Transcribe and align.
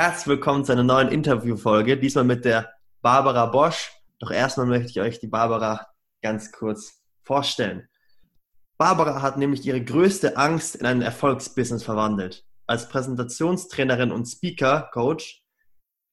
Herzlich 0.00 0.28
willkommen 0.28 0.64
zu 0.64 0.70
einer 0.70 0.84
neuen 0.84 1.08
Interviewfolge, 1.08 1.98
diesmal 1.98 2.22
mit 2.22 2.44
der 2.44 2.72
Barbara 3.02 3.46
Bosch. 3.46 3.90
Doch 4.20 4.30
erstmal 4.30 4.66
möchte 4.66 4.90
ich 4.90 5.00
euch 5.00 5.18
die 5.18 5.26
Barbara 5.26 5.88
ganz 6.22 6.52
kurz 6.52 7.02
vorstellen. 7.24 7.88
Barbara 8.76 9.22
hat 9.22 9.38
nämlich 9.38 9.66
ihre 9.66 9.82
größte 9.82 10.36
Angst 10.36 10.76
in 10.76 10.86
ein 10.86 11.02
Erfolgsbusiness 11.02 11.82
verwandelt. 11.82 12.46
Als 12.68 12.88
Präsentationstrainerin 12.88 14.12
und 14.12 14.26
Speaker 14.26 14.88
Coach, 14.92 15.42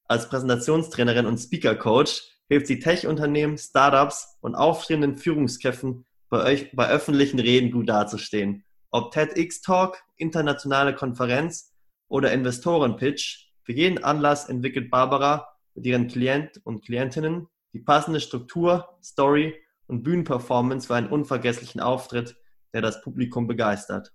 als 0.08 0.28
Präsentationstrainerin 0.30 1.26
und 1.26 1.38
Speaker 1.38 1.76
Coach 1.76 2.24
hilft 2.48 2.66
sie 2.66 2.80
Tech-Unternehmen, 2.80 3.56
Startups 3.56 4.36
und 4.40 4.56
aufstrebenden 4.56 5.16
Führungskräften 5.16 6.04
bei, 6.28 6.42
euch, 6.42 6.72
bei 6.74 6.88
öffentlichen 6.88 7.38
Reden 7.38 7.70
gut 7.70 7.88
dazustehen. 7.88 8.64
Ob 8.90 9.12
TEDx 9.12 9.60
Talk, 9.60 10.02
internationale 10.16 10.92
Konferenz 10.92 11.72
oder 12.08 12.32
Investoren-Pitch, 12.32 13.45
für 13.66 13.72
jeden 13.72 14.04
Anlass 14.04 14.48
entwickelt 14.48 14.92
Barbara 14.92 15.48
mit 15.74 15.84
ihren 15.86 16.06
Klient 16.06 16.60
und 16.62 16.84
Klientinnen 16.84 17.48
die 17.72 17.80
passende 17.80 18.20
Struktur, 18.20 18.96
Story 19.02 19.60
und 19.88 20.04
Bühnenperformance 20.04 20.86
für 20.86 20.94
einen 20.94 21.08
unvergesslichen 21.08 21.80
Auftritt, 21.80 22.36
der 22.72 22.80
das 22.80 23.02
Publikum 23.02 23.48
begeistert. 23.48 24.14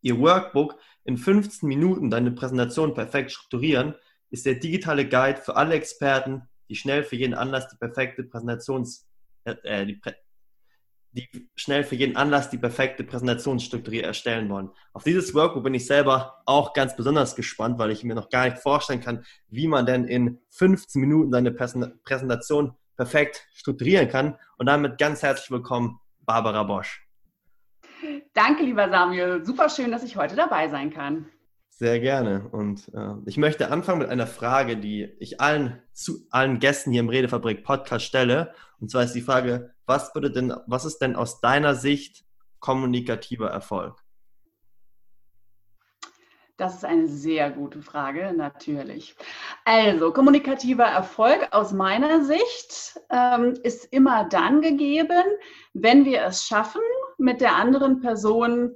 Ihr 0.00 0.18
Workbook 0.18 0.76
in 1.04 1.16
15 1.16 1.68
Minuten 1.68 2.10
deine 2.10 2.32
Präsentation 2.32 2.94
perfekt 2.94 3.30
strukturieren 3.30 3.94
ist 4.30 4.44
der 4.44 4.56
digitale 4.56 5.08
Guide 5.08 5.40
für 5.40 5.54
alle 5.54 5.74
Experten, 5.74 6.42
die 6.68 6.74
schnell 6.74 7.04
für 7.04 7.16
jeden 7.16 7.34
Anlass 7.34 7.68
die 7.68 7.78
perfekte 7.78 8.24
Präsentations, 8.24 9.08
äh, 9.44 9.54
äh 9.62 9.86
die, 9.86 10.00
die 11.12 11.48
schnell 11.56 11.84
für 11.84 11.94
jeden 11.94 12.16
Anlass 12.16 12.50
die 12.50 12.58
perfekte 12.58 13.04
Präsentationsstruktur 13.04 14.02
erstellen 14.02 14.48
wollen. 14.48 14.70
Auf 14.92 15.04
dieses 15.04 15.34
Workbook 15.34 15.64
bin 15.64 15.74
ich 15.74 15.86
selber 15.86 16.42
auch 16.44 16.72
ganz 16.74 16.96
besonders 16.96 17.34
gespannt, 17.34 17.78
weil 17.78 17.90
ich 17.90 18.04
mir 18.04 18.14
noch 18.14 18.28
gar 18.28 18.44
nicht 18.44 18.58
vorstellen 18.58 19.00
kann, 19.00 19.24
wie 19.48 19.68
man 19.68 19.86
denn 19.86 20.04
in 20.04 20.40
15 20.50 21.00
Minuten 21.00 21.32
seine 21.32 21.52
Präsentation 21.52 22.74
perfekt 22.96 23.46
strukturieren 23.54 24.08
kann. 24.08 24.36
Und 24.58 24.66
damit 24.66 24.98
ganz 24.98 25.22
herzlich 25.22 25.50
willkommen, 25.50 25.98
Barbara 26.20 26.62
Bosch. 26.64 27.06
Danke, 28.34 28.62
lieber 28.62 28.88
Samuel. 28.88 29.44
Super 29.44 29.68
schön, 29.68 29.90
dass 29.90 30.04
ich 30.04 30.16
heute 30.16 30.36
dabei 30.36 30.68
sein 30.68 30.92
kann. 30.92 31.26
Sehr 31.78 32.00
gerne. 32.00 32.48
Und 32.50 32.92
äh, 32.92 33.14
ich 33.26 33.36
möchte 33.36 33.70
anfangen 33.70 34.00
mit 34.00 34.08
einer 34.08 34.26
Frage, 34.26 34.78
die 34.78 35.14
ich 35.20 35.40
allen, 35.40 35.80
zu, 35.92 36.26
allen 36.32 36.58
Gästen 36.58 36.90
hier 36.90 36.98
im 36.98 37.08
Redefabrik 37.08 37.62
Podcast 37.62 38.04
stelle. 38.04 38.52
Und 38.80 38.90
zwar 38.90 39.04
ist 39.04 39.12
die 39.12 39.20
Frage, 39.20 39.72
was 39.86 40.12
würde 40.12 40.32
denn, 40.32 40.52
was 40.66 40.84
ist 40.84 40.98
denn 40.98 41.14
aus 41.14 41.40
deiner 41.40 41.76
Sicht 41.76 42.24
kommunikativer 42.58 43.50
Erfolg? 43.50 44.02
Das 46.56 46.74
ist 46.74 46.84
eine 46.84 47.06
sehr 47.06 47.52
gute 47.52 47.80
Frage, 47.80 48.32
natürlich. 48.36 49.14
Also, 49.64 50.12
kommunikativer 50.12 50.86
Erfolg 50.86 51.46
aus 51.52 51.70
meiner 51.70 52.24
Sicht 52.24 52.98
ähm, 53.10 53.54
ist 53.62 53.84
immer 53.92 54.24
dann 54.28 54.62
gegeben, 54.62 55.22
wenn 55.74 56.04
wir 56.04 56.24
es 56.24 56.44
schaffen, 56.44 56.82
mit 57.18 57.40
der 57.40 57.54
anderen 57.54 58.00
Person 58.00 58.74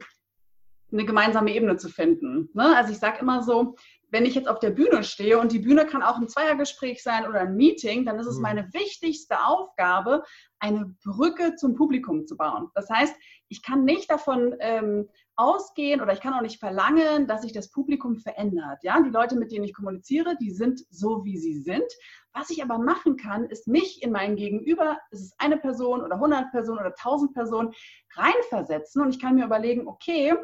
eine 0.93 1.05
gemeinsame 1.05 1.55
Ebene 1.55 1.77
zu 1.77 1.89
finden. 1.89 2.51
Ne? 2.55 2.77
Also 2.77 2.93
ich 2.93 2.99
sage 2.99 3.19
immer 3.21 3.43
so, 3.43 3.77
wenn 4.13 4.27
ich 4.27 4.35
jetzt 4.35 4.49
auf 4.49 4.59
der 4.59 4.71
Bühne 4.71 5.05
stehe 5.05 5.39
und 5.39 5.53
die 5.53 5.59
Bühne 5.59 5.87
kann 5.87 6.03
auch 6.03 6.19
ein 6.19 6.29
Zweiergespräch 6.29 7.03
sein 7.03 7.27
oder 7.27 7.41
ein 7.41 7.57
Meeting, 7.57 8.05
dann 8.05 8.19
ist 8.19 8.27
es 8.27 8.37
mhm. 8.37 8.43
meine 8.43 8.73
wichtigste 8.75 9.43
Aufgabe, 9.47 10.23
eine 10.59 10.95
Brücke 11.03 11.57
zum 11.57 11.75
Publikum 11.75 12.27
zu 12.27 12.37
bauen. 12.37 12.69
Das 12.75 12.91
heißt, 12.91 13.17
ich 13.49 13.63
kann 13.63 13.85
nicht 13.85 14.11
davon 14.11 14.55
ähm, 14.61 15.09
ausgehen 15.37 16.03
oder 16.03 16.13
ich 16.13 16.21
kann 16.21 16.35
auch 16.35 16.43
nicht 16.43 16.61
verlangen, 16.61 17.27
dass 17.27 17.41
sich 17.41 17.53
das 17.53 17.71
Publikum 17.71 18.19
verändert. 18.19 18.81
Ja, 18.83 19.01
die 19.01 19.11
Leute, 19.11 19.35
mit 19.37 19.51
denen 19.51 19.65
ich 19.65 19.75
kommuniziere, 19.75 20.37
die 20.39 20.51
sind 20.51 20.85
so, 20.91 21.25
wie 21.25 21.39
sie 21.39 21.55
sind. 21.55 21.87
Was 22.35 22.51
ich 22.51 22.63
aber 22.63 22.79
machen 22.79 23.17
kann, 23.17 23.47
ist 23.47 23.67
mich 23.67 24.03
in 24.03 24.13
mein 24.13 24.37
Gegenüber, 24.37 24.99
ist 25.11 25.23
es 25.23 25.35
eine 25.39 25.57
Person 25.57 26.03
oder 26.03 26.17
100 26.17 26.51
Personen 26.51 26.81
oder 26.81 26.95
1000 26.97 27.33
Personen, 27.33 27.73
reinversetzen 28.15 29.03
und 29.03 29.11
ich 29.15 29.21
kann 29.21 29.37
mir 29.37 29.47
überlegen, 29.47 29.89
okay, 29.89 30.35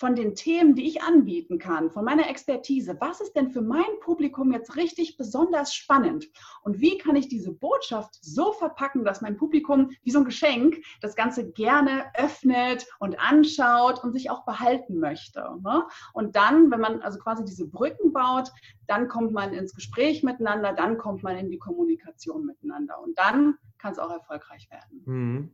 von 0.00 0.14
den 0.14 0.34
Themen, 0.34 0.74
die 0.74 0.88
ich 0.88 1.02
anbieten 1.02 1.58
kann, 1.58 1.90
von 1.90 2.06
meiner 2.06 2.30
Expertise, 2.30 2.96
was 3.00 3.20
ist 3.20 3.36
denn 3.36 3.50
für 3.50 3.60
mein 3.60 4.00
Publikum 4.00 4.50
jetzt 4.50 4.74
richtig 4.76 5.18
besonders 5.18 5.74
spannend? 5.74 6.26
Und 6.62 6.80
wie 6.80 6.96
kann 6.96 7.16
ich 7.16 7.28
diese 7.28 7.52
Botschaft 7.52 8.16
so 8.22 8.54
verpacken, 8.54 9.04
dass 9.04 9.20
mein 9.20 9.36
Publikum 9.36 9.90
wie 10.02 10.10
so 10.10 10.20
ein 10.20 10.24
Geschenk 10.24 10.78
das 11.02 11.16
Ganze 11.16 11.50
gerne 11.52 12.06
öffnet 12.14 12.86
und 12.98 13.20
anschaut 13.20 14.02
und 14.02 14.14
sich 14.14 14.30
auch 14.30 14.46
behalten 14.46 14.98
möchte? 15.00 15.40
Ne? 15.62 15.84
Und 16.14 16.34
dann, 16.34 16.70
wenn 16.70 16.80
man 16.80 17.02
also 17.02 17.18
quasi 17.18 17.44
diese 17.44 17.68
Brücken 17.68 18.14
baut, 18.14 18.50
dann 18.86 19.06
kommt 19.06 19.32
man 19.32 19.52
ins 19.52 19.74
Gespräch 19.74 20.22
miteinander, 20.22 20.72
dann 20.72 20.96
kommt 20.96 21.22
man 21.22 21.36
in 21.36 21.50
die 21.50 21.58
Kommunikation 21.58 22.46
miteinander 22.46 22.98
und 23.02 23.18
dann 23.18 23.58
kann 23.76 23.92
es 23.92 23.98
auch 23.98 24.10
erfolgreich 24.10 24.66
werden. 24.70 25.02
Mhm. 25.04 25.50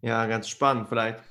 Ja, 0.00 0.26
ganz 0.26 0.48
spannend. 0.48 0.88
Vielleicht 0.88 1.22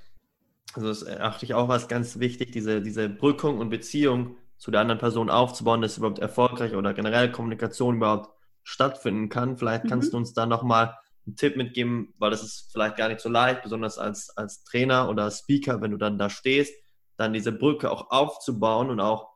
also 0.73 0.87
das 0.87 1.01
erachte 1.01 1.45
ich 1.45 1.53
auch 1.53 1.69
als 1.69 1.87
ganz 1.87 2.19
wichtig, 2.19 2.51
diese, 2.51 2.81
diese 2.81 3.09
Brückung 3.09 3.59
und 3.59 3.69
Beziehung 3.69 4.37
zu 4.57 4.71
der 4.71 4.81
anderen 4.81 4.99
Person 4.99 5.29
aufzubauen, 5.29 5.81
dass 5.81 5.97
überhaupt 5.97 6.19
erfolgreich 6.19 6.75
oder 6.75 6.93
generell 6.93 7.31
Kommunikation 7.31 7.97
überhaupt 7.97 8.29
stattfinden 8.63 9.29
kann. 9.29 9.57
Vielleicht 9.57 9.85
mhm. 9.85 9.89
kannst 9.89 10.13
du 10.13 10.17
uns 10.17 10.33
da 10.33 10.45
nochmal 10.45 10.95
einen 11.25 11.35
Tipp 11.35 11.57
mitgeben, 11.57 12.13
weil 12.17 12.31
das 12.31 12.43
ist 12.43 12.69
vielleicht 12.71 12.97
gar 12.97 13.09
nicht 13.09 13.21
so 13.21 13.29
leicht, 13.29 13.63
besonders 13.63 13.97
als, 13.97 14.29
als 14.35 14.63
Trainer 14.63 15.09
oder 15.09 15.29
Speaker, 15.29 15.81
wenn 15.81 15.91
du 15.91 15.97
dann 15.97 16.17
da 16.17 16.29
stehst, 16.29 16.73
dann 17.17 17.33
diese 17.33 17.51
Brücke 17.51 17.91
auch 17.91 18.11
aufzubauen 18.11 18.89
und 18.89 18.99
auch 18.99 19.33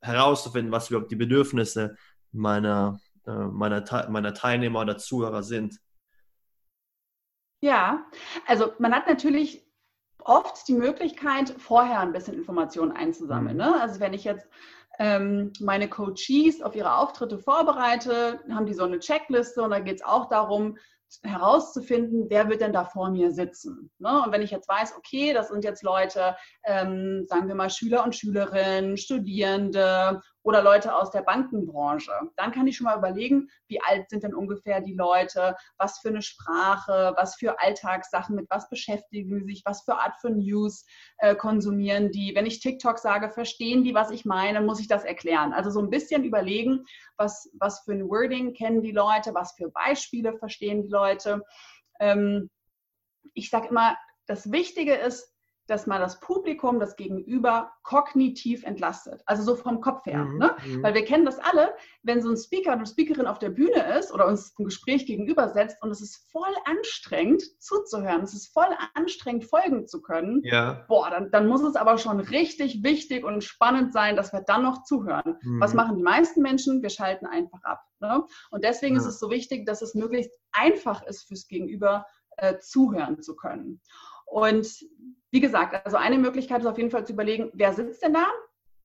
herauszufinden, 0.00 0.72
was 0.72 0.90
überhaupt 0.90 1.10
die 1.10 1.16
Bedürfnisse 1.16 1.96
meiner, 2.32 3.00
äh, 3.26 3.32
meiner, 3.32 3.84
meiner 4.08 4.34
Teilnehmer 4.34 4.80
oder 4.80 4.98
Zuhörer 4.98 5.42
sind. 5.42 5.78
Ja, 7.60 8.04
also 8.46 8.72
man 8.78 8.92
hat 8.92 9.06
natürlich 9.06 9.63
oft 10.24 10.66
die 10.68 10.74
Möglichkeit, 10.74 11.54
vorher 11.58 12.00
ein 12.00 12.12
bisschen 12.12 12.34
Informationen 12.34 12.92
einzusammeln. 12.92 13.56
Mhm. 13.56 13.62
Ne? 13.62 13.80
Also 13.80 14.00
wenn 14.00 14.14
ich 14.14 14.24
jetzt 14.24 14.48
ähm, 14.98 15.52
meine 15.60 15.88
Coaches 15.88 16.62
auf 16.62 16.74
ihre 16.74 16.96
Auftritte 16.96 17.38
vorbereite, 17.38 18.40
haben 18.50 18.66
die 18.66 18.74
so 18.74 18.84
eine 18.84 18.98
Checkliste 18.98 19.62
und 19.62 19.70
da 19.70 19.80
geht 19.80 19.96
es 19.96 20.04
auch 20.04 20.28
darum, 20.28 20.76
herauszufinden, 21.22 22.26
wer 22.28 22.48
wird 22.48 22.60
denn 22.60 22.72
da 22.72 22.84
vor 22.84 23.10
mir 23.10 23.30
sitzen. 23.30 23.90
Ne? 23.98 24.22
Und 24.24 24.32
wenn 24.32 24.42
ich 24.42 24.50
jetzt 24.50 24.68
weiß, 24.68 24.94
okay, 24.96 25.32
das 25.32 25.48
sind 25.48 25.64
jetzt 25.64 25.82
Leute, 25.82 26.36
ähm, 26.64 27.24
sagen 27.28 27.46
wir 27.46 27.54
mal 27.54 27.70
Schüler 27.70 28.04
und 28.04 28.16
Schülerinnen, 28.16 28.96
Studierende 28.96 30.20
oder 30.44 30.62
Leute 30.62 30.94
aus 30.94 31.10
der 31.10 31.22
Bankenbranche. 31.22 32.12
Dann 32.36 32.52
kann 32.52 32.66
ich 32.66 32.76
schon 32.76 32.84
mal 32.84 32.98
überlegen, 32.98 33.48
wie 33.66 33.80
alt 33.80 34.10
sind 34.10 34.22
denn 34.22 34.34
ungefähr 34.34 34.80
die 34.80 34.94
Leute, 34.94 35.56
was 35.78 35.98
für 35.98 36.10
eine 36.10 36.22
Sprache, 36.22 37.14
was 37.16 37.34
für 37.34 37.58
Alltagssachen, 37.60 38.36
mit 38.36 38.48
was 38.50 38.68
beschäftigen 38.68 39.40
sie 39.40 39.46
sich, 39.46 39.62
was 39.64 39.82
für 39.84 39.94
Art 39.94 40.16
von 40.20 40.36
News 40.36 40.84
äh, 41.18 41.34
konsumieren 41.34 42.12
die. 42.12 42.34
Wenn 42.34 42.46
ich 42.46 42.60
TikTok 42.60 42.98
sage, 42.98 43.30
verstehen 43.30 43.84
die, 43.84 43.94
was 43.94 44.10
ich 44.10 44.26
meine, 44.26 44.60
muss 44.60 44.80
ich 44.80 44.86
das 44.86 45.04
erklären. 45.04 45.54
Also 45.54 45.70
so 45.70 45.80
ein 45.80 45.90
bisschen 45.90 46.24
überlegen, 46.24 46.84
was, 47.16 47.50
was 47.58 47.80
für 47.80 47.92
ein 47.92 48.08
Wording 48.08 48.52
kennen 48.52 48.82
die 48.82 48.92
Leute, 48.92 49.34
was 49.34 49.52
für 49.52 49.70
Beispiele 49.70 50.36
verstehen 50.36 50.82
die 50.82 50.90
Leute. 50.90 51.42
Ähm, 52.00 52.50
ich 53.32 53.48
sage 53.48 53.68
immer, 53.68 53.96
das 54.26 54.52
Wichtige 54.52 54.94
ist, 54.94 55.33
dass 55.66 55.86
man 55.86 56.00
das 56.00 56.20
Publikum, 56.20 56.78
das 56.78 56.96
Gegenüber 56.96 57.72
kognitiv 57.82 58.64
entlastet. 58.64 59.22
Also 59.26 59.42
so 59.42 59.56
vom 59.56 59.80
Kopf 59.80 60.04
her. 60.06 60.24
Mhm, 60.24 60.38
ne? 60.38 60.56
Mhm. 60.66 60.82
Weil 60.82 60.94
wir 60.94 61.04
kennen 61.04 61.24
das 61.24 61.38
alle, 61.38 61.74
wenn 62.02 62.22
so 62.22 62.30
ein 62.30 62.36
Speaker 62.36 62.74
oder 62.74 62.86
Speakerin 62.86 63.26
auf 63.26 63.38
der 63.38 63.50
Bühne 63.50 63.98
ist 63.98 64.12
oder 64.12 64.26
uns 64.26 64.54
ein 64.58 64.64
Gespräch 64.64 65.06
gegenüber 65.06 65.48
setzt 65.48 65.82
und 65.82 65.90
es 65.90 66.00
ist 66.00 66.30
voll 66.30 66.54
anstrengend 66.64 67.42
zuzuhören, 67.62 68.22
es 68.22 68.34
ist 68.34 68.52
voll 68.52 68.68
anstrengend 68.94 69.44
folgen 69.44 69.86
zu 69.86 70.02
können. 70.02 70.42
Ja. 70.44 70.84
Boah, 70.88 71.10
dann, 71.10 71.30
dann 71.30 71.46
muss 71.46 71.62
es 71.62 71.76
aber 71.76 71.98
schon 71.98 72.20
richtig 72.20 72.82
wichtig 72.82 73.24
und 73.24 73.42
spannend 73.42 73.92
sein, 73.92 74.16
dass 74.16 74.32
wir 74.32 74.40
dann 74.40 74.62
noch 74.62 74.84
zuhören. 74.84 75.38
Mhm. 75.42 75.60
Was 75.60 75.74
machen 75.74 75.96
die 75.96 76.02
meisten 76.02 76.42
Menschen? 76.42 76.82
Wir 76.82 76.90
schalten 76.90 77.26
einfach 77.26 77.62
ab. 77.64 77.82
Ne? 78.00 78.24
Und 78.50 78.64
deswegen 78.64 78.96
ja. 78.96 79.00
ist 79.00 79.06
es 79.06 79.18
so 79.18 79.30
wichtig, 79.30 79.66
dass 79.66 79.82
es 79.82 79.94
möglichst 79.94 80.32
einfach 80.52 81.02
ist 81.04 81.26
fürs 81.26 81.48
Gegenüber 81.48 82.06
äh, 82.36 82.58
zuhören 82.58 83.22
zu 83.22 83.36
können. 83.36 83.80
Und 84.26 84.66
wie 85.34 85.40
gesagt, 85.40 85.84
also 85.84 85.96
eine 85.96 86.16
Möglichkeit 86.16 86.60
ist 86.60 86.66
auf 86.66 86.78
jeden 86.78 86.92
Fall 86.92 87.04
zu 87.04 87.12
überlegen, 87.12 87.50
wer 87.54 87.72
sitzt 87.72 88.04
denn 88.04 88.14
da? 88.14 88.24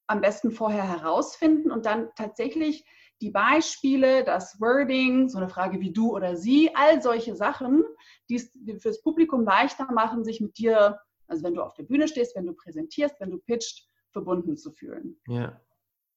Am 0.08 0.20
besten 0.20 0.50
vorher 0.50 0.82
herausfinden 0.82 1.70
und 1.70 1.86
dann 1.86 2.10
tatsächlich 2.16 2.84
die 3.22 3.30
Beispiele, 3.30 4.24
das 4.24 4.60
Wording, 4.60 5.30
so 5.30 5.38
eine 5.38 5.48
Frage 5.48 5.80
wie 5.80 5.94
du 5.94 6.12
oder 6.16 6.36
sie, 6.36 6.72
all 6.74 7.04
solche 7.04 7.36
Sachen, 7.36 7.84
die 8.30 8.38
es 8.38 8.52
fürs 8.82 9.04
Publikum 9.04 9.44
leichter 9.44 9.92
machen, 9.92 10.24
sich 10.24 10.42
mit 10.42 10.58
dir, 10.58 10.98
also 11.28 11.44
wenn 11.44 11.54
du 11.54 11.62
auf 11.62 11.76
der 11.76 11.84
Bühne 11.84 12.08
stehst, 12.08 12.36
wenn 12.36 12.48
du 12.48 12.54
präsentierst, 12.54 13.14
wenn 13.20 13.30
du 13.30 13.38
pitcht, 13.38 13.88
verbunden 14.12 14.58
zu 14.58 14.72
fühlen. 14.72 15.22
Ja. 15.28 15.62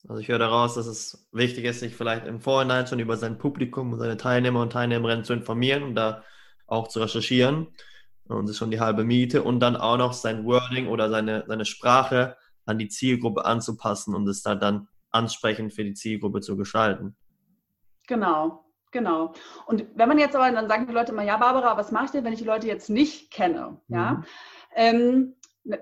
Also 0.08 0.18
ich 0.18 0.28
höre 0.28 0.38
daraus, 0.38 0.76
dass 0.76 0.86
es 0.86 1.28
wichtig 1.30 1.66
ist, 1.66 1.80
sich 1.80 1.94
vielleicht 1.94 2.26
im 2.26 2.40
Vorhinein 2.40 2.86
schon 2.86 3.00
über 3.00 3.18
sein 3.18 3.36
Publikum 3.36 3.92
und 3.92 3.98
seine 3.98 4.16
Teilnehmer 4.16 4.62
und 4.62 4.72
Teilnehmerinnen 4.72 5.24
zu 5.24 5.34
informieren 5.34 5.82
und 5.82 5.94
da 5.94 6.24
auch 6.66 6.88
zu 6.88 7.00
recherchieren 7.00 7.68
und 8.28 8.44
das 8.44 8.52
ist 8.52 8.58
schon 8.58 8.70
die 8.70 8.80
halbe 8.80 9.04
Miete 9.04 9.42
und 9.42 9.60
dann 9.60 9.76
auch 9.76 9.96
noch 9.96 10.12
sein 10.12 10.44
Wording 10.44 10.88
oder 10.88 11.10
seine, 11.10 11.44
seine 11.46 11.64
Sprache 11.64 12.36
an 12.64 12.78
die 12.78 12.88
Zielgruppe 12.88 13.44
anzupassen 13.44 14.14
und 14.14 14.28
es 14.28 14.42
da 14.42 14.54
dann 14.54 14.88
ansprechend 15.10 15.72
für 15.74 15.84
die 15.84 15.94
Zielgruppe 15.94 16.40
zu 16.40 16.56
gestalten. 16.56 17.16
Genau, 18.06 18.64
genau. 18.90 19.32
Und 19.66 19.86
wenn 19.94 20.08
man 20.08 20.18
jetzt 20.18 20.34
aber, 20.36 20.50
dann 20.50 20.68
sagen 20.68 20.86
die 20.86 20.92
Leute 20.92 21.12
immer, 21.12 21.24
ja, 21.24 21.36
Barbara, 21.36 21.76
was 21.76 21.92
mache 21.92 22.06
ich 22.06 22.10
denn, 22.12 22.24
wenn 22.24 22.32
ich 22.32 22.38
die 22.38 22.44
Leute 22.44 22.66
jetzt 22.66 22.90
nicht 22.90 23.30
kenne? 23.30 23.80
Mhm. 23.88 23.96
Ja. 23.96 24.22
Ähm, 24.74 25.34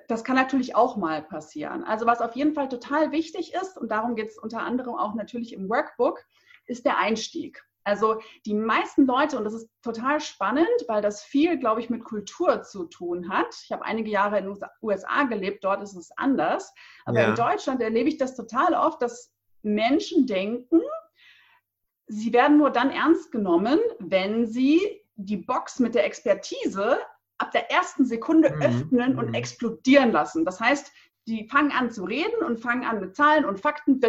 das 0.09 0.25
kann 0.25 0.37
natürlich 0.37 0.77
auch 0.77 0.97
mal 0.97 1.23
passieren. 1.23 1.85
Also 1.85 2.05
was 2.05 2.21
auf 2.21 2.37
jeden 2.37 2.55
Fall 2.55 2.69
total 2.69 3.13
wichtig 3.13 3.55
ist, 3.55 3.79
und 3.79 3.91
darum 3.91 4.15
geht 4.15 4.29
es 4.29 4.39
unter 4.39 4.61
anderem 4.61 4.95
auch 4.95 5.15
natürlich 5.15 5.55
im 5.55 5.69
Workbook, 5.71 6.23
ist 6.67 6.85
der 6.85 6.99
Einstieg. 6.99 7.65
Also 7.85 8.21
die 8.45 8.55
meisten 8.55 9.07
Leute, 9.07 9.39
und 9.39 9.45
das 9.45 9.55
ist 9.55 9.69
total 9.83 10.21
spannend, 10.21 10.69
weil 10.87 11.03
das 11.03 11.23
viel, 11.23 11.59
glaube 11.59 11.81
ich, 11.81 11.91
mit 11.91 12.05
Kultur 12.05 12.63
zu 12.63 12.85
tun 12.85 13.31
hat. 13.31 13.55
Ich 13.65 13.73
habe 13.73 13.85
einige 13.85 14.11
Jahre 14.11 14.39
in 14.39 14.47
den 14.47 14.59
USA 14.83 15.25
gelebt, 15.25 15.65
dort 15.65 15.83
ist 15.83 15.97
es 15.97 16.11
anders. 16.17 16.73
Aber 17.05 17.21
ja. 17.21 17.29
in 17.31 17.35
Deutschland 17.35 17.81
erlebe 17.81 18.09
ich 18.09 18.19
das 18.19 18.37
total 18.37 18.75
oft, 18.75 19.01
dass 19.01 19.33
Menschen 19.63 20.27
denken, 20.27 20.81
sie 22.07 22.33
werden 22.33 22.59
nur 22.59 22.71
dann 22.71 22.91
ernst 22.91 23.33
genommen, 23.33 23.79
wenn 23.99 24.47
sie 24.47 24.81
die 25.15 25.37
Box 25.37 25.79
mit 25.79 25.95
der 25.95 26.05
Expertise 26.05 26.99
ab 27.39 27.53
der 27.53 27.71
ersten 27.71 28.05
Sekunde 28.05 28.51
mhm. 28.51 28.63
öffnen 28.63 29.19
und 29.19 29.29
mhm. 29.29 29.35
explodieren 29.35 30.13
lassen. 30.13 30.45
Das 30.45 30.61
heißt, 30.61 30.93
die 31.27 31.47
fangen 31.49 31.71
an 31.73 31.91
zu 31.91 32.05
reden 32.05 32.45
und 32.45 32.61
fangen 32.61 32.85
an 32.85 33.01
mit 33.01 33.15
Zahlen 33.15 33.45
und 33.45 33.61
Fakten. 33.61 34.01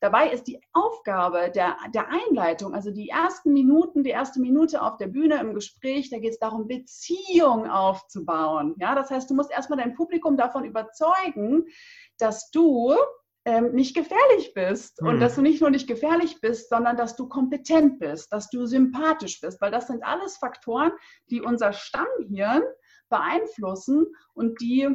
Dabei 0.00 0.30
ist 0.30 0.44
die 0.44 0.60
Aufgabe 0.72 1.50
der, 1.54 1.76
der 1.94 2.08
Einleitung, 2.08 2.74
also 2.74 2.90
die 2.90 3.08
ersten 3.08 3.52
Minuten, 3.52 4.02
die 4.02 4.10
erste 4.10 4.40
Minute 4.40 4.82
auf 4.82 4.96
der 4.96 5.08
Bühne 5.08 5.38
im 5.40 5.54
Gespräch, 5.54 6.10
da 6.10 6.18
geht 6.18 6.32
es 6.32 6.38
darum, 6.38 6.66
Beziehung 6.66 7.68
aufzubauen. 7.68 8.74
Ja, 8.78 8.94
das 8.94 9.10
heißt, 9.10 9.30
du 9.30 9.34
musst 9.34 9.50
erstmal 9.50 9.78
dein 9.78 9.94
Publikum 9.94 10.36
davon 10.36 10.64
überzeugen, 10.64 11.66
dass 12.18 12.50
du 12.50 12.96
ähm, 13.44 13.72
nicht 13.72 13.94
gefährlich 13.94 14.52
bist. 14.54 15.00
Mhm. 15.00 15.08
Und 15.08 15.20
dass 15.20 15.34
du 15.34 15.42
nicht 15.42 15.60
nur 15.60 15.70
nicht 15.70 15.88
gefährlich 15.88 16.40
bist, 16.40 16.68
sondern 16.68 16.96
dass 16.96 17.16
du 17.16 17.28
kompetent 17.28 17.98
bist, 17.98 18.32
dass 18.32 18.50
du 18.50 18.66
sympathisch 18.66 19.40
bist, 19.40 19.60
weil 19.60 19.70
das 19.70 19.86
sind 19.86 20.04
alles 20.04 20.36
Faktoren, 20.36 20.92
die 21.30 21.40
unser 21.40 21.72
Stammhirn 21.72 22.62
beeinflussen 23.08 24.06
und 24.34 24.60
die 24.60 24.88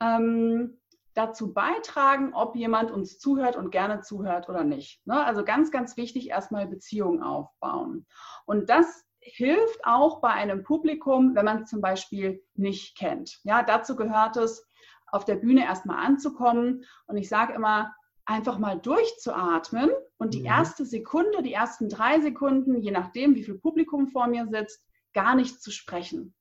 ähm, 0.00 0.78
dazu 1.14 1.52
beitragen, 1.52 2.32
ob 2.34 2.56
jemand 2.56 2.90
uns 2.90 3.18
zuhört 3.18 3.56
und 3.56 3.70
gerne 3.70 4.00
zuhört 4.00 4.48
oder 4.48 4.64
nicht. 4.64 5.04
Ne? 5.06 5.24
Also 5.24 5.44
ganz, 5.44 5.70
ganz 5.70 5.96
wichtig, 5.96 6.28
erstmal 6.28 6.66
Beziehungen 6.66 7.22
aufbauen. 7.22 8.06
Und 8.46 8.70
das 8.70 9.04
hilft 9.20 9.84
auch 9.84 10.20
bei 10.20 10.30
einem 10.30 10.62
Publikum, 10.62 11.34
wenn 11.34 11.44
man 11.44 11.62
es 11.62 11.70
zum 11.70 11.80
Beispiel 11.80 12.42
nicht 12.54 12.96
kennt. 12.96 13.38
Ja, 13.44 13.62
dazu 13.62 13.96
gehört 13.96 14.36
es, 14.36 14.66
auf 15.12 15.24
der 15.24 15.36
Bühne 15.36 15.64
erstmal 15.64 16.04
anzukommen. 16.04 16.84
Und 17.06 17.16
ich 17.16 17.28
sage 17.28 17.52
immer, 17.52 17.92
einfach 18.24 18.58
mal 18.58 18.78
durchzuatmen 18.78 19.90
und 20.18 20.34
die 20.34 20.40
mhm. 20.40 20.46
erste 20.46 20.84
Sekunde, 20.84 21.42
die 21.42 21.52
ersten 21.52 21.88
drei 21.88 22.20
Sekunden, 22.20 22.80
je 22.80 22.92
nachdem, 22.92 23.34
wie 23.34 23.42
viel 23.42 23.58
Publikum 23.58 24.08
vor 24.08 24.28
mir 24.28 24.46
sitzt, 24.46 24.84
gar 25.12 25.34
nicht 25.34 25.60
zu 25.60 25.72
sprechen. 25.72 26.34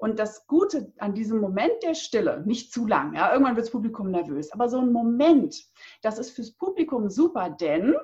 Und 0.00 0.18
das 0.18 0.46
Gute 0.46 0.92
an 0.98 1.12
diesem 1.12 1.40
Moment 1.40 1.82
der 1.82 1.94
Stille, 1.94 2.42
nicht 2.46 2.72
zu 2.72 2.86
lang, 2.86 3.14
ja, 3.14 3.30
irgendwann 3.32 3.54
wird 3.54 3.66
das 3.66 3.72
Publikum 3.72 4.10
nervös, 4.10 4.50
aber 4.50 4.70
so 4.70 4.78
ein 4.78 4.92
Moment, 4.92 5.62
das 6.00 6.18
ist 6.18 6.30
fürs 6.30 6.52
Publikum 6.52 7.10
super, 7.10 7.50
denn 7.50 7.94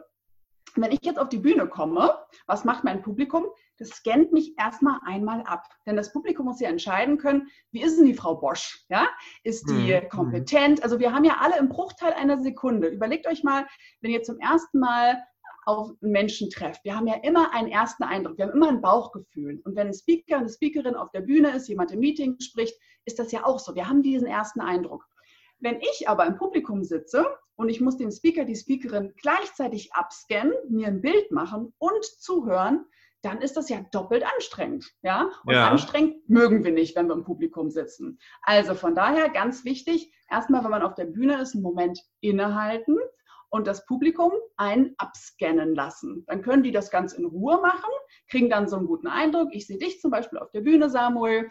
wenn 0.75 0.93
ich 0.93 0.99
jetzt 1.03 1.19
auf 1.19 1.31
die 1.31 1.39
Bühne 1.39 1.67
komme, 1.67 2.15
was 2.47 2.65
macht 2.65 2.85
mein 2.85 3.01
Publikum? 3.01 3.47
Das 3.79 3.89
scannt 3.89 4.31
mich 4.33 4.59
erstmal 4.59 4.99
einmal 5.07 5.43
ab. 5.45 5.65
Denn 5.87 5.97
das 5.97 6.13
Publikum 6.13 6.45
muss 6.45 6.61
ja 6.61 6.69
entscheiden 6.69 7.17
können, 7.17 7.49
wie 7.71 7.83
ist 7.83 7.97
denn 7.97 8.05
die 8.05 8.15
Frau 8.15 8.35
Bosch? 8.35 8.85
Ja? 8.91 9.09
Ist 9.43 9.71
die 9.71 9.95
mhm. 9.95 10.09
kompetent? 10.11 10.83
Also 10.83 10.99
wir 10.99 11.15
haben 11.15 11.25
ja 11.25 11.39
alle 11.41 11.57
im 11.59 11.71
Bruchteil 11.71 12.13
einer 12.13 12.39
Sekunde. 12.43 12.89
Überlegt 12.89 13.27
euch 13.27 13.43
mal, 13.43 13.67
wenn 14.03 14.11
ihr 14.11 14.23
zum 14.23 14.39
ersten 14.39 14.79
Mal 14.79 15.23
auf 15.67 15.91
Menschen 16.01 16.49
trefft. 16.49 16.85
Wir 16.85 16.97
haben 16.97 17.09
ja 17.09 17.17
immer 17.23 17.53
einen 17.53 17.69
ersten 17.69 18.05
Eindruck, 18.05 18.39
wir 18.39 18.47
haben 18.47 18.55
immer 18.55 18.69
ein 18.69 18.81
Bauchgefühl. 18.81 19.61
Und 19.65 19.77
wenn 19.77 19.89
ein 19.89 19.95
Speaker, 19.95 20.39
eine 20.39 20.49
Speakerin 20.49 20.95
auf 20.95 21.11
der 21.11 21.21
Bühne 21.21 21.55
ist, 21.55 21.69
jemand 21.69 21.91
im 21.91 22.01
Meeting 22.01 22.39
spricht, 22.41 22.79
ist 23.05 23.19
das 23.19 23.33
ja 23.33 23.45
auch 23.45 23.59
so. 23.59 23.75
Wir 23.75 23.89
haben 23.89 24.03
diesen 24.03 24.29
ersten 24.29 24.61
Eindruck. 24.61 25.05
Wenn 25.59 25.81
ich 25.81 26.09
aber 26.09 26.27
im 26.27 26.37
Publikum 26.37 26.85
sitze 26.85 27.27
und 27.57 27.69
ich 27.69 27.81
muss 27.81 27.97
den 27.97 28.13
Speaker, 28.13 28.45
die 28.45 28.55
Speakerin 28.55 29.13
gleichzeitig 29.21 29.93
abscannen, 29.93 30.55
mir 30.69 30.87
ein 30.87 31.01
Bild 31.01 31.33
machen 31.33 31.75
und 31.79 32.05
zuhören, 32.05 32.87
dann 33.23 33.41
ist 33.41 33.57
das 33.57 33.69
ja 33.69 33.81
doppelt 33.91 34.25
anstrengend. 34.25 34.93
Ja? 35.03 35.31
Und 35.45 35.55
ja. 35.55 35.69
anstrengend 35.69 36.29
mögen 36.29 36.63
wir 36.63 36.73
nicht, 36.73 36.95
wenn 36.95 37.09
wir 37.09 37.15
im 37.15 37.25
Publikum 37.25 37.71
sitzen. 37.71 38.21
Also 38.43 38.75
von 38.75 38.95
daher 38.95 39.31
ganz 39.31 39.65
wichtig, 39.65 40.13
erstmal, 40.31 40.63
wenn 40.63 40.71
man 40.71 40.83
auf 40.83 40.95
der 40.95 41.07
Bühne 41.07 41.41
ist, 41.41 41.55
einen 41.55 41.63
Moment 41.63 42.01
innehalten 42.21 42.99
und 43.51 43.67
das 43.67 43.87
Publikum 43.87 44.33
einen 44.57 44.95
abscannen 44.99 45.75
lassen. 45.75 46.25
Dann 46.27 46.43
können 46.43 46.63
die 46.63 46.73
das 46.73 46.91
ganz 46.91 47.13
in 47.13 47.25
Ruhe 47.25 47.61
machen, 47.61 47.91
kriegen 48.29 48.51
dann 48.51 48.69
so 48.69 48.77
einen 48.77 48.87
guten 48.87 49.07
Eindruck. 49.07 49.49
Ich 49.53 49.67
sehe 49.67 49.79
dich 49.79 50.01
zum 50.01 50.11
Beispiel 50.11 50.39
auf 50.39 50.51
der 50.51 50.63
Bühne, 50.63 50.91
Samuel, 50.91 51.49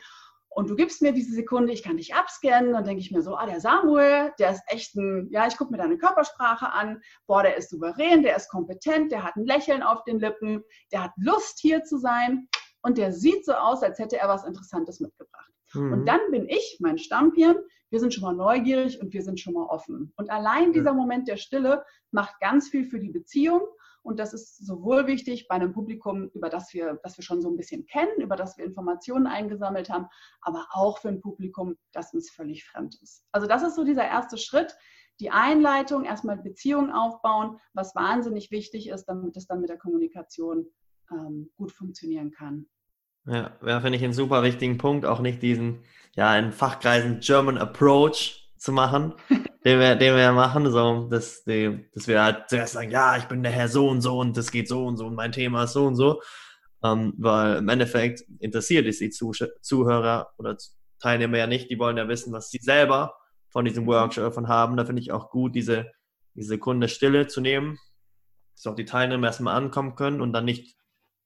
und 0.55 0.69
du 0.69 0.75
gibst 0.75 1.01
mir 1.01 1.11
diese 1.11 1.33
Sekunde, 1.33 1.73
ich 1.73 1.83
kann 1.83 1.97
dich 1.97 2.15
abscannen, 2.15 2.71
dann 2.71 2.85
denke 2.85 3.01
ich 3.01 3.11
mir 3.11 3.21
so, 3.21 3.35
ah, 3.35 3.45
der 3.45 3.59
Samuel, 3.59 4.31
der 4.39 4.51
ist 4.51 4.63
echt 4.67 4.95
ein, 4.95 5.27
ja, 5.29 5.45
ich 5.47 5.57
gucke 5.57 5.71
mir 5.71 5.77
deine 5.77 5.97
Körpersprache 5.97 6.71
an, 6.71 7.01
boah, 7.27 7.43
der 7.43 7.57
ist 7.57 7.69
souverän, 7.69 8.23
der 8.23 8.37
ist 8.37 8.49
kompetent, 8.49 9.11
der 9.11 9.23
hat 9.23 9.35
ein 9.35 9.45
Lächeln 9.45 9.83
auf 9.83 10.05
den 10.05 10.17
Lippen, 10.17 10.63
der 10.93 11.03
hat 11.03 11.11
Lust 11.17 11.59
hier 11.59 11.83
zu 11.83 11.97
sein 11.97 12.47
und 12.83 12.97
der 12.97 13.11
sieht 13.11 13.43
so 13.43 13.51
aus, 13.51 13.83
als 13.83 13.99
hätte 13.99 14.17
er 14.17 14.29
was 14.29 14.45
Interessantes 14.45 15.01
mitgebracht. 15.01 15.51
Mhm. 15.73 15.91
Und 15.91 16.05
dann 16.05 16.21
bin 16.31 16.47
ich, 16.47 16.77
mein 16.79 16.99
Stammhirn, 16.99 17.57
wir 17.95 18.01
sind 18.01 18.13
schon 18.13 18.23
mal 18.23 18.35
neugierig 18.35 18.99
und 18.99 19.13
wir 19.13 19.21
sind 19.21 19.39
schon 19.39 19.53
mal 19.53 19.67
offen. 19.67 20.11
Und 20.17 20.29
allein 20.29 20.73
dieser 20.73 20.93
Moment 20.93 21.29
der 21.29 21.37
Stille 21.37 21.85
macht 22.11 22.41
ganz 22.41 22.67
viel 22.67 22.83
für 22.83 22.99
die 22.99 23.09
Beziehung 23.09 23.61
und 24.01 24.19
das 24.19 24.33
ist 24.33 24.65
sowohl 24.65 25.07
wichtig 25.07 25.47
bei 25.47 25.55
einem 25.55 25.71
Publikum, 25.71 26.29
über 26.33 26.49
das 26.49 26.73
wir, 26.73 26.99
das 27.03 27.17
wir 27.17 27.23
schon 27.23 27.41
so 27.41 27.49
ein 27.49 27.55
bisschen 27.55 27.85
kennen, 27.85 28.19
über 28.19 28.35
das 28.35 28.57
wir 28.57 28.65
Informationen 28.65 29.27
eingesammelt 29.27 29.89
haben, 29.89 30.07
aber 30.41 30.67
auch 30.71 30.97
für 30.97 31.07
ein 31.07 31.21
Publikum, 31.21 31.77
das 31.93 32.13
uns 32.13 32.29
völlig 32.29 32.65
fremd 32.65 32.99
ist. 33.01 33.23
Also 33.31 33.47
das 33.47 33.63
ist 33.63 33.75
so 33.75 33.85
dieser 33.85 34.03
erste 34.03 34.37
Schritt, 34.37 34.75
die 35.21 35.31
Einleitung, 35.31 36.03
erstmal 36.03 36.35
Beziehungen 36.35 36.91
aufbauen, 36.91 37.61
was 37.71 37.95
wahnsinnig 37.95 38.51
wichtig 38.51 38.89
ist, 38.89 39.05
damit 39.05 39.37
es 39.37 39.47
dann 39.47 39.61
mit 39.61 39.69
der 39.69 39.77
Kommunikation 39.77 40.67
ähm, 41.11 41.49
gut 41.55 41.71
funktionieren 41.71 42.31
kann. 42.31 42.67
Ja, 43.25 43.51
ja 43.65 43.81
finde 43.81 43.97
ich 43.97 44.03
einen 44.03 44.13
super 44.13 44.43
wichtigen 44.43 44.77
Punkt, 44.77 45.05
auch 45.05 45.19
nicht 45.19 45.41
diesen, 45.41 45.83
ja, 46.15 46.37
in 46.37 46.51
Fachkreisen 46.51 47.19
German 47.19 47.57
Approach 47.57 48.49
zu 48.57 48.71
machen, 48.71 49.13
den 49.65 49.79
wir, 49.79 49.95
den 49.95 50.15
wir 50.15 50.31
machen, 50.31 50.69
so, 50.71 51.07
dass, 51.09 51.43
die, 51.43 51.85
dass 51.93 52.07
wir 52.07 52.23
halt 52.23 52.49
zuerst 52.49 52.73
sagen, 52.73 52.91
ja, 52.91 53.17
ich 53.17 53.25
bin 53.25 53.43
der 53.43 53.51
Herr 53.51 53.67
so 53.67 53.87
und 53.89 54.01
so 54.01 54.19
und 54.19 54.37
das 54.37 54.51
geht 54.51 54.67
so 54.67 54.85
und 54.85 54.97
so 54.97 55.07
und 55.07 55.15
mein 55.15 55.31
Thema 55.31 55.63
ist 55.63 55.73
so 55.73 55.85
und 55.85 55.95
so, 55.95 56.21
ähm, 56.83 57.13
weil 57.17 57.57
im 57.57 57.69
Endeffekt 57.69 58.23
interessiert 58.39 58.85
es 58.85 58.99
die 58.99 59.09
Zuhörer 59.09 60.29
oder 60.37 60.57
Teilnehmer 60.99 61.37
ja 61.37 61.47
nicht, 61.47 61.69
die 61.69 61.79
wollen 61.79 61.97
ja 61.97 62.07
wissen, 62.07 62.31
was 62.33 62.49
sie 62.49 62.59
selber 62.59 63.15
von 63.49 63.65
diesem 63.65 63.85
Workshop 63.87 64.23
davon 64.23 64.47
haben. 64.47 64.77
Da 64.77 64.85
finde 64.85 65.01
ich 65.01 65.11
auch 65.11 65.29
gut, 65.29 65.55
diese, 65.55 65.91
diese 66.33 66.49
Sekunde 66.49 66.89
Stille 66.89 67.27
zu 67.27 67.41
nehmen, 67.41 67.77
dass 68.55 68.67
auch 68.67 68.75
die 68.75 68.85
Teilnehmer 68.85 69.27
erstmal 69.27 69.55
ankommen 69.55 69.95
können 69.95 70.21
und 70.21 70.33
dann 70.33 70.45
nicht 70.45 70.75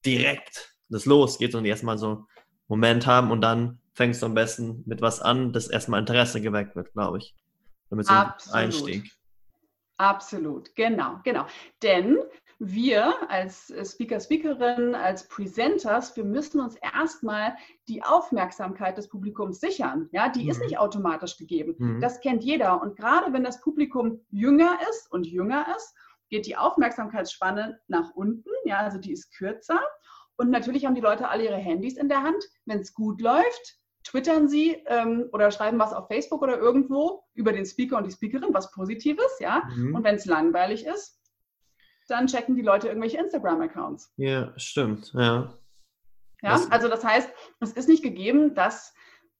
direkt 0.06 0.79
das 0.90 1.06
losgeht, 1.06 1.52
sondern 1.52 1.66
die 1.66 1.70
erstmal 1.70 1.98
so 1.98 2.08
einen 2.08 2.26
Moment 2.68 3.08
haben 3.08 3.32
und 3.32 3.42
dann 3.42 3.80
fängst 3.94 4.22
du 4.22 4.26
am 4.26 4.34
besten 4.34 4.84
mit 4.86 5.02
was 5.02 5.22
an, 5.22 5.54
das 5.54 5.68
erstmal 5.68 6.00
Interesse 6.00 6.42
geweckt 6.42 6.76
wird, 6.76 6.94
glaube 6.94 7.18
ich. 7.18 7.36
Damit 7.90 8.08
so 8.08 8.14
Absolut. 8.14 8.56
Einstieg. 8.56 9.12
Absolut, 9.98 10.74
genau, 10.76 11.20
genau. 11.24 11.46
Denn 11.84 12.18
wir 12.60 13.14
als 13.30 13.74
Speaker, 13.84 14.20
Speakerin, 14.20 14.94
als 14.94 15.28
Presenters, 15.28 16.16
wir 16.16 16.26
müssen 16.26 16.60
uns 16.60 16.76
erstmal 16.76 17.56
die 17.88 18.04
Aufmerksamkeit 18.04 18.98
des 18.98 19.08
Publikums 19.08 19.60
sichern. 19.60 20.10
Ja, 20.12 20.30
die 20.30 20.44
mhm. 20.44 20.52
ist 20.52 20.62
nicht 20.62 20.78
automatisch 20.78 21.38
gegeben. 21.38 21.76
Mhm. 21.78 22.02
Das 22.02 22.20
kennt 22.20 22.44
jeder. 22.44 22.82
Und 22.82 22.98
gerade 22.98 23.32
wenn 23.34 23.44
das 23.44 23.62
Publikum 23.62 24.22
jünger 24.30 24.78
ist 24.90 25.12
und 25.12 25.26
jünger 25.26 25.66
ist, 25.76 25.96
geht 26.30 26.46
die 26.46 26.58
Aufmerksamkeitsspanne 26.58 27.80
nach 27.88 28.12
unten. 28.12 28.50
Ja, 28.66 28.80
also 28.80 28.98
die 28.98 29.14
ist 29.14 29.34
kürzer. 29.34 29.80
Und 30.40 30.52
natürlich 30.52 30.86
haben 30.86 30.96
die 30.96 31.02
Leute 31.02 31.28
alle 31.28 31.44
ihre 31.44 31.58
Handys 31.58 31.98
in 31.98 32.08
der 32.08 32.24
Hand. 32.24 32.42
Wenn 32.66 32.80
es 32.80 32.94
gut 32.94 33.20
läuft, 33.20 33.78
twittern 34.06 34.48
sie 34.48 34.82
ähm, 34.88 35.26
oder 35.34 35.52
schreiben 35.52 35.78
was 35.80 35.92
auf 35.92 36.08
Facebook 36.08 36.42
oder 36.42 36.58
irgendwo 36.58 37.26
über 37.34 37.52
den 37.52 37.66
Speaker 37.66 37.98
und 37.98 38.08
die 38.08 38.12
Speakerin, 38.12 38.54
was 38.54 38.72
Positives, 38.72 39.38
ja. 39.42 39.64
Mhm. 39.76 39.96
Und 39.96 40.04
wenn 40.06 40.16
es 40.16 40.26
langweilig 40.26 40.86
ist, 40.86 41.20
dann 42.08 42.28
checken 42.28 42.56
die 42.56 42.62
Leute 42.62 42.88
irgendwelche 42.88 43.18
Instagram-Accounts. 43.18 44.14
Ja, 44.16 44.54
stimmt, 44.56 45.12
ja. 45.14 45.54
Ja, 46.42 46.52
das 46.52 46.72
also 46.72 46.88
das 46.88 47.04
heißt, 47.04 47.30
es 47.60 47.74
ist 47.74 47.90
nicht 47.90 48.02
gegeben, 48.02 48.56
dass 48.56 48.94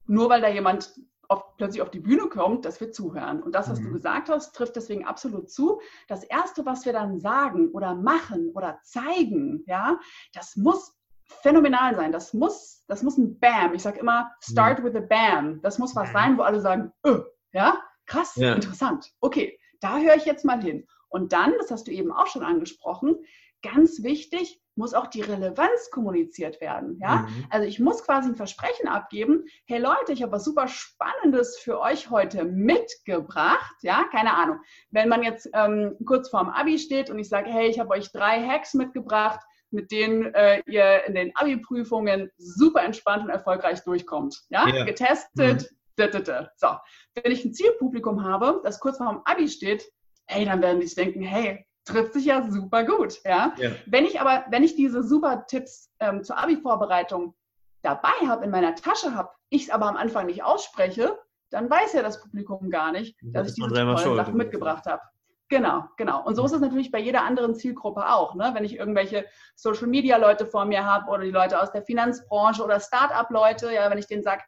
nur 0.06 0.30
weil 0.30 0.42
da 0.42 0.50
jemand 0.50 0.92
auf, 1.30 1.56
plötzlich 1.58 1.82
auf 1.82 1.92
die 1.92 2.00
Bühne 2.00 2.28
kommt, 2.28 2.66
dass 2.66 2.82
wir 2.82 2.92
zuhören. 2.92 3.42
Und 3.42 3.54
das, 3.54 3.70
was 3.70 3.80
mhm. 3.80 3.86
du 3.86 3.92
gesagt 3.94 4.30
hast, 4.30 4.54
trifft 4.56 4.76
deswegen 4.76 5.06
absolut 5.06 5.50
zu. 5.50 5.80
Das 6.08 6.24
Erste, 6.24 6.66
was 6.66 6.86
wir 6.86 6.92
dann 6.92 7.20
sagen 7.20 7.70
oder 7.72 7.96
machen 7.96 8.52
oder 8.54 8.80
zeigen, 8.84 9.64
ja, 9.68 10.00
das 10.34 10.56
muss 10.56 10.98
phänomenal 11.42 11.96
sein. 11.96 12.12
Das 12.12 12.34
muss, 12.34 12.84
das 12.88 13.04
muss 13.04 13.18
ein 13.18 13.40
Bam. 13.40 13.74
Ich 13.74 13.84
sage 13.84 14.00
immer, 14.00 14.32
start 14.42 14.80
ja. 14.80 14.86
with 14.86 14.96
a 14.96 15.02
Bam. 15.02 15.62
Das 15.62 15.78
muss 15.78 15.96
was 15.96 16.12
sein, 16.12 16.38
wo 16.38 16.42
alle 16.42 16.60
sagen, 16.60 16.92
öh, 17.06 17.22
ja, 17.54 17.78
krass, 18.08 18.36
ja. 18.36 18.56
interessant. 18.56 19.14
Okay, 19.22 19.58
da 19.80 20.00
höre 20.00 20.16
ich 20.16 20.26
jetzt 20.26 20.46
mal 20.46 20.62
hin. 20.62 20.88
Und 21.10 21.32
dann, 21.32 21.54
das 21.60 21.72
hast 21.72 21.88
du 21.88 21.92
eben 21.92 22.12
auch 22.12 22.28
schon 22.28 22.44
angesprochen, 22.44 23.18
ganz 23.62 24.04
wichtig, 24.04 24.62
muss 24.80 24.96
auch 24.96 25.08
die 25.08 25.22
Relevanz 25.22 25.92
kommuniziert 25.92 26.60
werden. 26.62 26.98
Ja? 27.00 27.18
Mhm. 27.18 27.46
Also 27.52 27.68
ich 27.68 27.80
muss 27.80 28.04
quasi 28.04 28.30
ein 28.30 28.36
Versprechen 28.36 28.88
abgeben, 28.88 29.44
hey 29.66 29.78
Leute, 29.78 30.14
ich 30.14 30.24
habe 30.24 30.32
was 30.32 30.46
super 30.46 30.68
Spannendes 30.68 31.60
für 31.60 31.80
euch 31.80 32.10
heute 32.10 32.46
mitgebracht. 32.46 33.76
Ja, 33.82 34.06
keine 34.10 34.34
Ahnung. 34.34 34.60
Wenn 34.90 35.10
man 35.10 35.22
jetzt 35.22 35.50
ähm, 35.54 35.96
kurz 36.06 36.30
vorm 36.30 36.50
Abi 36.50 36.80
steht 36.80 37.10
und 37.10 37.20
ich 37.20 37.30
sage, 37.30 37.52
hey, 37.52 37.68
ich 37.68 37.78
habe 37.80 37.92
euch 37.92 38.12
drei 38.12 38.42
Hacks 38.42 38.74
mitgebracht, 38.74 39.42
mit 39.72 39.92
denen 39.92 40.34
äh, 40.34 40.64
ihr 40.66 41.04
in 41.06 41.14
den 41.14 41.32
Abi-Prüfungen 41.36 42.32
super 42.38 42.82
entspannt 42.82 43.24
und 43.24 43.30
erfolgreich 43.30 43.84
durchkommt. 43.84 44.42
Ja, 44.50 44.66
yeah. 44.66 44.86
getestet. 44.86 45.70
Mhm. 45.98 46.46
So, 46.56 46.70
wenn 47.16 47.32
ich 47.34 47.44
ein 47.44 47.54
Zielpublikum 47.54 48.24
habe, 48.24 48.62
das 48.64 48.80
kurz 48.80 48.98
vor 48.98 49.12
dem 49.12 49.22
Abi 49.26 49.50
steht, 49.50 49.84
ey, 50.28 50.46
dann 50.46 50.62
werden 50.62 50.80
die 50.80 50.88
sich 50.88 50.96
denken, 50.96 51.22
hey, 51.22 51.66
trifft 51.86 52.14
sich 52.14 52.26
ja 52.26 52.50
super 52.50 52.84
gut. 52.84 53.24
Ja? 53.24 53.54
ja. 53.58 53.72
Wenn 53.86 54.06
ich 54.06 54.22
aber, 54.22 54.46
wenn 54.50 54.64
ich 54.64 54.76
diese 54.76 55.04
super 55.04 55.46
Tipps 55.48 55.92
ähm, 56.00 56.24
zur 56.24 56.38
Abi-Vorbereitung 56.38 57.36
dabei 57.82 58.14
habe, 58.28 58.46
in 58.46 58.52
meiner 58.52 58.76
Tasche 58.76 59.16
habe, 59.16 59.30
ich 59.50 59.64
es 59.64 59.70
aber 59.70 59.88
am 59.88 59.98
Anfang 59.98 60.28
nicht 60.28 60.44
ausspreche, 60.44 61.18
dann 61.50 61.70
weiß 61.70 61.94
ja 61.94 62.04
das 62.04 62.22
Publikum 62.22 62.70
gar 62.70 62.92
nicht, 62.92 63.18
dass 63.22 63.48
das 63.48 63.58
ich 63.58 63.64
diese 63.64 63.70
tollen 63.70 64.16
Sachen 64.16 64.36
mitgebracht 64.36 64.86
habe. 64.86 65.02
Genau, 65.50 65.86
genau. 65.98 66.24
Und 66.24 66.36
so 66.36 66.46
ist 66.46 66.52
es 66.52 66.62
natürlich 66.62 66.92
bei 66.92 67.00
jeder 67.00 67.24
anderen 67.24 67.56
Zielgruppe 67.56 68.08
auch. 68.08 68.36
Ne? 68.36 68.52
Wenn 68.54 68.64
ich 68.64 68.78
irgendwelche 68.78 69.26
Social-Media-Leute 69.56 70.46
vor 70.46 70.66
mir 70.66 70.86
habe 70.86 71.10
oder 71.10 71.24
die 71.24 71.32
Leute 71.32 71.60
aus 71.60 71.72
der 71.72 71.82
Finanzbranche 71.82 72.64
oder 72.64 72.80
Start-up-Leute, 72.80 73.74
ja, 73.74 73.90
wenn 73.90 73.98
ich 73.98 74.06
denen 74.06 74.22
sage, 74.22 74.44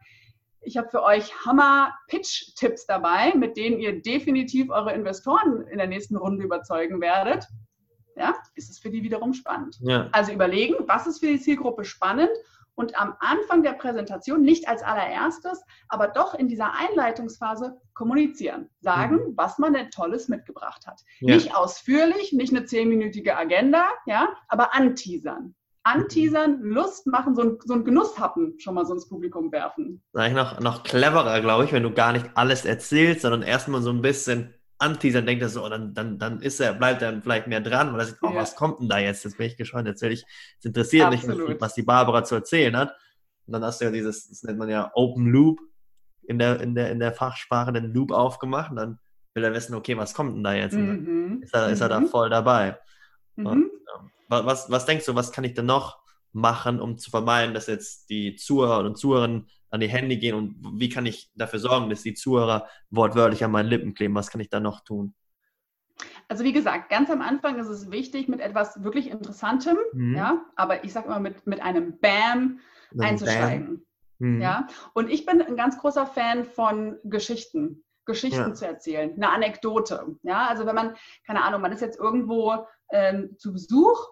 ich 0.62 0.78
habe 0.78 0.90
für 0.90 1.04
euch 1.04 1.34
Hammer-Pitch-Tipps 1.46 2.86
dabei, 2.86 3.34
mit 3.36 3.58
denen 3.58 3.80
ihr 3.80 4.02
definitiv 4.02 4.70
eure 4.70 4.94
Investoren 4.94 5.62
in 5.68 5.78
der 5.78 5.88
nächsten 5.88 6.16
Runde 6.16 6.44
überzeugen 6.44 7.02
werdet. 7.02 7.48
Ja, 8.16 8.36
ist 8.56 8.70
es 8.70 8.80
für 8.80 8.92
die 8.92 9.04
wiederum 9.04 9.34
spannend. 9.34 9.78
Ja. 9.82 10.10
Also 10.12 10.32
überlegen, 10.32 10.76
was 10.88 11.08
ist 11.08 11.20
für 11.20 11.28
die 11.28 11.40
Zielgruppe 11.40 11.86
spannend 11.86 12.30
und 12.76 13.00
am 13.00 13.16
Anfang 13.20 13.64
der 13.64 13.74
Präsentation 13.74 14.42
nicht 14.42 14.68
als 14.68 14.84
allererstes, 14.84 15.64
aber 15.88 16.08
doch 16.08 16.36
in 16.36 16.48
dieser 16.48 16.74
Einleitungsphase 16.74 17.80
kommunizieren. 17.94 18.70
Sagen, 18.82 19.16
mhm. 19.16 19.34
was 19.38 19.58
man 19.58 19.74
denn 19.74 19.90
Tolles 19.90 20.28
mitgebracht 20.28 20.86
hat. 20.86 21.02
Ja. 21.20 21.36
Nicht 21.36 21.56
ausführlich, 21.56 22.34
nicht 22.34 22.56
eine 22.56 22.66
zehnminütige 22.66 23.38
Agenda, 23.38 23.86
ja, 24.06 24.30
aber 24.48 24.76
anteasern 24.76 25.56
anteasern, 25.84 26.62
Lust 26.62 27.08
machen, 27.08 27.36
so 27.36 27.42
ein, 27.42 27.58
so 27.66 27.74
ein 27.74 27.84
Genusshappen 27.84 28.60
schon 28.60 28.76
mal 28.76 28.86
so 28.86 28.94
ins 28.94 29.08
Publikum 29.08 29.52
werfen. 29.52 30.02
Eigentlich 30.14 30.36
noch, 30.36 30.60
noch 30.60 30.84
cleverer, 30.84 31.42
glaube 31.42 31.66
ich, 31.66 31.72
wenn 31.72 31.84
du 31.84 31.92
gar 31.92 32.14
nicht 32.14 32.30
alles 32.36 32.66
erzählst, 32.66 33.22
sondern 33.22 33.42
erstmal 33.42 33.82
so 33.82 33.90
ein 33.90 34.02
bisschen 34.02 34.54
anteasern, 34.78 35.26
denkt 35.26 35.44
er 35.44 35.50
so, 35.50 35.64
oh, 35.64 35.70
dann, 35.70 35.94
dann, 35.94 36.18
dann 36.18 36.42
ist 36.42 36.60
er, 36.60 36.74
bleibt 36.74 37.02
er 37.02 37.22
vielleicht 37.22 37.48
mehr 37.48 37.62
dran, 37.62 37.94
weil 37.94 38.02
er 38.02 38.06
sieht, 38.08 38.18
oh, 38.22 38.30
ja. 38.30 38.36
was 38.36 38.56
kommt 38.56 38.80
denn 38.80 38.90
da 38.90 39.00
jetzt? 39.00 39.24
Jetzt 39.24 39.38
bin 39.38 39.48
ich 39.48 39.58
gespannt, 39.58 39.88
jetzt 39.88 40.02
will 40.02 40.12
ich, 40.12 40.26
es 40.60 40.66
interessiert 40.66 41.08
Absolut. 41.08 41.50
mich, 41.50 41.62
was 41.62 41.74
die 41.74 41.84
Barbara 41.84 42.24
zu 42.24 42.36
erzählen 42.36 42.76
hat. 42.76 42.96
Und 43.46 43.54
dann 43.54 43.64
hast 43.64 43.82
du 43.82 43.86
ja 43.86 43.92
dieses, 43.92 44.30
das 44.30 44.44
nennt 44.44 44.58
man 44.58 44.70
ja 44.70 44.92
Open 44.94 45.28
Loop 45.28 45.60
in 46.24 46.40
der, 46.40 46.60
in 46.62 46.76
der, 46.76 46.92
in 46.92 47.00
der 47.00 47.12
Fachsprache, 47.12 47.74
den 47.74 47.94
Loop 47.94 48.12
aufgemacht 48.12 48.72
und 48.72 48.78
dann 48.78 49.00
will 49.34 49.44
er 49.44 49.54
wissen, 49.54 49.76
okay, 49.76 49.98
was 49.98 50.14
kommt 50.14 50.36
denn 50.36 50.44
da 50.44 50.54
jetzt? 50.54 50.74
Mhm. 50.74 51.42
Ist, 51.44 51.54
er, 51.54 51.70
ist 51.70 51.82
er 51.82 51.90
da 51.90 52.00
mhm. 52.00 52.08
voll 52.08 52.30
dabei? 52.30 52.78
Mhm. 53.36 53.72
Was, 54.32 54.72
was 54.72 54.86
denkst 54.86 55.06
du, 55.06 55.16
was 55.16 55.32
kann 55.32 55.44
ich 55.44 55.54
denn 55.54 55.66
noch 55.66 56.00
machen, 56.32 56.80
um 56.80 56.98
zu 56.98 57.12
vermeiden, 57.12 57.54
dass 57.54 57.68
jetzt 57.68 58.10
die 58.10 58.36
Zuhörer 58.36 58.86
und 58.86 58.98
Zuhörerinnen 58.98 59.48
an 59.70 59.80
die 59.80 59.90
Handy 59.90 60.18
gehen 60.18 60.36
und 60.36 60.80
wie 60.80 60.90
kann 60.90 61.06
ich 61.06 61.32
dafür 61.36 61.60
sorgen, 61.60 61.90
dass 61.90 62.04
die 62.04 62.14
Zuhörer 62.14 62.68
wortwörtlich 62.90 63.44
an 63.44 63.52
meinen 63.52 63.68
Lippen 63.68 63.94
kleben? 63.94 64.16
Was 64.16 64.30
kann 64.30 64.42
ich 64.42 64.50
da 64.50 64.60
noch 64.60 64.82
tun? 64.82 65.14
Also 66.28 66.44
wie 66.44 66.54
gesagt, 66.54 66.90
ganz 66.90 67.10
am 67.10 67.22
Anfang 67.22 67.60
ist 67.60 67.68
es 67.68 67.92
wichtig, 67.92 68.28
mit 68.28 68.40
etwas 68.40 68.84
wirklich 68.84 69.10
Interessantem, 69.10 69.78
mhm. 69.94 70.16
ja, 70.16 70.46
aber 70.56 70.84
ich 70.84 70.94
sage 70.94 71.08
immer 71.08 71.20
mit, 71.20 71.46
mit 71.46 71.62
einem 71.62 72.00
Bam 72.00 72.60
mit 72.92 73.06
einzusteigen. 73.06 73.68
Bam. 73.68 73.86
Mhm. 74.20 74.42
Ja, 74.42 74.68
und 74.94 75.10
ich 75.10 75.26
bin 75.26 75.42
ein 75.42 75.56
ganz 75.56 75.78
großer 75.78 76.06
Fan 76.06 76.46
von 76.46 76.98
Geschichten. 77.04 77.84
Geschichten 78.06 78.40
ja. 78.40 78.54
zu 78.54 78.66
erzählen, 78.66 79.14
eine 79.16 79.30
Anekdote. 79.30 80.16
Ja, 80.24 80.48
also 80.48 80.66
wenn 80.66 80.76
man, 80.76 80.96
keine 81.26 81.44
Ahnung, 81.44 81.62
man 81.62 81.72
ist 81.72 81.82
jetzt 81.82 82.00
irgendwo 82.00 82.66
ähm, 82.92 83.36
zu 83.38 83.54
Besuch 83.54 84.10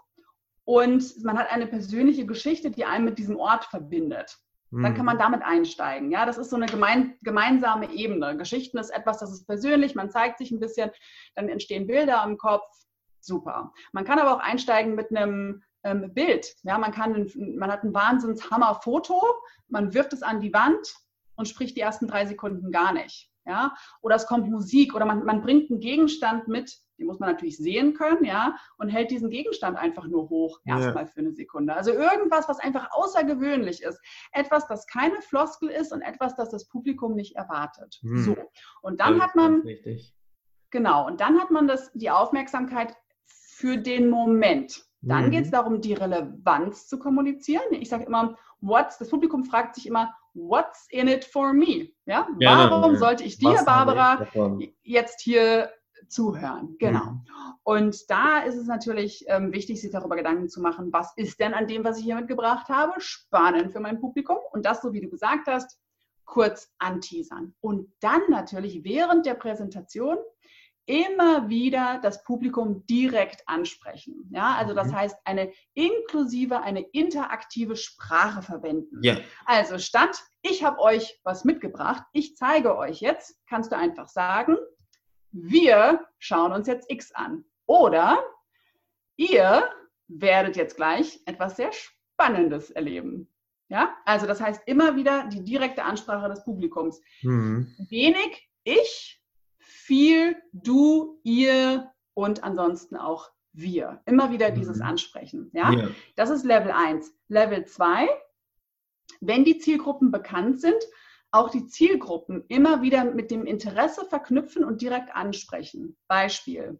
und 0.70 1.24
man 1.24 1.40
hat 1.40 1.52
eine 1.52 1.66
persönliche 1.66 2.28
Geschichte, 2.28 2.70
die 2.70 2.86
einen 2.86 3.04
mit 3.04 3.18
diesem 3.18 3.38
Ort 3.38 3.66
verbindet. 3.66 4.38
Dann 4.70 4.94
kann 4.94 5.04
man 5.04 5.16
mhm. 5.16 5.22
damit 5.22 5.42
einsteigen. 5.42 6.12
Ja, 6.12 6.28
das 6.28 6.38
ist 6.38 6.52
so 6.52 6.58
eine 6.58 6.68
gemein, 6.68 7.18
gemeinsame 7.24 7.92
Ebene. 7.92 8.38
Geschichten 8.38 8.78
ist 8.78 8.92
etwas, 8.92 9.18
das 9.18 9.32
ist 9.32 9.48
persönlich, 9.48 9.96
man 9.96 10.12
zeigt 10.12 10.38
sich 10.38 10.52
ein 10.52 10.60
bisschen, 10.60 10.92
dann 11.34 11.50
entstehen 11.50 11.88
Bilder 11.88 12.24
im 12.24 12.38
Kopf. 12.38 12.68
Super. 13.20 13.74
Man 13.94 14.06
kann 14.06 14.20
aber 14.20 14.36
auch 14.36 14.40
einsteigen 14.42 14.94
mit 14.94 15.10
einem 15.10 15.64
ähm, 15.84 16.14
Bild. 16.14 16.54
Ja, 16.62 16.78
man, 16.78 16.92
kann, 16.92 17.28
man 17.58 17.72
hat 17.72 17.84
ein 17.84 17.96
Wahnsinnshammer-Foto, 17.96 19.20
man 19.70 19.96
wirft 19.96 20.14
es 20.14 20.22
an 20.22 20.40
die 20.40 20.54
Wand 20.54 20.88
und 21.36 21.48
spricht 21.48 21.78
die 21.78 21.82
ersten 21.82 22.08
drei 22.08 22.28
Sekunden 22.28 22.72
gar 22.72 22.94
nicht. 22.94 23.32
Ja, 23.50 23.74
oder 24.02 24.16
es 24.16 24.28
kommt 24.28 24.48
Musik 24.48 24.94
oder 24.94 25.06
man, 25.06 25.26
man 25.26 25.42
bringt 25.42 25.72
einen 25.72 25.80
Gegenstand 25.80 26.48
mit, 26.48 26.72
die 27.00 27.04
muss 27.04 27.20
man 27.20 27.32
natürlich 27.32 27.58
sehen 27.58 27.96
können, 27.96 28.24
ja, 28.24 28.56
und 28.78 28.90
hält 28.90 29.10
diesen 29.10 29.32
Gegenstand 29.32 29.76
einfach 29.76 30.06
nur 30.06 30.30
hoch, 30.30 30.60
erstmal 30.66 31.06
ja. 31.06 31.10
für 31.12 31.22
eine 31.22 31.34
Sekunde. 31.34 31.76
Also 31.76 31.92
irgendwas, 31.92 32.48
was 32.48 32.60
einfach 32.60 32.90
außergewöhnlich 32.92 33.82
ist. 33.82 34.00
Etwas, 34.34 34.68
das 34.68 34.86
keine 34.86 35.20
Floskel 35.24 35.70
ist 35.70 35.92
und 35.92 36.04
etwas, 36.04 36.36
das 36.36 36.52
das 36.52 36.68
Publikum 36.68 37.16
nicht 37.16 37.36
erwartet. 37.36 37.98
Hm. 38.02 38.18
So. 38.20 38.38
Und 38.84 39.00
dann 39.00 39.20
hat 39.20 39.36
man. 39.36 39.64
Genau, 40.70 41.08
und 41.08 41.20
dann 41.20 41.40
hat 41.40 41.50
man 41.50 41.68
das, 41.68 41.92
die 41.94 42.12
Aufmerksamkeit 42.12 42.96
für 43.26 43.78
den 43.78 44.12
Moment. 44.12 44.84
Dann 45.02 45.28
mhm. 45.28 45.32
geht 45.32 45.46
es 45.46 45.52
darum, 45.52 45.82
die 45.82 45.94
Relevanz 45.94 46.88
zu 46.88 47.00
kommunizieren. 47.00 47.64
Ich 47.72 47.90
sage 47.90 48.04
immer, 48.04 48.38
what's, 48.62 48.98
das 48.98 49.10
Publikum 49.10 49.46
fragt 49.46 49.76
sich 49.76 49.88
immer, 49.88 50.14
what's 50.34 50.88
in 50.90 51.08
it 51.08 51.26
for 51.26 51.54
me? 51.54 51.90
Ja? 52.06 52.28
Warum 52.40 52.96
sollte 52.96 53.24
ich 53.24 53.38
dir, 53.38 53.64
Barbara, 53.66 54.28
jetzt 54.84 55.22
hier 55.22 55.70
zuhören. 56.08 56.76
Genau. 56.80 57.06
Mhm. 57.06 57.22
Und 57.64 58.10
da 58.10 58.40
ist 58.40 58.56
es 58.56 58.68
natürlich 58.68 59.26
ähm, 59.28 59.52
wichtig, 59.52 59.82
sich 59.82 59.92
darüber 59.92 60.16
Gedanken 60.16 60.50
zu 60.50 60.62
machen, 60.62 60.92
was 60.92 61.14
ist 61.18 61.40
denn 61.40 61.54
an 61.54 61.68
dem, 61.68 61.84
was 61.84 62.00
ich 62.00 62.06
hier 62.06 62.16
mitgebracht 62.16 62.70
habe, 62.70 62.94
spannend 63.00 63.72
für 63.72 63.80
mein 63.80 64.00
Publikum. 64.00 64.38
Und 64.52 64.66
das, 64.66 64.82
so 64.82 64.94
wie 64.94 65.02
du 65.02 65.10
gesagt 65.10 65.48
hast, 65.48 65.80
kurz 66.26 66.72
anteasern. 66.78 67.54
Und 67.60 67.92
dann 68.02 68.22
natürlich 68.30 68.84
während 68.84 69.26
der 69.26 69.34
Präsentation 69.34 70.18
immer 70.90 71.50
wieder 71.50 72.00
das 72.02 72.24
Publikum 72.24 72.84
direkt 72.88 73.48
ansprechen. 73.48 74.28
Ja, 74.32 74.56
also 74.56 74.74
das 74.74 74.88
mhm. 74.88 74.96
heißt, 74.96 75.18
eine 75.24 75.54
inklusive, 75.76 76.62
eine 76.62 76.82
interaktive 76.82 77.76
Sprache 77.76 78.42
verwenden. 78.42 78.98
Ja. 79.04 79.18
Also 79.46 79.78
statt, 79.78 80.24
ich 80.42 80.64
habe 80.64 80.80
euch 80.80 81.20
was 81.24 81.46
mitgebracht, 81.46 82.02
ich 82.12 82.36
zeige 82.36 82.76
euch 82.76 83.02
jetzt, 83.02 83.40
kannst 83.48 83.72
du 83.72 83.78
einfach 83.78 84.08
sagen, 84.08 84.58
wir 85.32 86.08
schauen 86.18 86.54
uns 86.54 86.66
jetzt 86.66 86.90
X 86.90 87.12
an. 87.12 87.46
Oder 87.68 88.24
ihr 89.16 89.70
werdet 90.08 90.58
jetzt 90.58 90.76
gleich 90.76 91.22
etwas 91.28 91.56
sehr 91.56 91.70
Spannendes 91.72 92.72
erleben. 92.72 93.32
Ja, 93.68 93.96
also 94.06 94.26
das 94.26 94.42
heißt 94.42 94.64
immer 94.66 94.96
wieder 94.96 95.28
die 95.28 95.44
direkte 95.44 95.84
Ansprache 95.84 96.30
des 96.30 96.44
Publikums. 96.44 97.00
Mhm. 97.22 97.76
Wenig 97.90 98.50
ich, 98.64 99.19
viel 99.90 100.36
du, 100.54 101.20
ihr 101.24 101.92
und 102.14 102.44
ansonsten 102.44 102.96
auch 102.96 103.32
wir. 103.54 104.04
Immer 104.06 104.30
wieder 104.30 104.52
dieses 104.52 104.78
mhm. 104.78 104.84
Ansprechen. 104.84 105.50
Ja? 105.52 105.72
ja, 105.72 105.88
das 106.16 106.30
ist 106.30 106.46
Level 106.46 106.72
1. 106.72 107.12
Level 107.28 107.66
2, 107.66 108.08
wenn 109.20 109.44
die 109.44 109.58
Zielgruppen 109.58 110.12
bekannt 110.12 110.62
sind, 110.62 110.78
auch 111.32 111.50
die 111.50 111.66
Zielgruppen 111.66 112.46
immer 112.50 112.84
wieder 112.84 113.04
mit 113.04 113.32
dem 113.32 113.48
Interesse 113.48 114.06
verknüpfen 114.06 114.64
und 114.64 114.84
direkt 114.84 115.16
ansprechen. 115.16 115.98
Beispiel. 116.08 116.80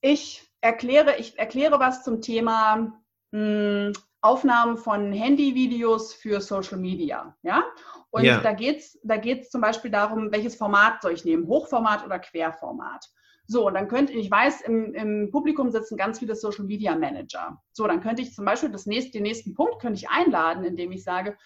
Ich 0.00 0.50
erkläre, 0.62 1.18
ich 1.18 1.38
erkläre 1.38 1.78
was 1.78 2.04
zum 2.04 2.22
Thema 2.22 3.02
mh, 3.32 3.38
hm, 3.38 3.92
Aufnahmen 4.20 4.76
von 4.76 5.12
Handyvideos 5.12 6.12
für 6.14 6.40
Social 6.40 6.78
Media. 6.78 7.36
Ja? 7.42 7.64
Und 8.10 8.24
ja. 8.24 8.40
da 8.40 8.52
geht 8.52 8.78
es 8.78 8.98
da 9.02 9.16
geht's 9.16 9.50
zum 9.50 9.60
Beispiel 9.60 9.90
darum, 9.90 10.32
welches 10.32 10.56
Format 10.56 11.02
soll 11.02 11.12
ich 11.12 11.24
nehmen, 11.24 11.46
Hochformat 11.46 12.04
oder 12.04 12.18
Querformat. 12.18 13.04
So, 13.50 13.66
und 13.66 13.74
dann 13.74 13.88
könnte, 13.88 14.12
ich 14.12 14.30
weiß, 14.30 14.60
im, 14.62 14.92
im 14.92 15.30
Publikum 15.30 15.70
sitzen 15.70 15.96
ganz 15.96 16.18
viele 16.18 16.34
Social 16.34 16.66
Media 16.66 16.94
Manager. 16.94 17.62
So, 17.72 17.86
dann 17.86 18.02
könnte 18.02 18.20
ich 18.20 18.34
zum 18.34 18.44
Beispiel 18.44 18.70
das 18.70 18.84
nächste, 18.84 19.12
den 19.12 19.22
nächsten 19.22 19.54
Punkt 19.54 19.80
könnte 19.80 19.98
ich 19.98 20.10
einladen, 20.10 20.64
indem 20.64 20.92
ich 20.92 21.02
sage, 21.02 21.36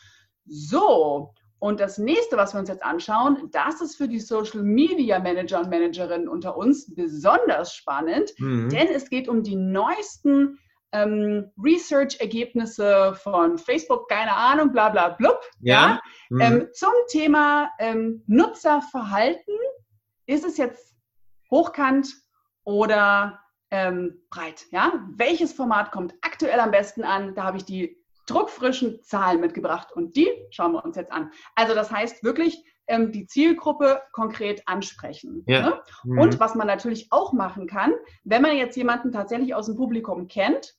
so, 0.45 1.33
und 1.61 1.79
das 1.79 1.99
nächste, 1.99 2.37
was 2.37 2.55
wir 2.55 2.59
uns 2.59 2.69
jetzt 2.69 2.83
anschauen, 2.83 3.49
das 3.53 3.81
ist 3.81 3.95
für 3.95 4.09
die 4.09 4.19
Social 4.19 4.65
Media 4.65 5.21
Manager 5.21 5.61
und 5.61 5.71
Managerinnen 5.71 6.27
unter 6.27 6.57
uns 6.57 6.93
besonders 6.93 7.73
spannend, 7.73 8.33
mhm. 8.39 8.69
denn 8.69 8.89
es 8.89 9.09
geht 9.09 9.29
um 9.29 9.45
die 9.45 9.55
neuesten 9.55 10.59
ähm, 10.93 11.51
Research-Ergebnisse 11.63 13.15
von 13.23 13.59
Facebook, 13.59 14.09
keine 14.09 14.35
Ahnung, 14.37 14.73
bla 14.73 14.91
bla 14.91 15.11
blub. 15.11 15.41
Ja. 15.61 15.75
ja? 15.75 16.01
Mhm. 16.31 16.41
Ähm, 16.41 16.69
zum 16.73 16.93
Thema 17.09 17.71
ähm, 17.79 18.23
Nutzerverhalten 18.27 19.55
ist 20.27 20.45
es 20.45 20.57
jetzt 20.57 20.95
hochkant 21.51 22.15
oder 22.65 23.41
ähm, 23.71 24.23
breit. 24.31 24.67
Ja? 24.71 25.05
Welches 25.15 25.53
Format 25.53 25.93
kommt 25.93 26.15
aktuell 26.21 26.61
am 26.61 26.71
besten 26.71 27.05
an? 27.05 27.35
Da 27.35 27.45
habe 27.45 27.57
ich 27.57 27.65
die 27.65 27.99
druckfrischen 28.27 29.03
Zahlen 29.03 29.41
mitgebracht 29.41 29.89
und 29.93 30.17
die 30.17 30.29
schauen 30.51 30.73
wir 30.73 30.85
uns 30.85 30.97
jetzt 30.97 31.11
an. 31.11 31.31
Also 31.55 31.75
das 31.75 31.91
heißt 31.91 32.23
wirklich 32.23 32.65
ähm, 32.87 33.13
die 33.13 33.27
Zielgruppe 33.27 34.03
konkret 34.13 34.63
ansprechen. 34.67 35.45
Ja. 35.47 35.63
Ne? 35.63 35.83
Mhm. 36.05 36.19
Und 36.19 36.41
was 36.41 36.55
man 36.55 36.67
natürlich 36.67 37.09
auch 37.11 37.33
machen 37.33 37.67
kann, 37.67 37.93
wenn 38.25 38.43
man 38.43 38.57
jetzt 38.57 38.77
jemanden 38.77 39.13
tatsächlich 39.13 39.55
aus 39.55 39.67
dem 39.67 39.77
Publikum 39.77 40.29
kennt, 40.29 40.75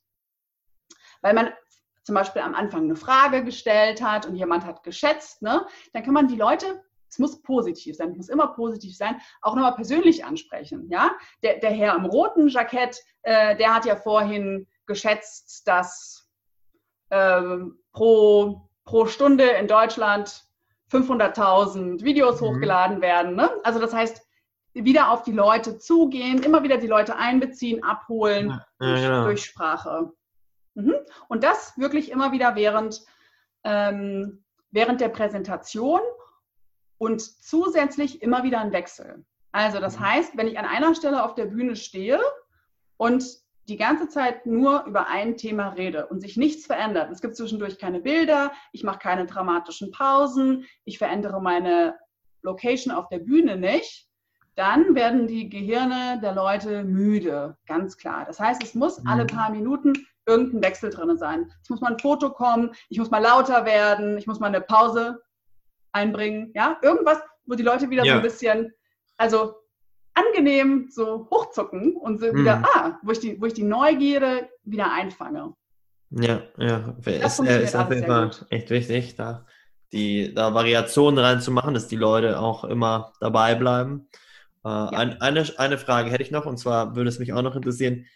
weil 1.24 1.34
man 1.34 1.50
zum 2.04 2.14
Beispiel 2.16 2.44
am 2.44 2.54
Anfang 2.54 2.84
eine 2.84 2.96
Frage 2.96 3.44
gestellt 3.44 4.04
hat 4.04 4.28
und 4.28 4.36
jemand 4.36 4.66
hat 4.66 4.84
geschätzt, 4.84 5.42
ne, 5.42 5.66
dann 5.94 6.04
kann 6.04 6.14
man 6.14 6.28
die 6.28 6.36
Leute 6.36 6.84
es 7.14 7.20
muss 7.20 7.42
positiv 7.44 7.96
sein, 7.96 8.10
es 8.10 8.18
muss 8.18 8.30
immer 8.30 8.48
positiv 8.48 8.98
sein, 8.98 9.22
auch 9.42 9.54
nochmal 9.54 9.76
persönlich 9.76 10.26
ansprechen. 10.26 10.90
Ja? 10.90 11.12
Der, 11.44 11.60
der 11.60 11.70
Herr 11.70 11.96
im 11.96 12.06
roten 12.06 12.48
Jackett, 12.48 13.00
äh, 13.22 13.56
der 13.56 13.76
hat 13.76 13.86
ja 13.86 13.96
vorhin 13.96 14.68
geschätzt, 14.88 15.68
dass 15.68 16.28
äh, 17.10 17.42
pro, 17.92 18.68
pro 18.84 19.06
Stunde 19.06 19.44
in 19.44 19.68
Deutschland 19.68 20.44
500.000 20.92 22.04
Videos 22.04 22.42
mhm. 22.42 22.46
hochgeladen 22.46 23.02
werden. 23.02 23.36
Ne? 23.36 23.50
Also 23.64 23.80
das 23.80 23.94
heißt, 23.94 24.26
wieder 24.74 25.12
auf 25.12 25.22
die 25.22 25.32
Leute 25.32 25.78
zugehen, 25.78 26.42
immer 26.42 26.64
wieder 26.64 26.78
die 26.78 26.88
Leute 26.88 27.16
einbeziehen, 27.16 27.84
abholen 27.84 28.50
ja, 28.50 28.66
durch, 28.80 29.02
genau. 29.02 29.24
durch, 29.26 29.46
Sprache. 29.46 30.12
Mhm. 30.76 30.96
Und 31.28 31.44
das 31.44 31.78
wirklich 31.78 32.12
immer 32.12 32.32
wieder 32.32 32.56
während, 32.56 33.06
ähm, 33.64 34.44
während 34.72 35.02
der 35.02 35.10
Präsentation 35.10 36.02
und 36.98 37.22
zusätzlich 37.22 38.22
immer 38.22 38.44
wieder 38.44 38.60
ein 38.60 38.72
Wechsel. 38.72 39.26
Also 39.52 39.80
das 39.80 40.00
mhm. 40.00 40.06
heißt, 40.10 40.38
wenn 40.38 40.48
ich 40.48 40.58
an 40.58 40.66
einer 40.66 40.96
Stelle 40.96 41.24
auf 41.24 41.36
der 41.36 41.46
Bühne 41.46 41.76
stehe 41.76 42.20
und 42.98 43.24
die 43.68 43.78
ganze 43.78 44.10
Zeit 44.10 44.46
nur 44.46 44.84
über 44.86 45.08
ein 45.08 45.38
Thema 45.38 45.70
rede 45.70 46.08
und 46.08 46.20
sich 46.20 46.36
nichts 46.36 46.66
verändert. 46.66 47.10
Es 47.12 47.22
gibt 47.22 47.38
zwischendurch 47.38 47.78
keine 47.78 48.02
Bilder, 48.02 48.52
ich 48.74 48.84
mache 48.84 49.00
keine 49.00 49.26
dramatischen 49.26 49.92
Pausen, 49.92 50.66
ich 50.84 50.98
verändere 50.98 51.42
meine 51.42 51.98
Location 52.42 52.94
auf 52.94 53.08
der 53.08 53.20
Bühne 53.20 53.56
nicht, 53.56 54.10
dann 54.56 54.96
werden 54.96 55.28
die 55.28 55.50
Gehirne 55.50 56.20
der 56.22 56.34
Leute 56.34 56.84
müde, 56.84 57.58
ganz 57.66 57.98
klar. 57.98 58.26
Das 58.26 58.40
heißt, 58.40 58.62
es 58.64 58.76
muss 58.76 59.06
alle 59.06 59.24
mhm. 59.24 59.28
paar 59.28 59.50
Minuten 59.50 59.94
irgendein 60.26 60.64
Wechsel 60.64 60.90
drin 60.90 61.18
sein. 61.18 61.52
Es 61.62 61.70
muss 61.70 61.82
mal 61.82 61.92
ein 61.92 62.00
Foto 62.00 62.30
kommen, 62.30 62.72
ich 62.90 62.98
muss 62.98 63.12
mal 63.12 63.22
lauter 63.22 63.66
werden, 63.66 64.18
ich 64.18 64.28
muss 64.28 64.40
mal 64.40 64.48
eine 64.48 64.62
Pause 64.62 65.22
einbringen, 65.92 66.52
ja, 66.56 66.78
irgendwas, 66.82 67.20
wo 67.46 67.56
die 67.56 67.64
Leute 67.64 67.90
wieder 67.90 68.04
ja. 68.04 68.14
so 68.14 68.20
ein 68.20 68.24
bisschen, 68.24 68.74
also 69.18 69.56
angenehm 70.16 70.88
so 70.90 71.28
hochzucken 71.32 71.96
und 71.96 72.20
so 72.20 72.34
wieder, 72.34 72.58
mhm. 72.58 72.66
ah, 72.74 73.00
wo 73.04 73.12
ich, 73.12 73.20
die, 73.20 73.40
wo 73.42 73.46
ich 73.46 73.54
die 73.54 73.64
Neugierde 73.64 74.50
wieder 74.64 74.92
einfange. 74.92 75.54
Ja, 76.12 76.44
ja, 76.58 76.96
das 77.04 77.40
ist, 77.40 77.50
ist 77.50 77.76
auf 77.76 77.90
jeden 77.90 78.06
Fall 78.06 78.30
echt 78.50 78.70
wichtig, 78.70 79.16
da 79.16 79.46
die 79.94 80.34
da 80.34 80.54
Variationen 80.54 81.24
reinzumachen, 81.24 81.74
dass 81.74 81.88
die 81.88 81.96
Leute 81.96 82.40
auch 82.40 82.64
immer 82.64 83.14
dabei 83.22 83.56
bleiben. 83.56 84.08
Äh, 84.66 84.70
ja. 84.70 84.90
ein, 84.90 85.22
eine, 85.22 85.46
eine 85.58 85.78
Frage 85.78 86.10
hätte 86.10 86.24
ich 86.24 86.32
noch, 86.32 86.46
und 86.46 86.58
zwar 86.58 86.96
würde 86.96 87.10
es 87.10 87.20
mich 87.20 87.32
auch 87.32 87.44
noch 87.44 87.56
interessieren, 87.56 88.08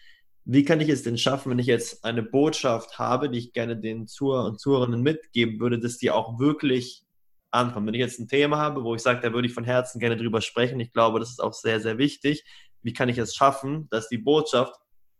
wie 0.50 0.64
kann 0.64 0.80
ich 0.80 0.88
es 0.88 1.02
denn 1.02 1.18
schaffen, 1.18 1.50
wenn 1.50 1.58
ich 1.58 1.66
jetzt 1.66 2.06
eine 2.06 2.22
Botschaft 2.22 2.98
habe, 2.98 3.28
die 3.28 3.38
ich 3.38 3.52
gerne 3.52 3.76
den 3.76 4.06
Zuhörern 4.06 4.52
und 4.52 4.58
Zuhörerinnen 4.58 5.02
mitgeben 5.02 5.60
würde, 5.60 5.78
dass 5.78 5.98
die 5.98 6.10
auch 6.10 6.38
wirklich 6.38 7.04
ankommt. 7.50 7.86
Wenn 7.86 7.92
ich 7.92 8.00
jetzt 8.00 8.18
ein 8.18 8.28
Thema 8.28 8.56
habe, 8.56 8.82
wo 8.82 8.94
ich 8.94 9.02
sage, 9.02 9.20
da 9.20 9.34
würde 9.34 9.46
ich 9.46 9.52
von 9.52 9.64
Herzen 9.64 9.98
gerne 10.00 10.16
drüber 10.16 10.40
sprechen, 10.40 10.80
ich 10.80 10.90
glaube, 10.90 11.20
das 11.20 11.28
ist 11.28 11.42
auch 11.42 11.52
sehr, 11.52 11.80
sehr 11.80 11.98
wichtig. 11.98 12.44
Wie 12.80 12.94
kann 12.94 13.10
ich 13.10 13.18
es 13.18 13.34
schaffen, 13.34 13.88
dass 13.90 14.08
die 14.08 14.16
Botschaft 14.16 14.74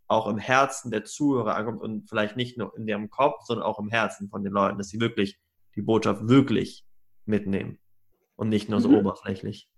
auch 0.07 0.29
im 0.29 0.38
Herzen 0.38 0.90
der 0.90 1.05
Zuhörer 1.05 1.57
ankommt 1.57 1.83
und 1.83 2.09
vielleicht 2.09 2.37
nicht 2.38 2.57
nur 2.57 2.74
in 2.79 2.88
ihrem 2.88 3.11
Kopf, 3.11 3.44
sondern 3.44 3.66
auch 3.66 3.79
im 3.79 3.90
Herzen 3.90 4.31
von 4.31 4.42
den 4.42 4.55
Leuten, 4.55 4.79
dass 4.79 4.88
sie 4.88 4.98
wirklich 4.98 5.38
die 5.76 5.83
Botschaft 5.83 6.26
wirklich 6.26 6.87
mitnehmen 7.26 7.79
und 8.35 8.48
nicht 8.48 8.70
nur 8.70 8.81
so 8.81 8.88
mhm. 8.88 8.96
oberflächlich. 8.96 9.68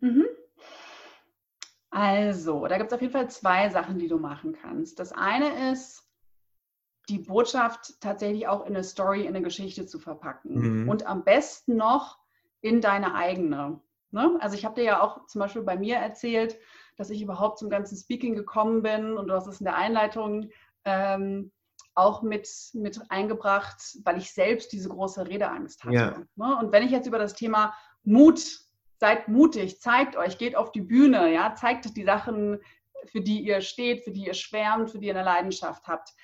Mhm. 0.00 0.24
Also, 1.90 2.66
da 2.66 2.78
gibt 2.78 2.90
es 2.90 2.94
auf 2.94 3.00
jeden 3.00 3.12
Fall 3.12 3.28
zwei 3.30 3.68
Sachen, 3.68 3.98
die 3.98 4.08
du 4.08 4.18
machen 4.18 4.52
kannst. 4.52 4.98
Das 5.00 5.12
eine 5.12 5.72
ist, 5.72 6.08
die 7.08 7.18
Botschaft 7.18 8.00
tatsächlich 8.00 8.46
auch 8.46 8.64
in 8.66 8.74
eine 8.74 8.84
Story, 8.84 9.22
in 9.22 9.28
eine 9.28 9.42
Geschichte 9.42 9.86
zu 9.86 9.98
verpacken. 9.98 10.82
Mhm. 10.82 10.88
Und 10.88 11.06
am 11.06 11.24
besten 11.24 11.76
noch 11.76 12.18
in 12.60 12.80
deine 12.80 13.14
eigene. 13.14 13.80
Ne? 14.12 14.36
Also 14.40 14.56
ich 14.56 14.64
habe 14.64 14.76
dir 14.76 14.84
ja 14.84 15.02
auch 15.02 15.26
zum 15.26 15.40
Beispiel 15.40 15.62
bei 15.62 15.76
mir 15.76 15.96
erzählt, 15.96 16.58
dass 16.96 17.10
ich 17.10 17.22
überhaupt 17.22 17.58
zum 17.58 17.70
ganzen 17.70 17.96
Speaking 17.96 18.34
gekommen 18.34 18.82
bin 18.82 19.16
und 19.16 19.28
du 19.28 19.34
hast 19.34 19.46
es 19.46 19.60
in 19.60 19.64
der 19.64 19.76
Einleitung 19.76 20.50
ähm, 20.84 21.50
auch 21.94 22.22
mit, 22.22 22.48
mit 22.74 23.00
eingebracht, 23.10 23.98
weil 24.04 24.18
ich 24.18 24.32
selbst 24.32 24.72
diese 24.72 24.88
große 24.88 25.26
Redeangst 25.26 25.84
hatte. 25.84 25.94
Ja. 25.94 26.22
Ne? 26.36 26.58
Und 26.58 26.72
wenn 26.72 26.84
ich 26.84 26.90
jetzt 26.90 27.06
über 27.06 27.18
das 27.18 27.34
Thema 27.34 27.74
Mut, 28.04 28.60
seid 29.00 29.28
mutig, 29.28 29.80
zeigt 29.80 30.16
euch, 30.16 30.38
geht 30.38 30.54
auf 30.54 30.70
die 30.70 30.82
Bühne, 30.82 31.32
ja, 31.32 31.54
zeigt 31.54 31.96
die 31.96 32.04
Sachen, 32.04 32.60
für 33.06 33.20
die 33.20 33.40
ihr 33.40 33.60
steht, 33.62 34.04
für 34.04 34.12
die 34.12 34.26
ihr 34.26 34.34
schwärmt, 34.34 34.90
für 34.90 34.98
die 34.98 35.08
ihr 35.08 35.16
eine 35.16 35.24
Leidenschaft 35.24 35.88
habt 35.88 36.14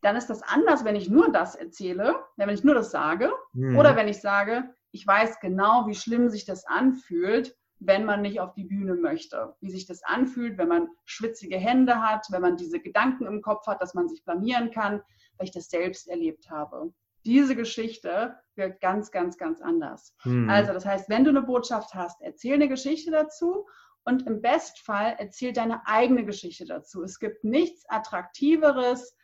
dann 0.00 0.16
ist 0.16 0.28
das 0.28 0.42
anders, 0.42 0.84
wenn 0.84 0.96
ich 0.96 1.08
nur 1.08 1.32
das 1.32 1.54
erzähle, 1.54 2.16
wenn 2.36 2.48
ich 2.48 2.64
nur 2.64 2.74
das 2.74 2.90
sage, 2.90 3.32
mhm. 3.52 3.76
oder 3.76 3.96
wenn 3.96 4.08
ich 4.08 4.20
sage, 4.20 4.74
ich 4.90 5.06
weiß 5.06 5.40
genau, 5.40 5.86
wie 5.86 5.94
schlimm 5.94 6.28
sich 6.28 6.44
das 6.44 6.64
anfühlt, 6.66 7.56
wenn 7.80 8.04
man 8.04 8.22
nicht 8.22 8.40
auf 8.40 8.54
die 8.54 8.64
Bühne 8.64 8.94
möchte. 8.94 9.54
Wie 9.60 9.70
sich 9.70 9.86
das 9.86 10.02
anfühlt, 10.02 10.58
wenn 10.58 10.68
man 10.68 10.88
schwitzige 11.04 11.56
Hände 11.56 12.00
hat, 12.00 12.26
wenn 12.30 12.42
man 12.42 12.56
diese 12.56 12.80
Gedanken 12.80 13.26
im 13.26 13.42
Kopf 13.42 13.66
hat, 13.66 13.80
dass 13.80 13.94
man 13.94 14.08
sich 14.08 14.24
blamieren 14.24 14.70
kann, 14.70 15.02
weil 15.36 15.46
ich 15.46 15.52
das 15.52 15.68
selbst 15.68 16.08
erlebt 16.08 16.50
habe. 16.50 16.92
Diese 17.28 17.54
Geschichte 17.54 18.36
wird 18.56 18.80
ganz, 18.80 19.10
ganz, 19.10 19.36
ganz 19.36 19.60
anders. 19.60 20.14
Mhm. 20.24 20.48
Also 20.48 20.72
das 20.72 20.86
heißt, 20.86 21.10
wenn 21.10 21.24
du 21.24 21.30
eine 21.30 21.42
Botschaft 21.42 21.92
hast, 21.92 22.22
erzähl 22.22 22.54
eine 22.54 22.70
Geschichte 22.70 23.10
dazu 23.10 23.66
und 24.04 24.26
im 24.26 24.40
Bestfall 24.40 25.14
erzähl 25.18 25.52
deine 25.52 25.86
eigene 25.86 26.24
Geschichte 26.24 26.64
dazu. 26.64 27.02
Es 27.02 27.18
gibt 27.18 27.44
nichts 27.44 27.84
Attraktiveres, 27.90 29.14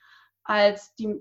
als 0.43 0.95
die, 0.97 1.19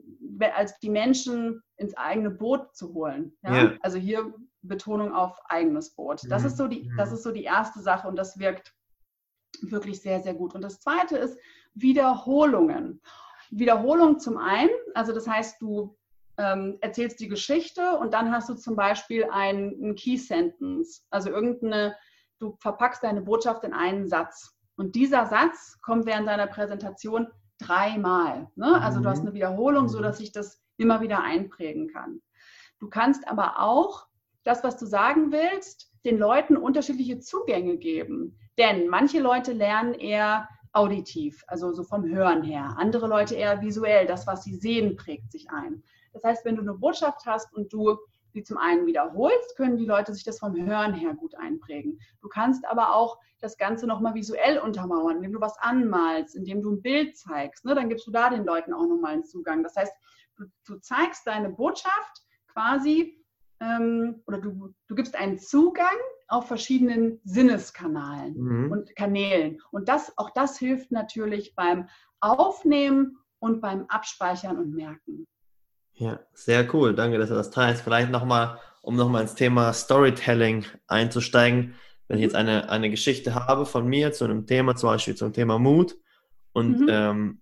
als 0.53 0.77
die 0.79 0.89
Menschen 0.89 1.63
ins 1.77 1.95
eigene 1.95 2.31
Boot 2.31 2.75
zu 2.75 2.93
holen. 2.93 3.37
Ja? 3.43 3.53
Yeah. 3.53 3.77
Also 3.81 3.97
hier 3.97 4.33
Betonung 4.61 5.13
auf 5.13 5.39
eigenes 5.45 5.95
Boot. 5.95 6.23
Das, 6.27 6.41
mhm. 6.41 6.47
ist 6.49 6.57
so 6.57 6.67
die, 6.67 6.91
das 6.97 7.13
ist 7.13 7.23
so 7.23 7.31
die 7.31 7.45
erste 7.45 7.79
Sache 7.79 8.09
und 8.09 8.17
das 8.17 8.37
wirkt 8.39 8.75
wirklich 9.61 10.01
sehr, 10.01 10.19
sehr 10.19 10.33
gut. 10.33 10.53
Und 10.53 10.61
das 10.61 10.81
zweite 10.81 11.15
ist 11.15 11.39
Wiederholungen. 11.75 13.01
Wiederholung 13.51 14.19
zum 14.19 14.37
einen, 14.37 14.71
also 14.95 15.13
das 15.13 15.29
heißt, 15.29 15.61
du 15.61 15.97
ähm, 16.37 16.77
erzählst 16.81 17.19
die 17.19 17.27
Geschichte 17.27 17.97
und 17.97 18.13
dann 18.13 18.31
hast 18.31 18.49
du 18.49 18.55
zum 18.55 18.75
Beispiel 18.75 19.25
einen 19.31 19.95
Key 19.95 20.17
Sentence, 20.17 21.05
also 21.09 21.29
irgendeine, 21.29 21.95
du 22.39 22.57
verpackst 22.59 23.03
deine 23.03 23.21
Botschaft 23.21 23.63
in 23.63 23.73
einen 23.73 24.07
Satz. 24.07 24.57
Und 24.75 24.95
dieser 24.95 25.27
Satz 25.27 25.79
kommt 25.81 26.05
während 26.05 26.27
deiner 26.27 26.47
Präsentation 26.47 27.27
dreimal. 27.59 28.49
Ne? 28.55 28.81
Also 28.81 28.99
du 28.99 29.09
hast 29.09 29.19
mhm. 29.19 29.27
eine 29.27 29.35
Wiederholung, 29.35 29.87
so 29.87 30.01
dass 30.01 30.17
sich 30.17 30.31
das 30.31 30.61
immer 30.77 31.01
wieder 31.01 31.21
einprägen 31.21 31.87
kann. 31.89 32.21
Du 32.79 32.89
kannst 32.89 33.27
aber 33.27 33.59
auch 33.59 34.07
das, 34.43 34.63
was 34.63 34.77
du 34.77 34.85
sagen 34.85 35.31
willst, 35.31 35.91
den 36.05 36.17
Leuten 36.17 36.57
unterschiedliche 36.57 37.19
Zugänge 37.19 37.77
geben. 37.77 38.37
Denn 38.57 38.87
manche 38.87 39.19
Leute 39.19 39.53
lernen 39.53 39.93
eher 39.93 40.49
auditiv, 40.73 41.43
also 41.47 41.71
so 41.71 41.83
vom 41.83 42.03
Hören 42.03 42.43
her. 42.43 42.75
Andere 42.77 43.07
Leute 43.07 43.35
eher 43.35 43.61
visuell. 43.61 44.05
Das, 44.05 44.27
was 44.27 44.43
sie 44.43 44.55
sehen, 44.55 44.95
prägt 44.95 45.31
sich 45.31 45.49
ein. 45.51 45.83
Das 46.13 46.23
heißt, 46.23 46.45
wenn 46.45 46.55
du 46.55 46.61
eine 46.61 46.73
Botschaft 46.73 47.25
hast 47.25 47.53
und 47.53 47.71
du 47.73 47.97
die 48.33 48.43
zum 48.43 48.57
einen 48.57 48.85
wiederholst, 48.85 49.55
können 49.55 49.77
die 49.77 49.85
Leute 49.85 50.13
sich 50.13 50.23
das 50.23 50.39
vom 50.39 50.55
Hören 50.55 50.93
her 50.93 51.13
gut 51.13 51.35
einprägen. 51.35 51.99
Du 52.21 52.27
kannst 52.27 52.65
aber 52.67 52.95
auch 52.95 53.19
das 53.41 53.57
Ganze 53.57 53.85
nochmal 53.87 54.15
visuell 54.15 54.57
untermauern, 54.57 55.17
indem 55.17 55.33
du 55.33 55.41
was 55.41 55.57
anmalst, 55.59 56.35
indem 56.35 56.61
du 56.61 56.71
ein 56.71 56.81
Bild 56.81 57.17
zeigst. 57.17 57.65
Ne? 57.65 57.75
Dann 57.75 57.89
gibst 57.89 58.07
du 58.07 58.11
da 58.11 58.29
den 58.29 58.45
Leuten 58.45 58.73
auch 58.73 58.87
nochmal 58.87 59.13
einen 59.13 59.25
Zugang. 59.25 59.63
Das 59.63 59.75
heißt, 59.75 59.93
du, 60.37 60.45
du 60.65 60.79
zeigst 60.79 61.27
deine 61.27 61.49
Botschaft 61.49 62.23
quasi 62.47 63.23
ähm, 63.59 64.21
oder 64.25 64.39
du, 64.39 64.73
du 64.87 64.95
gibst 64.95 65.15
einen 65.15 65.37
Zugang 65.37 65.97
auf 66.27 66.47
verschiedenen 66.47 67.19
Sinneskanalen 67.23 68.35
mhm. 68.35 68.71
und 68.71 68.95
Kanälen. 68.95 69.61
Und 69.71 69.89
das, 69.89 70.17
auch 70.17 70.31
das 70.31 70.57
hilft 70.57 70.91
natürlich 70.91 71.53
beim 71.55 71.87
Aufnehmen 72.19 73.17
und 73.39 73.61
beim 73.61 73.85
Abspeichern 73.89 74.57
und 74.57 74.73
Merken. 74.73 75.27
Ja, 75.95 76.19
sehr 76.33 76.73
cool. 76.73 76.95
Danke, 76.95 77.17
dass 77.17 77.29
du 77.29 77.35
das 77.35 77.51
teilst. 77.51 77.83
Vielleicht 77.83 78.09
nochmal, 78.09 78.59
um 78.81 78.95
nochmal 78.95 79.21
ins 79.21 79.35
Thema 79.35 79.73
Storytelling 79.73 80.65
einzusteigen. 80.87 81.75
Wenn 82.07 82.17
ich 82.17 82.23
jetzt 82.23 82.35
eine, 82.35 82.69
eine 82.69 82.89
Geschichte 82.89 83.35
habe 83.35 83.65
von 83.65 83.87
mir 83.87 84.11
zu 84.11 84.25
einem 84.25 84.45
Thema, 84.45 84.75
zum 84.75 84.89
Beispiel 84.89 85.15
zum 85.15 85.33
Thema 85.33 85.59
Mut, 85.59 85.95
und 86.51 86.81
mhm. 86.81 86.87
ähm, 86.89 87.41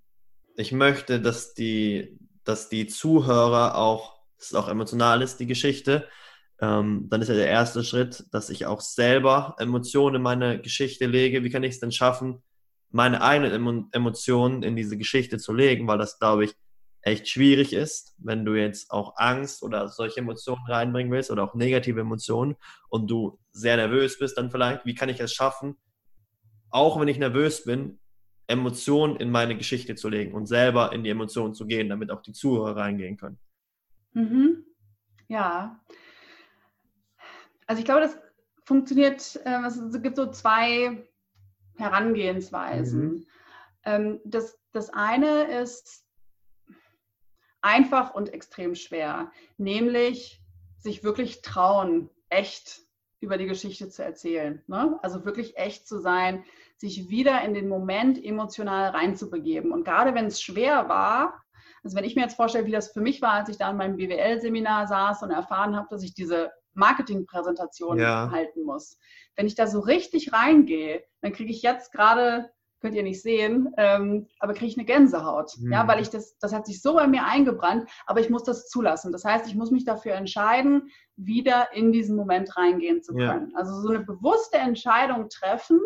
ich 0.56 0.72
möchte, 0.72 1.20
dass 1.22 1.54
die, 1.54 2.18
dass 2.44 2.70
die 2.70 2.88
Zuhörer 2.88 3.76
auch, 3.76 4.22
dass 4.38 4.48
es 4.48 4.56
auch 4.56 4.70
emotional 4.70 5.22
ist, 5.22 5.40
die 5.40 5.48
Geschichte, 5.48 6.08
ähm, 6.62 7.08
dann 7.10 7.22
ist 7.22 7.28
ja 7.28 7.36
der 7.36 7.48
erste 7.48 7.84
Schritt, 7.84 8.26
dass 8.32 8.50
ich 8.50 8.66
auch 8.66 8.82
selber 8.82 9.56
Emotionen 9.58 10.18
in 10.18 10.22
meine 10.22 10.62
Geschichte 10.62 11.08
lege. 11.08 11.44
Wie 11.44 11.50
kann 11.50 11.64
ich 11.64 11.74
es 11.74 11.80
denn 11.80 11.92
schaffen, 11.92 12.42
meine 12.92 13.22
eigenen 13.22 13.90
Emotionen 13.92 14.64
in 14.64 14.76
diese 14.76 14.98
Geschichte 14.98 15.38
zu 15.38 15.54
legen, 15.54 15.88
weil 15.88 15.98
das, 15.98 16.20
glaube 16.20 16.46
ich, 16.46 16.54
echt 17.02 17.28
schwierig 17.28 17.74
ist, 17.74 18.16
wenn 18.18 18.46
du 18.46 18.54
jetzt 18.54 18.92
auch 18.92 19.14
Angst 19.18 19.64
oder 19.64 19.88
solche 19.88 20.20
Emotionen 20.20 20.66
reinbringen 20.68 21.12
willst 21.12 21.32
oder 21.32 21.44
auch 21.44 21.56
negative 21.56 22.02
Emotionen 22.02 22.56
und 22.90 23.10
du 23.10 23.40
sehr 23.52 23.78
nervös 23.78 24.20
bist, 24.20 24.38
dann 24.38 24.52
vielleicht, 24.52 24.86
wie 24.86 24.96
kann 24.96 25.10
ich 25.10 25.20
es 25.20 25.34
schaffen, 25.34 25.78
auch 26.70 27.00
wenn 27.00 27.08
ich 27.08 27.18
nervös 27.18 27.64
bin, 27.64 28.00
Emotionen 28.48 29.16
in 29.16 29.32
meine 29.32 29.58
Geschichte 29.58 29.96
zu 29.96 30.10
legen 30.10 30.34
und 30.34 30.46
selber 30.46 30.92
in 30.94 31.04
die 31.04 31.10
Emotionen 31.10 31.54
zu 31.54 31.66
gehen, 31.66 31.90
damit 31.90 32.12
auch 32.12 32.22
die 32.22 32.34
Zuhörer 32.34 32.76
reingehen 32.76 33.18
können. 33.18 33.40
Mhm. 34.14 34.66
Ja. 35.28 35.80
Also 37.66 37.80
ich 37.80 37.86
glaube, 37.86 38.02
das 38.02 38.18
funktioniert, 38.66 39.40
äh, 39.46 39.66
es 39.66 40.02
gibt 40.02 40.18
so 40.18 40.30
zwei 40.30 41.10
Herangehensweisen. 41.78 43.02
Mhm. 43.02 43.26
Ähm, 43.86 44.20
das, 44.26 44.60
das 44.74 44.90
eine 44.90 45.62
ist 45.62 46.01
einfach 47.62 48.14
und 48.14 48.34
extrem 48.34 48.76
schwer, 48.76 49.32
nämlich 49.58 50.42
sich 50.78 51.04
wirklich 51.04 51.42
trauen, 51.42 52.10
echt 52.30 52.82
über 53.20 53.38
die 53.38 53.46
Geschichte 53.46 53.90
zu 53.90 54.04
erzählen. 54.04 54.64
Ne? 54.68 54.98
Also 55.04 55.26
wirklich 55.26 55.58
echt 55.58 55.88
zu 55.88 56.00
sein, 56.00 56.44
sich 56.78 57.10
wieder 57.10 57.44
in 57.44 57.54
den 57.54 57.68
Moment 57.68 58.24
emotional 58.24 58.90
reinzubegeben. 58.90 59.72
Und 59.72 59.84
gerade 59.84 60.16
wenn 60.16 60.26
es 60.26 60.42
schwer 60.42 60.90
war, 60.90 61.42
also 61.84 61.96
wenn 61.96 62.04
ich 62.04 62.16
mir 62.16 62.24
jetzt 62.24 62.36
vorstelle, 62.36 62.66
wie 62.66 62.72
das 62.72 62.92
für 62.92 63.02
mich 63.02 63.22
war, 63.22 63.34
als 63.34 63.50
ich 63.50 63.58
da 63.58 63.70
in 63.70 63.78
meinem 63.78 63.98
BWL-Seminar 63.98 64.88
saß 64.88 65.24
und 65.24 65.32
erfahren 65.32 65.76
habe, 65.76 65.88
dass 65.90 66.04
ich 66.04 66.14
diese 66.14 66.52
Marketingpräsentation 66.74 68.00
ja. 68.00 68.30
halten 68.32 68.64
muss. 68.64 68.98
Wenn 69.36 69.48
ich 69.48 69.56
da 69.56 69.68
so 69.68 69.80
richtig 69.80 70.34
reingehe, 70.34 71.04
dann 71.22 71.34
kriege 71.34 71.52
ich 71.52 71.62
jetzt 71.62 71.92
gerade, 71.92 72.52
könnt 72.82 72.96
ihr 72.96 73.04
nicht 73.04 73.22
sehen, 73.22 73.74
ähm, 73.78 74.28
aber 74.40 74.54
kriege 74.54 74.66
ich 74.68 74.78
eine 74.78 74.86
Gänsehaut. 74.86 75.54
Mhm. 75.60 75.72
Ja, 75.72 75.88
weil 75.88 76.02
ich 76.02 76.10
das, 76.10 76.38
das 76.40 76.54
hat 76.54 76.66
sich 76.66 76.82
so 76.82 76.96
bei 76.96 77.08
mir 77.08 77.26
eingebrannt, 77.26 77.90
aber 78.08 78.20
ich 78.20 78.30
muss 78.30 78.44
das 78.44 78.68
zulassen. 78.68 79.12
Das 79.12 79.24
heißt, 79.24 79.48
ich 79.48 79.56
muss 79.56 79.72
mich 79.72 79.86
dafür 79.86 80.14
entscheiden, 80.14 80.90
wieder 81.16 81.74
in 81.74 81.92
diesen 81.92 82.16
Moment 82.16 82.58
reingehen 82.58 83.04
zu 83.04 83.14
können. 83.14 83.52
Ja. 83.52 83.58
Also 83.58 83.80
so 83.82 83.90
eine 83.90 84.04
bewusste 84.04 84.58
Entscheidung 84.58 85.30
treffen, 85.30 85.80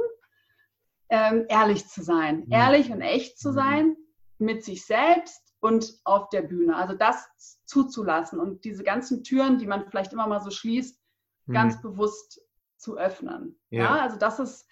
ähm, 1.10 1.46
ehrlich 1.50 1.88
zu 1.88 2.02
sein, 2.02 2.46
mhm. 2.46 2.52
ehrlich 2.52 2.92
und 2.92 3.02
echt 3.02 3.38
zu 3.38 3.50
mhm. 3.50 3.54
sein 3.54 3.96
mit 4.38 4.64
sich 4.64 4.86
selbst 4.86 5.42
und 5.60 6.00
auf 6.06 6.30
der 6.30 6.44
Bühne. 6.44 6.76
Also 6.76 6.96
das 6.96 7.28
zuzulassen 7.66 8.40
und 8.40 8.64
diese 8.64 8.84
ganzen 8.84 9.24
Türen, 9.24 9.58
die 9.58 9.68
man 9.68 9.90
vielleicht 9.90 10.14
immer 10.14 10.28
mal 10.28 10.42
so 10.42 10.50
schließt, 10.50 10.98
mhm. 11.46 11.54
ganz 11.54 11.82
bewusst 11.82 12.42
zu 12.78 12.98
öffnen. 12.98 13.60
Ja, 13.70 13.84
ja 13.84 14.02
also 14.02 14.18
das 14.18 14.40
ist 14.40 14.68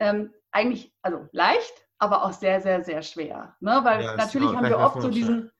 ähm, 0.00 0.32
eigentlich 0.50 0.92
also 1.02 1.28
leicht, 1.32 1.86
aber 1.98 2.24
auch 2.24 2.32
sehr, 2.32 2.60
sehr, 2.60 2.82
sehr 2.82 3.02
schwer. 3.02 3.54
Ne? 3.60 3.80
Weil 3.82 4.02
ja, 4.02 4.16
natürlich 4.16 4.54
haben 4.54 4.68
wir 4.68 4.78
oft 4.78 5.00
so 5.00 5.08
diesen, 5.08 5.52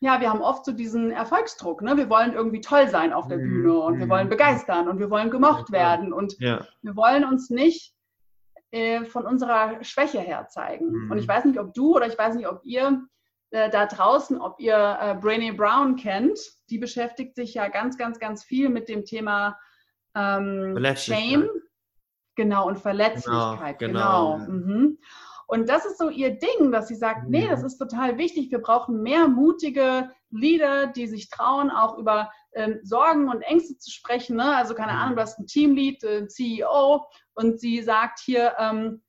ja, 0.00 0.20
wir 0.20 0.28
haben 0.28 0.42
oft 0.42 0.64
so 0.64 0.72
diesen 0.72 1.10
Erfolgsdruck. 1.10 1.80
Ne? 1.80 1.96
Wir 1.96 2.10
wollen 2.10 2.34
irgendwie 2.34 2.60
toll 2.60 2.88
sein 2.88 3.12
auf 3.12 3.28
der 3.28 3.38
mhm. 3.38 3.42
Bühne 3.42 3.78
und 3.78 3.98
wir 3.98 4.08
wollen 4.08 4.26
mhm. 4.26 4.30
begeistern 4.30 4.88
und 4.88 4.98
wir 4.98 5.08
wollen 5.08 5.30
gemocht 5.30 5.70
ja, 5.70 5.78
werden 5.78 6.12
und 6.12 6.38
ja. 6.40 6.66
wir 6.82 6.96
wollen 6.96 7.24
uns 7.24 7.48
nicht 7.48 7.94
äh, 8.72 9.04
von 9.04 9.24
unserer 9.24 9.82
Schwäche 9.82 10.20
her 10.20 10.48
zeigen. 10.48 10.90
Mhm. 10.90 11.10
Und 11.12 11.18
ich 11.18 11.28
weiß 11.28 11.44
nicht, 11.44 11.58
ob 11.58 11.72
du 11.72 11.94
oder 11.94 12.06
ich 12.06 12.18
weiß 12.18 12.34
nicht, 12.34 12.48
ob 12.48 12.60
ihr 12.64 13.06
äh, 13.50 13.70
da 13.70 13.86
draußen, 13.86 14.40
ob 14.40 14.58
ihr 14.58 14.98
äh, 15.00 15.14
Brainy 15.14 15.52
Brown 15.52 15.94
kennt. 15.94 16.38
Die 16.70 16.78
beschäftigt 16.78 17.36
sich 17.36 17.54
ja 17.54 17.68
ganz, 17.68 17.96
ganz, 17.96 18.18
ganz 18.18 18.42
viel 18.42 18.68
mit 18.68 18.88
dem 18.88 19.04
Thema 19.04 19.56
ähm, 20.16 20.76
Shame. 20.96 21.48
Genau, 22.36 22.66
und 22.66 22.78
Verletzlichkeit. 22.78 23.78
Genau. 23.78 24.38
genau. 24.38 24.50
Mhm. 24.50 24.98
Und 25.46 25.68
das 25.68 25.84
ist 25.84 25.98
so 25.98 26.08
ihr 26.08 26.38
Ding, 26.38 26.72
dass 26.72 26.88
sie 26.88 26.94
sagt, 26.94 27.28
nee, 27.28 27.46
das 27.46 27.60
mhm. 27.60 27.66
ist 27.66 27.78
total 27.78 28.18
wichtig. 28.18 28.50
Wir 28.50 28.60
brauchen 28.60 29.02
mehr 29.02 29.28
mutige 29.28 30.10
Leader, 30.30 30.86
die 30.86 31.06
sich 31.06 31.28
trauen, 31.28 31.70
auch 31.70 31.98
über 31.98 32.30
ähm, 32.54 32.80
Sorgen 32.82 33.28
und 33.28 33.42
Ängste 33.42 33.78
zu 33.78 33.90
sprechen. 33.90 34.36
Ne? 34.36 34.56
Also 34.56 34.74
keine 34.74 34.92
Ahnung, 34.92 35.16
du 35.16 35.22
hast 35.22 35.38
ein 35.38 35.46
Teamlead, 35.46 36.02
ein 36.04 36.28
CEO 36.28 37.06
und 37.34 37.60
sie 37.60 37.82
sagt 37.82 38.20
hier, 38.20 38.54
ähm, 38.58 39.02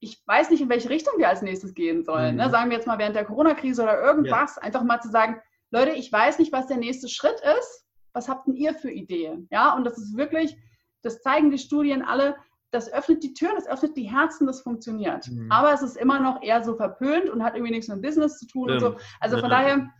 ich 0.00 0.22
weiß 0.26 0.50
nicht, 0.50 0.60
in 0.60 0.68
welche 0.68 0.90
Richtung 0.90 1.14
wir 1.16 1.28
als 1.28 1.42
nächstes 1.42 1.74
gehen 1.74 2.04
sollen. 2.04 2.36
Ne? 2.36 2.44
Mhm. 2.44 2.48
Ne? 2.48 2.50
Sagen 2.50 2.70
wir 2.70 2.76
jetzt 2.76 2.86
mal 2.86 2.98
während 2.98 3.16
der 3.16 3.24
Corona-Krise 3.24 3.82
oder 3.82 4.00
irgendwas, 4.00 4.56
ja. 4.56 4.62
einfach 4.62 4.82
mal 4.82 5.00
zu 5.00 5.10
sagen, 5.10 5.40
Leute, 5.70 5.92
ich 5.92 6.10
weiß 6.12 6.38
nicht, 6.38 6.52
was 6.52 6.66
der 6.66 6.76
nächste 6.76 7.08
Schritt 7.08 7.40
ist. 7.58 7.86
Was 8.12 8.28
habt 8.28 8.46
denn 8.46 8.54
ihr 8.54 8.74
für 8.74 8.90
Ideen? 8.90 9.46
Ja, 9.50 9.74
und 9.74 9.84
das 9.84 9.98
ist 9.98 10.16
wirklich, 10.16 10.56
das 11.02 11.22
zeigen 11.22 11.50
die 11.50 11.58
Studien 11.58 12.02
alle, 12.02 12.36
das 12.70 12.92
öffnet 12.92 13.22
die 13.22 13.32
Türen, 13.32 13.54
das 13.54 13.66
öffnet 13.66 13.96
die 13.96 14.10
Herzen, 14.10 14.46
das 14.46 14.60
funktioniert. 14.60 15.28
Mhm. 15.28 15.50
Aber 15.50 15.72
es 15.72 15.82
ist 15.82 15.96
immer 15.96 16.20
noch 16.20 16.42
eher 16.42 16.64
so 16.64 16.76
verpönt 16.76 17.30
und 17.30 17.42
hat 17.42 17.54
irgendwie 17.54 17.72
nichts 17.72 17.88
mit 17.88 18.02
Business 18.02 18.38
zu 18.38 18.46
tun 18.46 18.68
ja. 18.68 18.74
und 18.74 18.80
so. 18.80 18.96
Also 19.20 19.38
von 19.38 19.50
ja. 19.50 19.62
daher, 19.62 19.90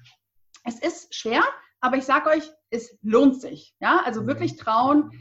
es 0.65 0.81
ist 0.81 1.15
schwer, 1.15 1.43
aber 1.81 1.97
ich 1.97 2.05
sage 2.05 2.31
euch, 2.31 2.51
es 2.71 2.99
lohnt 3.03 3.41
sich. 3.41 3.75
Ja, 3.81 4.03
also 4.05 4.23
mhm. 4.23 4.27
wirklich 4.27 4.57
trauen, 4.57 5.13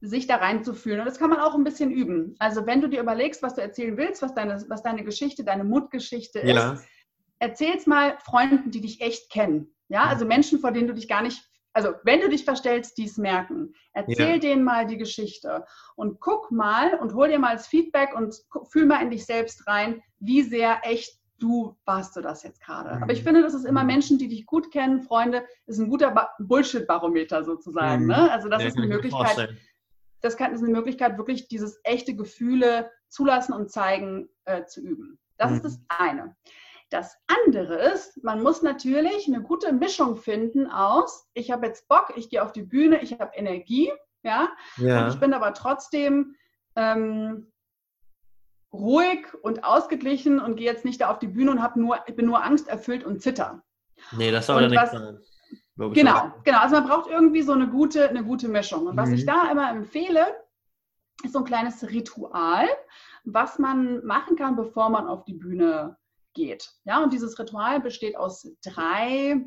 sich 0.00 0.26
da 0.26 0.36
reinzufühlen. 0.36 1.00
Und 1.00 1.06
das 1.06 1.18
kann 1.18 1.30
man 1.30 1.40
auch 1.40 1.54
ein 1.54 1.64
bisschen 1.64 1.90
üben. 1.90 2.34
Also 2.38 2.66
wenn 2.66 2.80
du 2.80 2.88
dir 2.88 3.00
überlegst, 3.00 3.42
was 3.42 3.54
du 3.54 3.62
erzählen 3.62 3.96
willst, 3.96 4.20
was 4.20 4.34
deine, 4.34 4.62
was 4.68 4.82
deine 4.82 5.04
Geschichte, 5.04 5.44
deine 5.44 5.64
Mutgeschichte 5.64 6.40
ist, 6.40 6.54
ja. 6.54 6.76
erzähl's 7.38 7.86
mal 7.86 8.18
Freunden, 8.18 8.70
die 8.70 8.80
dich 8.80 9.00
echt 9.00 9.30
kennen. 9.30 9.74
Ja, 9.88 10.04
also 10.04 10.24
Menschen, 10.24 10.58
vor 10.58 10.72
denen 10.72 10.88
du 10.88 10.94
dich 10.94 11.06
gar 11.06 11.22
nicht, 11.22 11.42
also 11.72 11.94
wenn 12.04 12.20
du 12.20 12.28
dich 12.28 12.44
verstellst, 12.44 12.98
die 12.98 13.04
es 13.04 13.16
merken. 13.16 13.74
Erzähl 13.92 14.34
ja. 14.34 14.38
denen 14.38 14.64
mal 14.64 14.86
die 14.86 14.98
Geschichte 14.98 15.64
und 15.96 16.20
guck 16.20 16.50
mal 16.50 16.94
und 16.94 17.14
hol 17.14 17.28
dir 17.28 17.38
mal 17.38 17.56
das 17.56 17.66
Feedback 17.66 18.14
und 18.14 18.34
fühl 18.70 18.86
mal 18.86 19.02
in 19.02 19.10
dich 19.10 19.24
selbst 19.24 19.66
rein, 19.66 20.02
wie 20.18 20.42
sehr 20.42 20.80
echt 20.82 21.18
du 21.38 21.76
warst 21.84 22.14
du 22.14 22.20
das 22.20 22.42
jetzt 22.42 22.62
gerade. 22.62 22.96
Mhm. 22.96 23.02
Aber 23.02 23.12
ich 23.12 23.22
finde, 23.22 23.42
das 23.42 23.54
ist 23.54 23.64
immer 23.64 23.82
mhm. 23.82 23.88
Menschen, 23.88 24.18
die 24.18 24.28
dich 24.28 24.46
gut 24.46 24.70
kennen, 24.70 25.02
Freunde, 25.02 25.44
ist 25.66 25.78
ein 25.78 25.88
guter 25.88 26.30
Bullshit-Barometer 26.38 27.42
sozusagen. 27.44 28.02
Mhm. 28.02 28.08
Ne? 28.08 28.30
Also 28.30 28.48
das 28.48 28.62
ja, 28.62 28.68
ist 28.68 28.76
eine 28.76 28.86
Möglichkeit 28.86 29.56
das 30.22 30.36
kann, 30.36 30.54
ist 30.54 30.62
eine 30.62 30.72
Möglichkeit, 30.72 31.18
wirklich 31.18 31.48
dieses 31.48 31.80
echte 31.82 32.14
Gefühle 32.14 32.90
zulassen 33.08 33.52
und 33.52 33.70
zeigen 33.70 34.28
äh, 34.44 34.64
zu 34.64 34.80
üben. 34.80 35.18
Das 35.36 35.50
mhm. 35.50 35.56
ist 35.56 35.64
das 35.64 35.80
eine. 35.88 36.36
Das 36.92 37.16
andere 37.26 37.76
ist, 37.92 38.22
man 38.22 38.42
muss 38.42 38.60
natürlich 38.60 39.26
eine 39.26 39.40
gute 39.40 39.72
Mischung 39.72 40.16
finden 40.16 40.70
aus, 40.70 41.26
ich 41.32 41.50
habe 41.50 41.66
jetzt 41.66 41.88
Bock, 41.88 42.12
ich 42.16 42.28
gehe 42.28 42.42
auf 42.42 42.52
die 42.52 42.62
Bühne, 42.62 43.00
ich 43.00 43.18
habe 43.18 43.32
Energie, 43.34 43.90
ja, 44.22 44.50
ja. 44.76 45.04
Und 45.06 45.14
ich 45.14 45.18
bin 45.18 45.32
aber 45.32 45.54
trotzdem 45.54 46.36
ähm, 46.76 47.50
ruhig 48.72 49.26
und 49.42 49.64
ausgeglichen 49.64 50.38
und 50.38 50.56
gehe 50.56 50.66
jetzt 50.66 50.84
nicht 50.84 51.00
da 51.00 51.10
auf 51.10 51.18
die 51.18 51.28
Bühne 51.28 51.50
und 51.50 51.62
habe 51.62 51.80
nur, 51.80 51.98
ich 52.06 52.14
bin 52.14 52.26
nur 52.26 52.42
angsterfüllt 52.42 53.04
und 53.04 53.22
zitter. 53.22 53.62
Nee, 54.12 54.30
das 54.30 54.46
soll 54.46 54.62
ja 54.62 54.68
nicht 54.68 54.86
sein. 54.88 55.18
Genau, 55.76 56.32
genau. 56.44 56.58
Also 56.58 56.76
man 56.76 56.86
braucht 56.86 57.10
irgendwie 57.10 57.42
so 57.42 57.52
eine 57.52 57.68
gute, 57.68 58.08
eine 58.08 58.22
gute 58.22 58.48
Mischung. 58.48 58.86
Und 58.86 58.96
was 58.96 59.08
mhm. 59.08 59.14
ich 59.14 59.26
da 59.26 59.50
immer 59.50 59.70
empfehle, 59.70 60.26
ist 61.24 61.32
so 61.32 61.38
ein 61.38 61.44
kleines 61.44 61.88
Ritual, 61.88 62.68
was 63.24 63.58
man 63.58 64.04
machen 64.04 64.36
kann, 64.36 64.56
bevor 64.56 64.90
man 64.90 65.06
auf 65.06 65.24
die 65.24 65.34
Bühne 65.34 65.96
geht. 66.34 66.70
Ja, 66.84 67.02
und 67.02 67.12
dieses 67.12 67.38
Ritual 67.38 67.80
besteht 67.80 68.16
aus 68.16 68.46
drei 68.64 69.44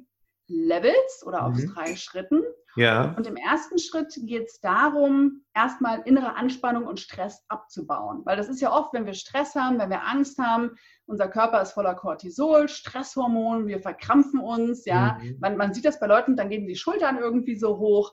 Levels 0.47 1.23
oder 1.25 1.45
aus 1.45 1.57
mhm. 1.57 1.73
drei 1.73 1.95
Schritten. 1.95 2.43
Ja. 2.75 3.15
Und 3.15 3.25
im 3.25 3.37
ersten 3.37 3.79
Schritt 3.79 4.13
geht 4.23 4.47
es 4.47 4.59
darum, 4.59 5.43
erstmal 5.53 6.01
innere 6.01 6.35
Anspannung 6.35 6.85
und 6.85 6.99
Stress 6.99 7.43
abzubauen. 7.47 8.21
Weil 8.25 8.35
das 8.35 8.49
ist 8.49 8.59
ja 8.59 8.71
oft, 8.71 8.93
wenn 8.93 9.05
wir 9.05 9.13
Stress 9.13 9.55
haben, 9.55 9.79
wenn 9.79 9.89
wir 9.89 10.05
Angst 10.05 10.37
haben, 10.37 10.71
unser 11.05 11.29
Körper 11.29 11.61
ist 11.61 11.71
voller 11.71 11.95
Cortisol, 11.95 12.67
Stresshormon, 12.67 13.67
wir 13.67 13.79
verkrampfen 13.79 14.39
uns, 14.39 14.85
ja. 14.85 15.17
Mhm. 15.21 15.37
Man, 15.39 15.57
man, 15.57 15.73
sieht 15.73 15.85
das 15.85 15.99
bei 15.99 16.07
Leuten, 16.07 16.35
dann 16.35 16.49
gehen 16.49 16.67
die 16.67 16.75
Schultern 16.75 17.17
irgendwie 17.17 17.55
so 17.55 17.77
hoch. 17.77 18.11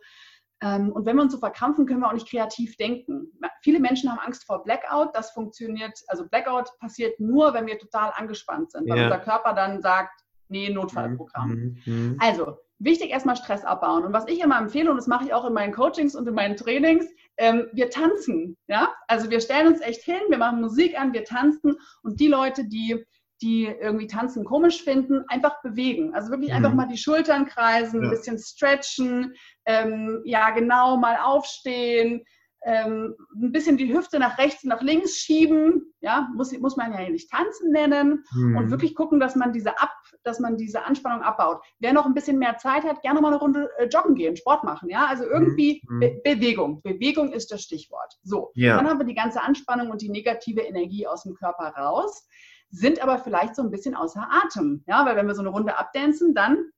Ähm, 0.63 0.93
und 0.93 1.05
wenn 1.05 1.17
wir 1.17 1.23
uns 1.23 1.33
so 1.33 1.39
verkrampfen, 1.39 1.87
können 1.87 2.01
wir 2.01 2.09
auch 2.09 2.15
nicht 2.15 2.29
kreativ 2.29 2.77
denken. 2.77 3.33
Viele 3.63 3.81
Menschen 3.81 4.11
haben 4.11 4.21
Angst 4.21 4.45
vor 4.45 4.63
Blackout. 4.63 5.15
Das 5.15 5.33
funktioniert, 5.33 5.99
also 6.07 6.27
Blackout 6.29 6.71
passiert 6.79 7.19
nur, 7.19 7.53
wenn 7.53 7.67
wir 7.67 7.79
total 7.79 8.13
angespannt 8.15 8.71
sind, 8.71 8.89
weil 8.89 8.99
ja. 8.99 9.05
unser 9.05 9.19
Körper 9.19 9.53
dann 9.55 9.83
sagt, 9.83 10.23
nee, 10.49 10.71
Notfallprogramm. 10.71 11.51
Mhm. 11.51 11.83
mhm. 11.85 12.17
Also 12.21 12.59
wichtig 12.79 13.11
erstmal 13.11 13.37
Stress 13.37 13.65
abbauen. 13.65 14.05
Und 14.05 14.13
was 14.13 14.29
ich 14.29 14.41
immer 14.41 14.59
empfehle, 14.59 14.91
und 14.91 14.97
das 14.97 15.07
mache 15.07 15.25
ich 15.25 15.35
auch 15.35 15.45
in 15.45 15.53
meinen 15.53 15.73
Coachings 15.73 16.15
und 16.15 16.29
in 16.29 16.35
meinen 16.35 16.57
Trainings, 16.57 17.07
ähm, 17.39 17.67
wir 17.73 17.91
tanzen. 17.91 18.57
Ja? 18.69 18.93
Also 19.09 19.31
wir 19.31 19.41
stellen 19.41 19.69
uns 19.69 19.81
echt 19.81 20.03
hin, 20.03 20.21
wir 20.29 20.39
machen 20.39 20.61
Musik 20.61 20.99
an, 20.99 21.13
wir 21.13 21.25
tanzen 21.25 21.77
und 22.03 22.21
die 22.21 22.29
Leute, 22.29 22.69
die 22.69 23.05
die 23.43 23.67
irgendwie 23.67 24.07
tanzen 24.07 24.45
komisch 24.45 24.83
finden, 24.83 25.25
einfach 25.29 25.61
bewegen. 25.63 26.15
Also 26.15 26.31
wirklich 26.31 26.51
mhm. 26.51 26.57
einfach 26.57 26.75
mal 26.75 26.87
die 26.87 26.97
Schultern 26.97 27.47
kreisen, 27.47 28.03
ja. 28.03 28.09
ein 28.09 28.11
bisschen 28.11 28.39
stretchen, 28.39 29.35
ähm, 29.67 30.23
ja 30.25 30.51
genau, 30.51 30.97
mal 30.97 31.17
aufstehen, 31.17 32.25
ähm, 32.65 33.17
ein 33.35 33.53
bisschen 33.53 33.77
die 33.77 33.93
Hüfte 33.93 34.19
nach 34.19 34.39
rechts 34.39 34.63
und 34.63 34.69
nach 34.69 34.83
links 34.83 35.17
schieben, 35.17 35.93
ja, 36.01 36.29
muss, 36.35 36.57
muss 36.59 36.77
man 36.77 36.93
ja 36.93 37.09
nicht 37.09 37.31
tanzen 37.31 37.73
nennen 37.73 38.25
mhm. 38.33 38.57
und 38.57 38.71
wirklich 38.71 38.95
gucken, 38.95 39.19
dass 39.19 39.35
man 39.35 39.53
diese 39.53 39.81
ab, 39.81 39.93
dass 40.23 40.39
man 40.39 40.57
diese 40.57 40.85
Anspannung 40.85 41.23
abbaut. 41.23 41.61
Wer 41.81 41.93
noch 41.93 42.07
ein 42.07 42.15
bisschen 42.15 42.39
mehr 42.39 42.59
Zeit 42.59 42.85
hat, 42.85 43.03
gerne 43.03 43.21
mal 43.21 43.29
eine 43.29 43.39
Runde 43.39 43.69
äh, 43.79 43.87
joggen 43.87 44.15
gehen, 44.15 44.37
Sport 44.37 44.63
machen, 44.63 44.89
ja, 44.89 45.07
also 45.07 45.25
irgendwie 45.25 45.83
mhm. 45.89 46.01
Be 46.01 46.21
Bewegung. 46.23 46.83
Bewegung 46.83 47.33
ist 47.33 47.51
das 47.51 47.63
Stichwort. 47.63 48.19
So, 48.23 48.53
ja. 48.55 48.77
dann 48.77 48.89
haben 48.89 49.01
wir 49.01 49.07
die 49.07 49.15
ganze 49.15 49.43
Anspannung 49.43 49.91
und 49.91 50.01
die 50.01 50.11
negative 50.11 50.61
Energie 50.61 51.07
aus 51.07 51.25
dem 51.25 51.35
Körper 51.35 51.75
raus, 51.77 52.29
sind 52.73 53.03
aber 53.03 53.19
vielleicht 53.19 53.55
so 53.55 53.63
ein 53.63 53.71
bisschen 53.71 53.95
außer 53.95 54.27
Atem, 54.31 54.83
ja, 54.87 55.05
weil 55.07 55.15
wenn 55.15 55.27
wir 55.27 55.35
so 55.35 55.43
eine 55.43 55.51
Runde 55.51 55.79
abdancen, 55.79 56.35
dann 56.35 56.71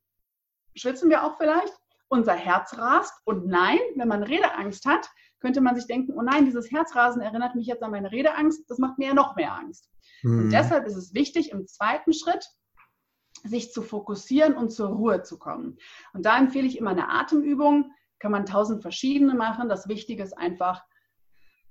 schwitzen 0.75 1.09
wir 1.09 1.25
auch 1.25 1.37
vielleicht, 1.39 1.73
unser 2.09 2.35
Herz 2.35 2.77
rast 2.77 3.15
und 3.25 3.47
nein, 3.47 3.79
wenn 3.97 4.09
man 4.09 4.23
Redeangst 4.23 4.85
hat, 4.85 5.09
könnte 5.41 5.61
man 5.61 5.77
sich 5.77 5.87
denken, 5.87 6.13
oh 6.17 6.23
nein, 6.23 6.45
dieses 6.45 6.71
Herzrasen 6.71 7.23
erinnert 7.23 7.55
mich 7.55 7.67
jetzt 7.67 7.83
an 7.83 7.93
meine 7.93 8.11
Redeangst, 8.11 8.69
das 8.69 8.79
macht 8.79 8.99
mir 8.99 9.09
ja 9.09 9.15
noch 9.15 9.37
mehr 9.37 9.55
Angst. 9.55 9.89
Mhm. 10.23 10.39
Und 10.39 10.51
deshalb 10.51 10.87
ist 10.87 10.97
es 10.97 11.15
wichtig, 11.15 11.53
im 11.53 11.67
zweiten 11.67 12.13
Schritt 12.13 12.45
sich 13.45 13.73
zu 13.73 13.83
fokussieren 13.83 14.55
und 14.55 14.71
zur 14.71 14.89
Ruhe 14.89 15.23
zu 15.23 15.39
kommen. 15.39 15.79
Und 16.13 16.25
da 16.27 16.39
empfehle 16.39 16.67
ich 16.67 16.79
immer 16.79 16.91
eine 16.91 17.09
Atemübung, 17.09 17.93
kann 18.19 18.33
man 18.33 18.47
tausend 18.47 18.83
verschiedene 18.83 19.35
machen. 19.35 19.69
Das 19.69 19.87
Wichtige 19.89 20.23
ist 20.23 20.37
einfach 20.37 20.83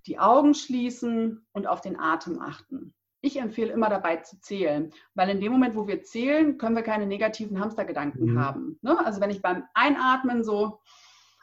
die 0.05 0.19
Augen 0.19 0.53
schließen 0.53 1.45
und 1.51 1.67
auf 1.67 1.81
den 1.81 1.99
Atem 1.99 2.39
achten. 2.39 2.93
Ich 3.25 3.39
empfehle 3.39 3.71
immer 3.71 3.89
dabei 3.89 4.17
zu 4.17 4.39
zählen, 4.41 4.91
weil 5.15 5.29
in 5.29 5.39
dem 5.39 5.53
Moment, 5.53 5.75
wo 5.75 5.87
wir 5.87 6.03
zählen, 6.03 6.57
können 6.57 6.75
wir 6.75 6.83
keine 6.83 7.07
negativen 7.07 7.59
Hamstergedanken 7.59 8.33
mhm. 8.33 8.39
haben. 8.39 8.79
Ne? 8.81 9.03
Also 9.03 9.21
wenn 9.21 9.29
ich 9.31 9.41
beim 9.41 9.63
Einatmen 9.73 10.43
so 10.43 10.81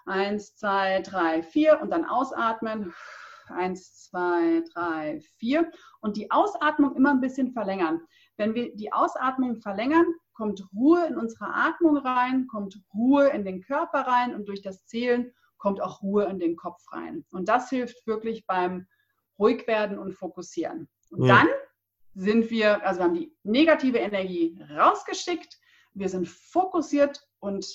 Eins, 0.06 0.56
zwei, 0.56 1.02
drei, 1.02 1.42
vier 1.42 1.80
und 1.80 1.90
dann 1.90 2.04
ausatmen. 2.04 2.92
Eins, 3.48 4.04
zwei, 4.04 4.62
drei, 4.72 5.20
vier. 5.38 5.70
Und 6.00 6.16
die 6.16 6.30
Ausatmung 6.30 6.96
immer 6.96 7.10
ein 7.10 7.20
bisschen 7.20 7.52
verlängern. 7.52 8.00
Wenn 8.36 8.54
wir 8.54 8.74
die 8.74 8.92
Ausatmung 8.92 9.56
verlängern, 9.56 10.06
kommt 10.32 10.66
Ruhe 10.74 11.06
in 11.06 11.16
unsere 11.16 11.52
Atmung 11.52 11.96
rein, 11.98 12.46
kommt 12.46 12.80
Ruhe 12.94 13.28
in 13.28 13.44
den 13.44 13.60
Körper 13.60 14.00
rein 14.00 14.34
und 14.34 14.48
durch 14.48 14.62
das 14.62 14.84
Zählen 14.86 15.32
kommt 15.58 15.80
auch 15.80 16.02
Ruhe 16.02 16.24
in 16.24 16.38
den 16.38 16.56
Kopf 16.56 16.80
rein. 16.92 17.24
Und 17.32 17.48
das 17.48 17.68
hilft 17.68 18.06
wirklich 18.06 18.46
beim 18.46 18.86
Ruhigwerden 19.38 19.98
und 19.98 20.14
Fokussieren. 20.14 20.88
Und 21.10 21.24
ja. 21.24 21.36
dann 21.36 21.48
sind 22.20 22.50
wir, 22.50 22.86
also 22.86 23.00
wir 23.00 23.04
haben 23.04 23.14
die 23.14 23.32
negative 23.44 23.98
Energie 23.98 24.58
rausgeschickt, 24.76 25.58
wir 25.94 26.08
sind 26.08 26.28
fokussiert 26.28 27.26
und 27.38 27.66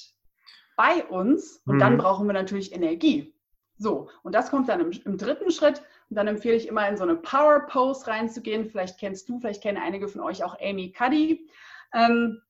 bei 0.77 1.03
uns 1.05 1.63
und 1.65 1.75
mhm. 1.75 1.79
dann 1.79 1.97
brauchen 1.97 2.27
wir 2.27 2.34
natürlich 2.34 2.73
Energie. 2.73 3.34
So, 3.77 4.10
und 4.23 4.34
das 4.36 4.51
kommt 4.51 4.69
dann 4.69 4.79
im, 4.79 4.91
im, 4.91 5.17
dritten 5.17 5.51
Schritt. 5.51 5.81
Und 6.10 6.15
dann 6.15 6.27
empfehle 6.27 6.55
ich 6.55 6.67
immer 6.67 6.88
in 6.88 6.95
so 6.95 7.03
eine 7.03 7.15
Power 7.15 7.62
Pose 7.67 8.08
reinzugehen. 8.08 8.69
Vielleicht 8.69 8.99
kennst 8.99 9.27
du, 9.27 9.39
vielleicht 9.39 9.63
kennen 9.63 9.81
einige 9.81 10.08
von 10.08 10.21
euch 10.21 10.43
auch 10.43 10.58
Amy 10.62 10.93
Cuddy. 10.93 11.49
Ähm, 11.93 12.41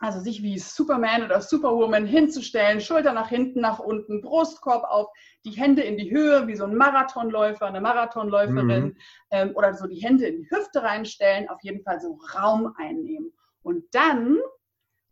also 0.00 0.20
sich 0.20 0.42
wie 0.42 0.58
Superman 0.58 1.22
oder 1.24 1.40
Superwoman 1.40 2.06
hinzustellen, 2.06 2.80
Schulter 2.80 3.12
nach 3.12 3.28
hinten, 3.28 3.60
nach 3.60 3.78
unten, 3.78 4.20
Brustkorb 4.20 4.84
auf, 4.84 5.08
die 5.44 5.52
Hände 5.52 5.82
in 5.82 5.96
die 5.96 6.10
Höhe, 6.10 6.46
wie 6.46 6.56
so 6.56 6.64
ein 6.64 6.76
Marathonläufer, 6.76 7.66
eine 7.66 7.80
Marathonläuferin, 7.80 8.84
mhm. 8.84 8.96
ähm, 9.30 9.52
oder 9.54 9.74
so 9.74 9.86
die 9.86 10.02
Hände 10.02 10.26
in 10.26 10.42
die 10.42 10.50
Hüfte 10.50 10.82
reinstellen, 10.82 11.48
auf 11.48 11.62
jeden 11.62 11.82
Fall 11.82 12.00
so 12.00 12.18
Raum 12.34 12.74
einnehmen. 12.76 13.32
Und 13.62 13.84
dann 13.92 14.38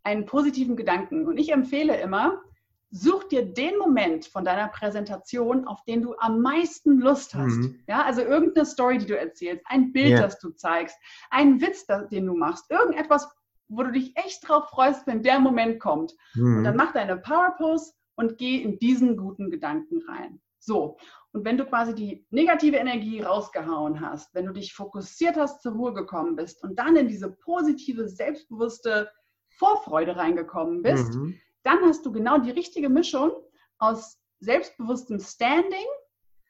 einen 0.04 0.26
positiven 0.26 0.76
Gedanken. 0.76 1.26
Und 1.26 1.38
ich 1.38 1.52
empfehle 1.52 1.98
immer, 2.00 2.42
such 2.90 3.24
dir 3.24 3.46
den 3.46 3.78
Moment 3.78 4.26
von 4.26 4.44
deiner 4.44 4.68
Präsentation, 4.68 5.66
auf 5.66 5.82
den 5.84 6.02
du 6.02 6.14
am 6.18 6.42
meisten 6.42 7.00
Lust 7.00 7.34
hast. 7.34 7.56
Mhm. 7.56 7.80
Ja, 7.88 8.02
also 8.02 8.20
irgendeine 8.20 8.66
Story, 8.66 8.98
die 8.98 9.06
du 9.06 9.18
erzählst, 9.18 9.64
ein 9.66 9.92
Bild, 9.92 10.10
yeah. 10.10 10.20
das 10.20 10.38
du 10.38 10.50
zeigst, 10.50 10.96
einen 11.30 11.60
Witz, 11.60 11.86
den 11.86 12.26
du 12.26 12.34
machst, 12.34 12.70
irgendetwas, 12.70 13.28
wo 13.72 13.82
du 13.82 13.92
dich 13.92 14.16
echt 14.16 14.48
drauf 14.48 14.68
freust, 14.70 15.06
wenn 15.06 15.22
der 15.22 15.40
Moment 15.40 15.80
kommt. 15.80 16.14
Mhm. 16.34 16.58
Und 16.58 16.64
dann 16.64 16.76
mach 16.76 16.92
deine 16.92 17.16
Power 17.16 17.54
Pose 17.56 17.92
und 18.16 18.38
geh 18.38 18.62
in 18.62 18.78
diesen 18.78 19.16
guten 19.16 19.50
Gedanken 19.50 20.02
rein. 20.08 20.40
So. 20.58 20.96
Und 21.32 21.44
wenn 21.44 21.56
du 21.56 21.64
quasi 21.64 21.94
die 21.94 22.26
negative 22.30 22.76
Energie 22.76 23.20
rausgehauen 23.20 24.00
hast, 24.00 24.34
wenn 24.34 24.46
du 24.46 24.52
dich 24.52 24.74
fokussiert 24.74 25.36
hast, 25.36 25.62
zur 25.62 25.72
Ruhe 25.72 25.94
gekommen 25.94 26.36
bist 26.36 26.62
und 26.62 26.78
dann 26.78 26.94
in 26.96 27.08
diese 27.08 27.30
positive, 27.30 28.08
selbstbewusste 28.08 29.10
Vorfreude 29.58 30.16
reingekommen 30.16 30.82
bist, 30.82 31.14
mhm 31.14 31.38
dann 31.62 31.80
hast 31.82 32.04
du 32.04 32.12
genau 32.12 32.38
die 32.38 32.50
richtige 32.50 32.88
Mischung 32.88 33.32
aus 33.78 34.18
selbstbewusstem 34.40 35.20
Standing 35.20 35.86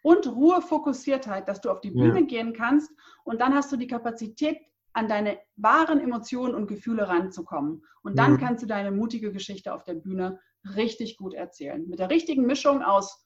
und 0.02 0.26
Ruhefokussiertheit, 0.26 1.48
dass 1.48 1.61
du 1.61 1.70
auf 1.70 1.80
die 1.80 1.90
Bühne 1.90 2.20
ja. 2.20 2.26
gehen 2.26 2.52
kannst 2.52 2.90
und 3.24 3.40
dann 3.40 3.54
hast 3.54 3.70
du 3.72 3.76
die 3.76 3.87
Kapazität, 3.87 4.58
an 4.92 5.09
deine 5.09 5.38
wahren 5.57 6.00
Emotionen 6.00 6.55
und 6.55 6.66
Gefühle 6.66 7.09
ranzukommen. 7.09 7.85
Und 8.02 8.18
dann 8.18 8.33
mhm. 8.33 8.38
kannst 8.38 8.62
du 8.62 8.66
deine 8.66 8.90
mutige 8.90 9.33
Geschichte 9.33 9.72
auf 9.72 9.85
der 9.85 9.94
Bühne 9.94 10.40
richtig 10.76 11.16
gut 11.16 11.35
erzählen. 11.35 11.88
Mit 11.88 11.98
der 11.98 12.11
richtigen 12.11 12.46
Mischung 12.46 12.83
aus 12.83 13.24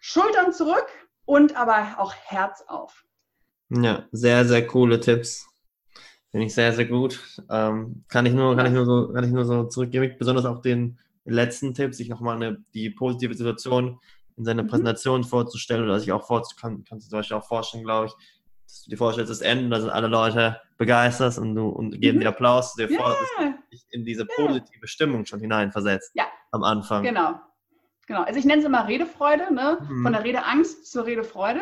Schultern 0.00 0.52
zurück 0.52 0.86
und 1.24 1.56
aber 1.56 1.96
auch 1.98 2.14
Herz 2.14 2.62
auf. 2.66 3.04
Ja, 3.70 4.08
sehr, 4.12 4.44
sehr 4.44 4.66
coole 4.66 5.00
Tipps. 5.00 5.46
Finde 6.30 6.46
ich 6.46 6.54
sehr, 6.54 6.72
sehr 6.72 6.86
gut. 6.86 7.20
Ähm, 7.50 8.04
kann 8.08 8.26
ich 8.26 8.34
nur, 8.34 8.56
kann 8.56 8.66
ich 8.66 8.72
nur 8.72 8.86
so, 8.86 9.12
kann 9.12 9.24
ich 9.24 9.30
nur 9.30 9.44
so 9.44 9.64
zurückgeben, 9.64 10.14
besonders 10.18 10.44
auch 10.44 10.62
den 10.62 10.98
letzten 11.24 11.74
Tipp, 11.74 11.94
sich 11.94 12.08
nochmal 12.08 12.36
eine, 12.36 12.64
die 12.72 12.90
positive 12.90 13.34
Situation 13.34 14.00
in 14.36 14.44
seiner 14.44 14.62
mhm. 14.62 14.68
Präsentation 14.68 15.24
vorzustellen 15.24 15.84
oder 15.84 16.00
sich 16.00 16.12
auch 16.12 16.26
vorzustellen, 16.26 16.84
kannst 16.88 17.06
du 17.06 17.10
zum 17.10 17.18
Beispiel 17.18 17.36
auch 17.36 17.46
vorstellen, 17.46 17.84
glaube 17.84 18.06
ich, 18.06 18.12
dass 18.70 18.84
du 18.84 18.90
dir 18.90 18.96
vorstellst, 18.96 19.30
das 19.30 19.40
Ende, 19.40 19.68
da 19.68 19.80
sind 19.80 19.90
alle 19.90 20.06
Leute 20.06 20.60
begeistert 20.78 21.38
und 21.38 21.54
du 21.54 21.68
und 21.68 22.00
geben 22.00 22.18
mhm. 22.18 22.22
dir 22.22 22.28
Applaus, 22.28 22.74
dir 22.74 22.90
yeah. 22.90 23.02
vor, 23.02 23.10
dass 23.10 23.54
dich 23.70 23.86
in 23.90 24.04
diese 24.04 24.24
positive 24.24 24.78
yeah. 24.78 24.86
Stimmung 24.86 25.26
schon 25.26 25.40
hineinversetzt 25.40 26.12
ja. 26.14 26.24
am 26.52 26.64
Anfang. 26.64 27.02
Genau. 27.02 27.34
Genau. 28.06 28.22
Also 28.22 28.38
ich 28.38 28.44
nenne 28.44 28.60
es 28.60 28.66
immer 28.66 28.88
Redefreude, 28.88 29.52
ne? 29.52 29.78
Mhm. 29.88 30.02
von 30.02 30.12
der 30.12 30.24
Redeangst 30.24 30.90
zur 30.90 31.06
Redefreude 31.06 31.60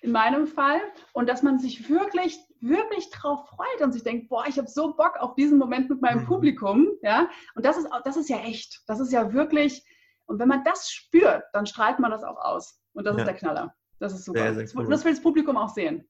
in 0.00 0.12
meinem 0.12 0.46
Fall. 0.46 0.80
Und 1.12 1.28
dass 1.28 1.42
man 1.42 1.58
sich 1.58 1.88
wirklich 1.88 2.38
wirklich 2.60 3.10
drauf 3.10 3.48
freut 3.48 3.82
und 3.82 3.92
sich 3.92 4.02
denkt, 4.02 4.28
boah, 4.28 4.44
ich 4.46 4.58
habe 4.58 4.68
so 4.68 4.94
Bock 4.94 5.16
auf 5.18 5.34
diesen 5.34 5.58
Moment 5.58 5.90
mit 5.90 6.00
meinem 6.00 6.22
mhm. 6.22 6.26
Publikum, 6.26 6.88
ja, 7.02 7.28
und 7.54 7.64
das 7.64 7.76
ist, 7.76 7.88
das 8.04 8.16
ist 8.16 8.28
ja 8.28 8.38
echt, 8.38 8.82
das 8.86 9.00
ist 9.00 9.12
ja 9.12 9.32
wirklich, 9.32 9.84
und 10.26 10.38
wenn 10.38 10.48
man 10.48 10.64
das 10.64 10.90
spürt, 10.90 11.44
dann 11.52 11.66
strahlt 11.66 11.98
man 11.98 12.10
das 12.10 12.24
auch 12.24 12.38
aus 12.38 12.80
und 12.94 13.04
das 13.04 13.16
ja. 13.16 13.22
ist 13.22 13.26
der 13.26 13.34
Knaller. 13.34 13.74
Das 13.98 14.12
ist 14.12 14.24
super. 14.24 14.40
Sehr, 14.40 14.66
sehr 14.66 14.76
cool. 14.76 14.88
Das 14.90 15.04
will 15.04 15.12
das 15.12 15.22
Publikum 15.22 15.56
auch 15.56 15.70
sehen. 15.70 16.06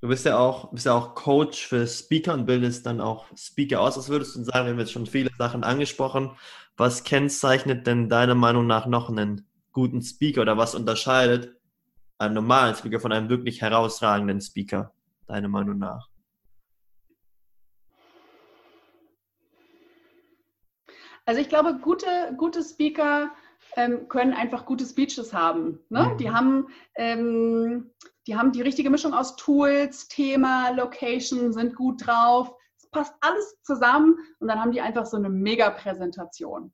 Du 0.00 0.08
bist 0.08 0.24
ja 0.24 0.38
auch, 0.38 0.70
bist 0.70 0.86
ja 0.86 0.94
auch 0.94 1.14
Coach 1.14 1.66
für 1.66 1.86
Speaker 1.86 2.34
und 2.34 2.46
bildest 2.46 2.86
dann 2.86 3.00
auch 3.00 3.26
Speaker 3.36 3.80
aus. 3.80 3.96
Was 3.96 4.08
würdest 4.08 4.36
du 4.36 4.44
sagen, 4.44 4.66
wir 4.66 4.72
haben 4.72 4.78
jetzt 4.78 4.92
schon 4.92 5.06
viele 5.06 5.30
Sachen 5.38 5.64
angesprochen. 5.64 6.30
Was 6.76 7.02
kennzeichnet 7.02 7.86
denn 7.86 8.08
deiner 8.08 8.36
Meinung 8.36 8.66
nach 8.66 8.86
noch 8.86 9.08
einen 9.10 9.48
guten 9.72 10.02
Speaker 10.02 10.42
oder 10.42 10.56
was 10.56 10.74
unterscheidet 10.74 11.56
einen 12.18 12.34
normalen 12.34 12.74
Speaker 12.74 13.00
von 13.00 13.12
einem 13.12 13.28
wirklich 13.28 13.60
herausragenden 13.60 14.40
Speaker? 14.40 14.92
deiner 15.28 15.48
Meinung 15.48 15.78
nach? 15.78 16.08
Also 21.24 21.40
ich 21.40 21.48
glaube, 21.48 21.78
gute, 21.78 22.06
gute 22.38 22.62
Speaker 22.64 23.30
ähm, 23.76 24.08
können 24.08 24.32
einfach 24.32 24.66
gute 24.66 24.84
Speeches 24.84 25.32
haben. 25.32 25.80
Ne? 25.88 26.10
Mhm. 26.12 26.18
Die, 26.18 26.30
haben 26.30 26.68
ähm, 26.96 27.90
die 28.26 28.36
haben 28.36 28.52
die 28.52 28.62
richtige 28.62 28.90
Mischung 28.90 29.14
aus 29.14 29.36
Tools, 29.36 30.08
Thema, 30.08 30.70
Location, 30.70 31.52
sind 31.52 31.76
gut 31.76 32.06
drauf. 32.06 32.52
Es 32.76 32.88
passt 32.90 33.14
alles 33.20 33.56
zusammen 33.62 34.16
und 34.40 34.48
dann 34.48 34.60
haben 34.60 34.72
die 34.72 34.80
einfach 34.80 35.06
so 35.06 35.16
eine 35.16 35.30
Mega-Präsentation. 35.30 36.72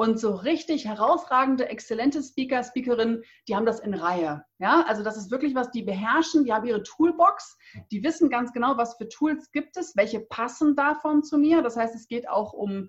Und 0.00 0.20
so 0.20 0.32
richtig 0.32 0.84
herausragende, 0.84 1.68
exzellente 1.68 2.22
Speaker, 2.22 2.62
Speakerinnen, 2.62 3.24
die 3.48 3.56
haben 3.56 3.66
das 3.66 3.80
in 3.80 3.94
Reihe. 3.94 4.44
Ja, 4.60 4.84
also 4.86 5.02
das 5.02 5.16
ist 5.16 5.32
wirklich 5.32 5.56
was, 5.56 5.72
die 5.72 5.82
beherrschen, 5.82 6.44
die 6.44 6.52
haben 6.52 6.66
ihre 6.66 6.84
Toolbox, 6.84 7.58
die 7.90 8.04
wissen 8.04 8.30
ganz 8.30 8.52
genau, 8.52 8.76
was 8.76 8.96
für 8.96 9.08
Tools 9.08 9.50
gibt 9.50 9.76
es, 9.76 9.96
welche 9.96 10.20
passen 10.20 10.76
davon 10.76 11.24
zu 11.24 11.36
mir. 11.36 11.62
Das 11.62 11.76
heißt, 11.76 11.96
es 11.96 12.06
geht 12.06 12.28
auch 12.28 12.52
um 12.52 12.88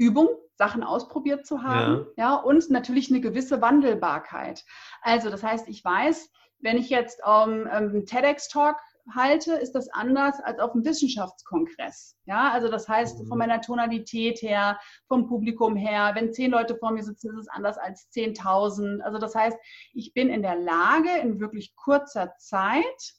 Übung, 0.00 0.28
Sachen 0.56 0.82
ausprobiert 0.82 1.46
zu 1.46 1.62
haben, 1.62 2.06
ja, 2.16 2.30
ja 2.30 2.34
und 2.36 2.70
natürlich 2.70 3.10
eine 3.10 3.20
gewisse 3.20 3.60
Wandelbarkeit. 3.60 4.64
Also 5.02 5.28
das 5.28 5.42
heißt, 5.42 5.68
ich 5.68 5.84
weiß, 5.84 6.30
wenn 6.60 6.78
ich 6.78 6.88
jetzt 6.88 7.20
ähm, 7.26 7.68
einen 7.70 8.06
TEDx-Talk 8.06 8.76
halte, 9.14 9.54
ist 9.54 9.72
das 9.74 9.88
anders 9.90 10.40
als 10.42 10.58
auf 10.58 10.72
einem 10.72 10.84
Wissenschaftskongress. 10.84 12.16
Ja, 12.24 12.50
also 12.50 12.68
das 12.68 12.88
heißt, 12.88 13.18
von 13.18 13.26
mhm. 13.28 13.38
meiner 13.38 13.60
Tonalität 13.60 14.40
her, 14.40 14.78
vom 15.06 15.26
Publikum 15.28 15.76
her, 15.76 16.12
wenn 16.14 16.32
zehn 16.32 16.50
Leute 16.50 16.76
vor 16.76 16.92
mir 16.92 17.02
sitzen, 17.02 17.30
ist 17.32 17.40
es 17.40 17.48
anders 17.48 17.76
als 17.76 18.08
10.000. 18.14 19.00
Also 19.00 19.18
das 19.18 19.34
heißt, 19.34 19.58
ich 19.92 20.14
bin 20.14 20.30
in 20.30 20.42
der 20.42 20.56
Lage, 20.56 21.10
in 21.22 21.40
wirklich 21.40 21.74
kurzer 21.76 22.34
Zeit 22.38 23.14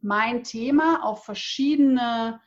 mein 0.00 0.44
Thema 0.44 1.04
auf 1.04 1.24
verschiedene 1.24 2.40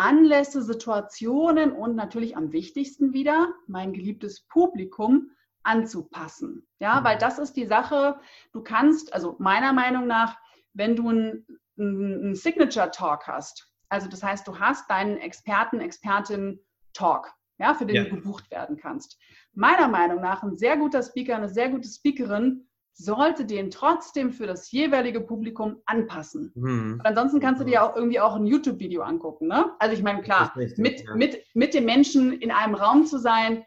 Anlässe, 0.00 0.62
Situationen 0.62 1.72
und 1.72 1.94
natürlich 1.94 2.36
am 2.36 2.52
wichtigsten 2.52 3.12
wieder 3.12 3.52
mein 3.66 3.92
geliebtes 3.92 4.46
Publikum 4.46 5.30
anzupassen. 5.62 6.66
Ja, 6.78 7.00
mhm. 7.00 7.04
weil 7.04 7.18
das 7.18 7.38
ist 7.38 7.54
die 7.54 7.66
Sache, 7.66 8.18
du 8.52 8.62
kannst, 8.62 9.12
also 9.12 9.36
meiner 9.38 9.74
Meinung 9.74 10.06
nach, 10.06 10.38
wenn 10.72 10.96
du 10.96 11.10
einen, 11.10 11.46
einen 11.78 12.34
Signature 12.34 12.90
Talk 12.90 13.26
hast, 13.26 13.70
also 13.90 14.08
das 14.08 14.22
heißt, 14.22 14.48
du 14.48 14.58
hast 14.58 14.88
deinen 14.88 15.18
Experten, 15.18 15.80
Expertin 15.80 16.60
Talk, 16.94 17.30
ja, 17.58 17.74
für 17.74 17.84
den 17.84 17.96
ja. 17.96 18.04
du 18.04 18.10
gebucht 18.10 18.50
werden 18.50 18.78
kannst. 18.78 19.18
Meiner 19.52 19.88
Meinung 19.88 20.22
nach 20.22 20.42
ein 20.42 20.56
sehr 20.56 20.78
guter 20.78 21.02
Speaker, 21.02 21.36
eine 21.36 21.50
sehr 21.50 21.68
gute 21.68 21.88
Speakerin 21.88 22.69
sollte 22.92 23.46
den 23.46 23.70
trotzdem 23.70 24.32
für 24.32 24.46
das 24.46 24.70
jeweilige 24.70 25.20
Publikum 25.20 25.76
anpassen. 25.86 26.52
Mhm. 26.54 27.00
ansonsten 27.04 27.40
kannst 27.40 27.60
du 27.60 27.64
dir 27.64 27.82
auch 27.82 27.96
irgendwie 27.96 28.20
auch 28.20 28.36
ein 28.36 28.46
YouTube-Video 28.46 29.02
angucken. 29.02 29.48
Ne? 29.48 29.72
Also 29.78 29.94
ich 29.94 30.02
meine, 30.02 30.22
klar, 30.22 30.54
richtig, 30.56 30.78
mit, 30.78 31.00
ja. 31.04 31.14
mit, 31.14 31.44
mit 31.54 31.74
dem 31.74 31.84
Menschen 31.84 32.32
in 32.32 32.50
einem 32.50 32.74
Raum 32.74 33.06
zu 33.06 33.18
sein, 33.18 33.64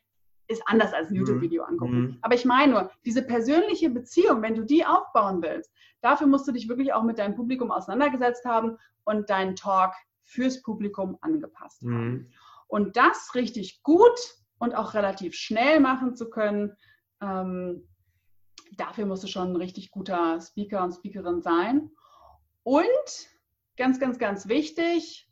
ist 0.48 0.62
anders 0.66 0.94
als 0.94 1.08
ein 1.08 1.14
mhm. 1.14 1.20
YouTube-Video 1.20 1.64
angucken. 1.64 2.00
Mhm. 2.00 2.18
Aber 2.22 2.36
ich 2.36 2.46
meine 2.46 2.72
nur, 2.72 2.92
diese 3.06 3.24
persönliche 3.24 3.90
Beziehung, 3.90 4.42
wenn 4.42 4.56
du 4.56 4.64
die 4.64 4.86
aufbauen 4.86 5.42
willst, 5.42 5.72
dafür 6.02 6.28
musst 6.28 6.48
du 6.48 6.52
dich 6.52 6.68
wirklich 6.68 6.94
auch 6.94 7.04
mit 7.04 7.18
deinem 7.18 7.36
Publikum 7.36 7.72
auseinandergesetzt 7.72 8.46
haben 8.46 8.78
und 9.06 9.30
deinen 9.30 9.56
Talk 9.56 9.94
fürs 10.24 10.62
Publikum 10.62 11.18
angepasst 11.22 11.82
haben. 11.84 12.10
Mhm. 12.10 12.32
Und 12.68 12.98
das 12.98 13.36
richtig 13.36 13.84
gut 13.84 14.20
und 14.58 14.76
auch 14.76 14.94
relativ 14.94 15.36
schnell 15.36 15.80
machen 15.80 16.16
zu 16.16 16.30
können, 16.30 16.74
ähm, 17.22 17.88
dafür 18.78 19.06
musst 19.06 19.24
du 19.24 19.28
schon 19.28 19.52
ein 19.52 19.56
richtig 19.56 19.92
guter 19.92 20.40
Speaker 20.42 20.84
und 20.84 20.94
Speakerin 20.94 21.42
sein. 21.42 21.92
Und 22.64 22.88
ganz, 23.78 24.00
ganz, 24.00 24.20
ganz 24.20 24.48
wichtig, 24.48 25.30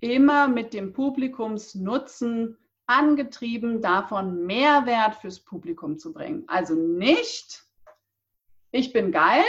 immer 0.00 0.48
mit 0.48 0.74
dem 0.74 0.92
Publikumsnutzen 0.92 2.58
angetrieben, 2.86 3.80
davon 3.80 4.44
Mehrwert 4.44 5.16
fürs 5.16 5.40
Publikum 5.40 5.98
zu 5.98 6.12
bringen. 6.12 6.44
Also 6.46 6.74
nicht, 6.74 7.64
ich 8.70 8.92
bin 8.92 9.12
geil 9.12 9.44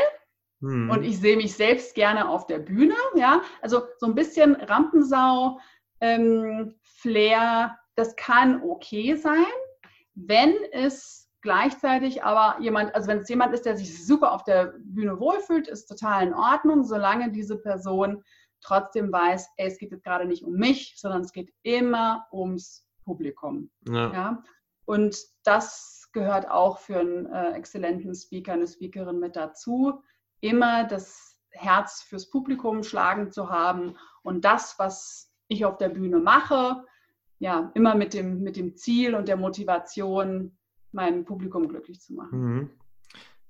hm. 0.62 0.90
und 0.90 1.04
ich 1.04 1.20
sehe 1.20 1.36
mich 1.36 1.54
selbst 1.56 1.96
gerne 1.96 2.30
auf 2.30 2.48
der 2.48 2.60
Bühne. 2.60 2.96
Ja, 3.16 3.42
also 3.62 3.84
so 3.98 4.06
ein 4.06 4.16
bisschen 4.16 4.56
Rampensau, 4.56 5.60
ähm, 6.00 6.76
Flair, 6.82 7.78
das 7.96 8.16
kann 8.16 8.62
okay 8.62 9.16
sein, 9.16 9.46
wenn 10.16 10.54
es 10.72 11.25
Gleichzeitig 11.46 12.24
aber 12.24 12.60
jemand, 12.60 12.96
also 12.96 13.08
wenn 13.08 13.20
es 13.20 13.30
jemand 13.30 13.54
ist, 13.54 13.68
der 13.68 13.78
sich 13.78 14.04
super 14.04 14.32
auf 14.32 14.44
der 14.46 14.74
Bühne 14.80 15.20
wohlfühlt, 15.20 15.68
ist 15.68 15.86
total 15.86 16.26
in 16.26 16.34
Ordnung, 16.34 16.84
solange 16.84 17.32
diese 17.32 17.56
Person 17.56 18.24
trotzdem 18.62 19.12
weiß, 19.12 19.50
ey, 19.58 19.68
es 19.68 19.78
geht 19.78 19.92
jetzt 19.92 20.04
gerade 20.04 20.26
nicht 20.26 20.44
um 20.44 20.54
mich, 20.54 20.96
sondern 20.98 21.22
es 21.22 21.32
geht 21.32 21.54
immer 21.62 22.26
ums 22.32 22.88
Publikum. 23.04 23.70
Ja. 23.88 24.12
ja? 24.12 24.44
Und 24.86 25.20
das 25.44 26.10
gehört 26.14 26.50
auch 26.50 26.80
für 26.80 26.98
einen 26.98 27.28
äh, 27.28 27.52
exzellenten 27.52 28.16
Speaker, 28.16 28.54
eine 28.54 28.68
Speakerin 28.68 29.20
mit 29.20 29.36
dazu, 29.36 30.02
immer 30.42 30.86
das 30.86 31.40
Herz 31.52 32.02
fürs 32.02 32.28
Publikum 32.32 32.82
schlagen 32.82 33.32
zu 33.32 33.52
haben 33.52 33.96
und 34.24 34.46
das, 34.46 34.80
was 34.80 35.32
ich 35.48 35.64
auf 35.64 35.78
der 35.78 35.90
Bühne 35.90 36.18
mache, 36.18 36.84
ja, 37.38 37.70
immer 37.76 37.94
mit 37.94 38.16
dem, 38.16 38.42
mit 38.42 38.58
dem 38.58 38.76
Ziel 38.76 39.14
und 39.14 39.28
der 39.28 39.38
Motivation, 39.38 40.58
mein 40.96 41.26
Publikum 41.26 41.68
glücklich 41.68 42.00
zu 42.00 42.14
machen. 42.14 42.40
Mhm. 42.40 42.70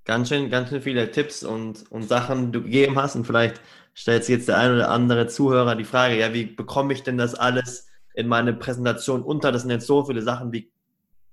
Ganz 0.03 0.29
schön, 0.29 0.49
ganz 0.49 0.69
schön 0.69 0.81
viele 0.81 1.10
Tipps 1.12 1.43
und, 1.43 1.89
und 1.91 2.03
Sachen, 2.03 2.47
die 2.47 2.51
du 2.51 2.63
gegeben 2.63 2.95
hast. 2.97 3.15
Und 3.15 3.25
vielleicht 3.25 3.62
stellt 3.93 4.25
sich 4.25 4.36
jetzt 4.36 4.47
der 4.47 4.58
ein 4.58 4.73
oder 4.73 4.89
andere 4.89 5.27
Zuhörer 5.27 5.75
die 5.75 5.84
Frage, 5.84 6.19
ja, 6.19 6.34
wie 6.34 6.45
bekomme 6.45 6.93
ich 6.93 7.03
denn 7.03 7.17
das 7.17 7.34
alles 7.34 7.88
in 8.13 8.27
meine 8.27 8.53
Präsentation 8.53 9.23
unter? 9.23 9.51
Das 9.51 9.62
sind 9.62 9.71
jetzt 9.71 9.88
so 9.88 10.05
viele 10.05 10.21
Sachen, 10.21 10.51
wie, 10.51 10.71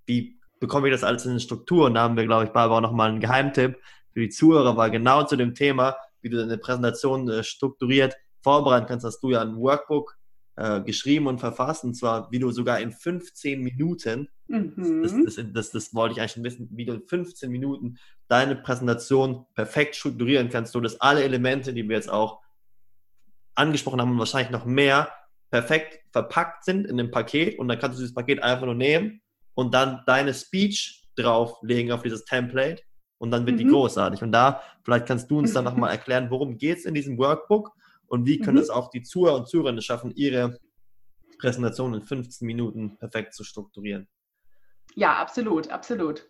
wie 0.06 0.38
bekomme 0.60 0.88
ich 0.88 0.94
das 0.94 1.04
alles 1.04 1.24
in 1.24 1.32
eine 1.32 1.40
Struktur? 1.40 1.86
Und 1.86 1.94
da 1.94 2.02
haben 2.02 2.16
wir, 2.16 2.24
glaube 2.24 2.44
ich, 2.44 2.50
Barbara 2.50 2.80
nochmal 2.80 3.10
einen 3.10 3.20
Geheimtipp 3.20 3.78
für 4.12 4.20
die 4.20 4.30
Zuhörer, 4.30 4.76
weil 4.76 4.90
genau 4.90 5.24
zu 5.24 5.36
dem 5.36 5.54
Thema, 5.54 5.96
wie 6.20 6.30
du 6.30 6.36
deine 6.36 6.56
Präsentation 6.56 7.28
äh, 7.28 7.42
strukturiert 7.42 8.16
vorbereiten 8.40 8.86
kannst, 8.86 9.04
hast 9.04 9.20
du 9.20 9.30
ja 9.30 9.42
ein 9.42 9.56
Workbook 9.56 10.16
äh, 10.56 10.80
geschrieben 10.82 11.26
und 11.26 11.40
verfasst, 11.40 11.84
und 11.84 11.94
zwar, 11.94 12.30
wie 12.30 12.38
du 12.38 12.50
sogar 12.50 12.80
in 12.80 12.92
15 12.92 13.62
Minuten, 13.62 14.28
mhm. 14.52 15.02
das, 15.02 15.36
das, 15.36 15.52
das, 15.52 15.70
das, 15.70 15.94
wollte 15.94 16.14
ich 16.14 16.20
eigentlich 16.20 16.32
schon 16.32 16.44
wissen, 16.44 16.68
wie 16.72 16.84
du 16.84 16.94
in 16.94 17.02
15 17.02 17.50
Minuten 17.50 17.98
deine 18.28 18.56
Präsentation 18.56 19.46
perfekt 19.54 19.96
strukturieren 19.96 20.48
kannst, 20.50 20.72
so 20.72 20.80
dass 20.80 21.00
alle 21.00 21.22
Elemente, 21.24 21.72
die 21.72 21.88
wir 21.88 21.96
jetzt 21.96 22.10
auch 22.10 22.40
angesprochen 23.54 24.00
haben 24.00 24.12
und 24.12 24.18
wahrscheinlich 24.18 24.50
noch 24.50 24.64
mehr, 24.64 25.08
perfekt 25.50 26.00
verpackt 26.12 26.64
sind 26.64 26.86
in 26.86 26.96
dem 26.96 27.10
Paket 27.10 27.58
und 27.58 27.68
dann 27.68 27.78
kannst 27.78 27.98
du 27.98 28.02
dieses 28.02 28.14
Paket 28.14 28.42
einfach 28.42 28.64
nur 28.66 28.74
nehmen 28.74 29.20
und 29.54 29.74
dann 29.74 30.02
deine 30.06 30.32
Speech 30.32 31.10
drauflegen 31.16 31.92
auf 31.92 32.02
dieses 32.02 32.24
Template 32.24 32.82
und 33.18 33.30
dann 33.30 33.46
wird 33.46 33.56
mhm. 33.56 33.60
die 33.60 33.66
großartig. 33.66 34.22
Und 34.22 34.32
da, 34.32 34.62
vielleicht 34.82 35.06
kannst 35.06 35.30
du 35.30 35.38
uns 35.38 35.52
dann 35.52 35.64
nochmal 35.64 35.90
erklären, 35.92 36.30
worum 36.30 36.56
geht 36.56 36.78
es 36.78 36.84
in 36.86 36.94
diesem 36.94 37.18
Workbook 37.18 37.70
und 38.06 38.26
wie 38.26 38.38
können 38.38 38.56
mhm. 38.56 38.62
es 38.62 38.70
auch 38.70 38.90
die 38.90 39.02
Zuhörer 39.02 39.36
und 39.36 39.48
Zuhörerinnen 39.48 39.82
schaffen, 39.82 40.12
ihre 40.14 40.58
Präsentation 41.38 41.94
in 41.94 42.02
15 42.02 42.46
Minuten 42.46 42.96
perfekt 42.98 43.34
zu 43.34 43.44
strukturieren. 43.44 44.08
Ja, 44.94 45.14
absolut, 45.14 45.70
absolut. 45.70 46.26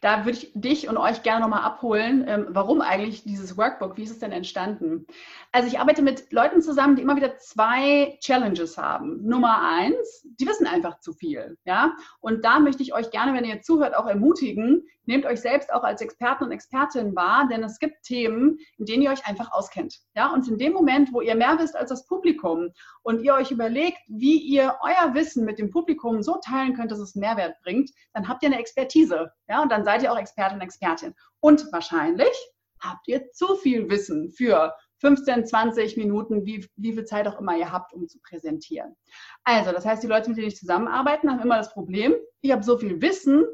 Da 0.00 0.24
würde 0.24 0.38
ich 0.38 0.52
dich 0.54 0.88
und 0.88 0.96
euch 0.96 1.22
gerne 1.22 1.40
nochmal 1.40 1.62
abholen. 1.62 2.24
Ähm, 2.26 2.46
warum 2.50 2.80
eigentlich 2.80 3.24
dieses 3.24 3.58
Workbook? 3.58 3.96
Wie 3.96 4.04
ist 4.04 4.10
es 4.10 4.18
denn 4.18 4.32
entstanden? 4.32 5.06
Also 5.52 5.68
ich 5.68 5.78
arbeite 5.78 6.02
mit 6.02 6.32
Leuten 6.32 6.62
zusammen, 6.62 6.96
die 6.96 7.02
immer 7.02 7.16
wieder 7.16 7.36
zwei 7.38 8.16
Challenges 8.20 8.78
haben. 8.78 9.26
Nummer 9.26 9.62
eins, 9.62 10.26
die 10.40 10.46
wissen 10.46 10.66
einfach 10.66 11.00
zu 11.00 11.12
viel. 11.12 11.58
Ja? 11.64 11.94
Und 12.20 12.44
da 12.44 12.58
möchte 12.58 12.82
ich 12.82 12.94
euch 12.94 13.10
gerne, 13.10 13.34
wenn 13.34 13.44
ihr 13.44 13.60
zuhört, 13.62 13.96
auch 13.96 14.06
ermutigen, 14.06 14.86
nehmt 15.06 15.24
euch 15.24 15.40
selbst 15.40 15.72
auch 15.72 15.84
als 15.84 16.00
Experten 16.00 16.44
und 16.44 16.52
Expertin 16.52 17.14
wahr, 17.14 17.48
denn 17.50 17.62
es 17.62 17.78
gibt 17.78 18.02
Themen, 18.02 18.58
in 18.76 18.86
denen 18.86 19.02
ihr 19.02 19.10
euch 19.10 19.26
einfach 19.26 19.52
auskennt. 19.52 20.00
Ja? 20.14 20.32
Und 20.32 20.48
in 20.48 20.58
dem 20.58 20.72
Moment, 20.72 21.12
wo 21.12 21.20
ihr 21.20 21.34
mehr 21.34 21.56
wisst 21.58 21.76
als 21.76 21.90
das 21.90 22.06
Publikum 22.06 22.70
und 23.02 23.22
ihr 23.22 23.34
euch 23.34 23.50
überlegt, 23.50 23.98
wie 24.08 24.38
ihr 24.38 24.76
euer 24.82 25.14
Wissen 25.14 25.44
mit 25.44 25.58
dem 25.58 25.70
Publikum 25.70 26.22
so 26.22 26.38
teilen 26.44 26.74
könnt, 26.74 26.90
dass 26.90 26.98
es 26.98 27.14
Mehrwert 27.14 27.56
bringt, 27.62 27.90
dann 28.16 28.28
habt 28.28 28.42
ihr 28.42 28.48
eine 28.48 28.58
Expertise. 28.58 29.30
Ja? 29.46 29.62
Und 29.62 29.70
dann 29.70 29.84
seid 29.84 30.02
ihr 30.02 30.10
auch 30.10 30.18
Expertin, 30.18 30.60
Expertin. 30.62 31.14
Und 31.40 31.70
wahrscheinlich 31.70 32.34
habt 32.80 33.06
ihr 33.08 33.30
zu 33.32 33.56
viel 33.56 33.90
Wissen 33.90 34.30
für 34.30 34.74
15, 35.00 35.44
20 35.44 35.98
Minuten, 35.98 36.46
wie, 36.46 36.66
wie 36.76 36.94
viel 36.94 37.04
Zeit 37.04 37.28
auch 37.28 37.38
immer 37.38 37.56
ihr 37.58 37.70
habt, 37.70 37.92
um 37.92 38.08
zu 38.08 38.18
präsentieren. 38.20 38.96
Also, 39.44 39.70
das 39.70 39.84
heißt, 39.84 40.02
die 40.02 40.06
Leute, 40.06 40.30
mit 40.30 40.38
denen 40.38 40.48
ich 40.48 40.56
zusammenarbeite, 40.56 41.28
haben 41.28 41.40
immer 41.40 41.58
das 41.58 41.74
Problem, 41.74 42.14
ich 42.40 42.52
habe 42.52 42.62
so 42.62 42.78
viel 42.78 43.02
Wissen, 43.02 43.44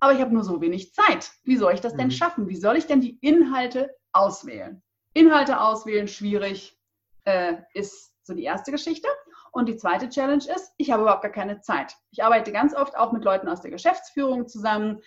aber 0.00 0.12
ich 0.14 0.20
habe 0.20 0.34
nur 0.34 0.42
so 0.42 0.60
wenig 0.60 0.92
Zeit. 0.92 1.30
Wie 1.44 1.56
soll 1.56 1.74
ich 1.74 1.80
das 1.80 1.94
denn 1.94 2.08
mhm. 2.08 2.12
schaffen? 2.12 2.48
Wie 2.48 2.56
soll 2.56 2.76
ich 2.76 2.86
denn 2.86 3.00
die 3.00 3.18
Inhalte 3.20 3.94
auswählen? 4.12 4.82
Inhalte 5.14 5.60
auswählen, 5.60 6.08
schwierig, 6.08 6.76
äh, 7.24 7.58
ist 7.72 8.12
so 8.24 8.34
die 8.34 8.44
erste 8.44 8.72
Geschichte. 8.72 9.08
Und 9.52 9.68
die 9.68 9.76
zweite 9.76 10.08
Challenge 10.08 10.44
ist, 10.54 10.72
ich 10.76 10.90
habe 10.90 11.02
überhaupt 11.02 11.22
gar 11.22 11.32
keine 11.32 11.60
Zeit. 11.60 11.94
Ich 12.10 12.22
arbeite 12.22 12.52
ganz 12.52 12.74
oft 12.74 12.96
auch 12.96 13.12
mit 13.12 13.24
Leuten 13.24 13.48
aus 13.48 13.60
der 13.60 13.70
Geschäftsführung 13.70 14.46
zusammen, 14.46 15.00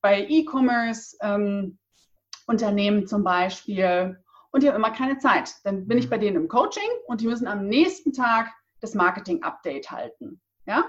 bei 0.00 0.26
E-Commerce, 0.28 1.16
ähm, 1.22 1.78
Unternehmen 2.46 3.06
zum 3.06 3.24
Beispiel. 3.24 4.22
Und 4.50 4.62
die 4.62 4.68
haben 4.68 4.76
immer 4.76 4.90
keine 4.90 5.18
Zeit. 5.18 5.54
Dann 5.64 5.86
bin 5.86 5.98
ich 5.98 6.06
mhm. 6.06 6.10
bei 6.10 6.18
denen 6.18 6.36
im 6.36 6.48
Coaching 6.48 6.88
und 7.06 7.20
die 7.20 7.26
müssen 7.26 7.46
am 7.46 7.66
nächsten 7.66 8.12
Tag 8.12 8.52
das 8.80 8.94
Marketing-Update 8.94 9.90
halten. 9.90 10.40
Ja? 10.66 10.84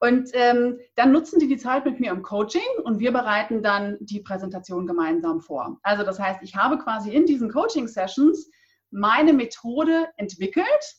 Und 0.00 0.30
ähm, 0.34 0.78
dann 0.94 1.12
nutzen 1.12 1.38
die 1.38 1.48
die 1.48 1.56
Zeit 1.56 1.84
mit 1.84 2.00
mir 2.00 2.10
im 2.10 2.22
Coaching 2.22 2.62
und 2.84 2.98
wir 2.98 3.12
bereiten 3.12 3.62
dann 3.62 3.96
die 4.00 4.20
Präsentation 4.20 4.86
gemeinsam 4.86 5.40
vor. 5.40 5.78
Also 5.82 6.04
das 6.04 6.18
heißt, 6.18 6.40
ich 6.42 6.56
habe 6.56 6.78
quasi 6.78 7.12
in 7.12 7.26
diesen 7.26 7.50
Coaching-Sessions 7.50 8.50
meine 8.90 9.32
Methode 9.32 10.08
entwickelt 10.16 10.96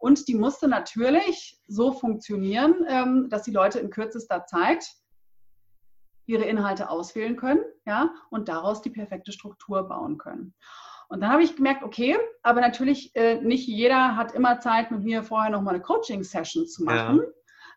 und 0.00 0.28
die 0.28 0.34
musste 0.34 0.66
natürlich 0.66 1.60
so 1.68 1.92
funktionieren, 1.92 2.86
ähm, 2.88 3.28
dass 3.28 3.42
die 3.42 3.50
Leute 3.52 3.78
in 3.78 3.90
kürzester 3.90 4.46
Zeit 4.46 4.84
ihre 6.24 6.44
Inhalte 6.44 6.88
auswählen 6.88 7.36
können 7.36 7.60
ja, 7.84 8.14
und 8.30 8.48
daraus 8.48 8.80
die 8.80 8.90
perfekte 8.90 9.30
Struktur 9.30 9.86
bauen 9.86 10.16
können. 10.16 10.54
Und 11.08 11.20
dann 11.20 11.30
habe 11.30 11.42
ich 11.42 11.56
gemerkt, 11.56 11.82
okay, 11.82 12.16
aber 12.42 12.60
natürlich 12.60 13.14
äh, 13.14 13.40
nicht 13.42 13.68
jeder 13.68 14.16
hat 14.16 14.32
immer 14.32 14.60
Zeit, 14.60 14.90
mit 14.90 15.02
mir 15.02 15.22
vorher 15.22 15.50
nochmal 15.50 15.74
eine 15.74 15.82
Coaching-Session 15.82 16.66
zu 16.66 16.84
machen. 16.84 17.18
Ja. 17.18 17.24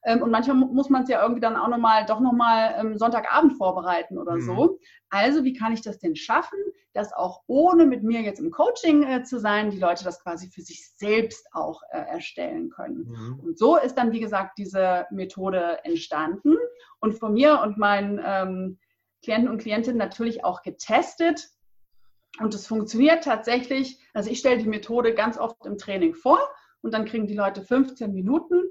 Ähm, 0.05 0.21
und 0.21 0.31
manchmal 0.31 0.57
muss 0.57 0.89
man 0.89 1.03
es 1.03 1.09
ja 1.09 1.21
irgendwie 1.21 1.41
dann 1.41 1.55
auch 1.55 1.67
nochmal, 1.67 2.05
doch 2.05 2.19
nochmal 2.19 2.75
ähm, 2.77 2.97
Sonntagabend 2.97 3.57
vorbereiten 3.57 4.17
oder 4.17 4.35
mhm. 4.35 4.41
so. 4.41 4.79
Also, 5.09 5.43
wie 5.43 5.53
kann 5.53 5.73
ich 5.73 5.81
das 5.81 5.99
denn 5.99 6.15
schaffen, 6.15 6.57
dass 6.93 7.13
auch 7.13 7.41
ohne 7.47 7.85
mit 7.85 8.03
mir 8.03 8.21
jetzt 8.21 8.39
im 8.39 8.51
Coaching 8.51 9.03
äh, 9.03 9.23
zu 9.23 9.39
sein, 9.39 9.71
die 9.71 9.79
Leute 9.79 10.03
das 10.03 10.21
quasi 10.21 10.49
für 10.49 10.61
sich 10.61 10.91
selbst 10.95 11.47
auch 11.51 11.81
äh, 11.91 11.97
erstellen 11.97 12.69
können. 12.69 13.07
Mhm. 13.09 13.39
Und 13.39 13.57
so 13.57 13.77
ist 13.77 13.95
dann, 13.95 14.11
wie 14.11 14.19
gesagt, 14.19 14.57
diese 14.57 15.07
Methode 15.11 15.79
entstanden 15.83 16.55
und 16.99 17.13
von 17.13 17.33
mir 17.33 17.61
und 17.61 17.77
meinen 17.77 18.21
ähm, 18.23 18.79
Klienten 19.23 19.49
und 19.49 19.59
Klientinnen 19.59 19.97
natürlich 19.97 20.43
auch 20.43 20.61
getestet. 20.61 21.49
Und 22.39 22.53
es 22.53 22.67
funktioniert 22.67 23.23
tatsächlich. 23.23 23.99
Also 24.13 24.29
ich 24.29 24.39
stelle 24.39 24.57
die 24.57 24.69
Methode 24.69 25.13
ganz 25.13 25.37
oft 25.37 25.65
im 25.65 25.77
Training 25.77 26.13
vor 26.13 26.39
und 26.81 26.93
dann 26.93 27.05
kriegen 27.05 27.27
die 27.27 27.35
Leute 27.35 27.61
15 27.61 28.11
Minuten 28.13 28.61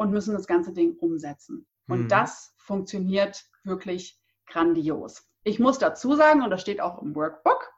und 0.00 0.12
müssen 0.12 0.32
das 0.32 0.46
ganze 0.46 0.72
Ding 0.72 0.96
umsetzen. 0.98 1.66
Und 1.86 2.04
mhm. 2.04 2.08
das 2.08 2.54
funktioniert 2.56 3.44
wirklich 3.64 4.18
grandios. 4.46 5.28
Ich 5.44 5.60
muss 5.60 5.78
dazu 5.78 6.16
sagen, 6.16 6.42
und 6.42 6.48
das 6.48 6.62
steht 6.62 6.80
auch 6.80 7.02
im 7.02 7.14
Workbook, 7.14 7.70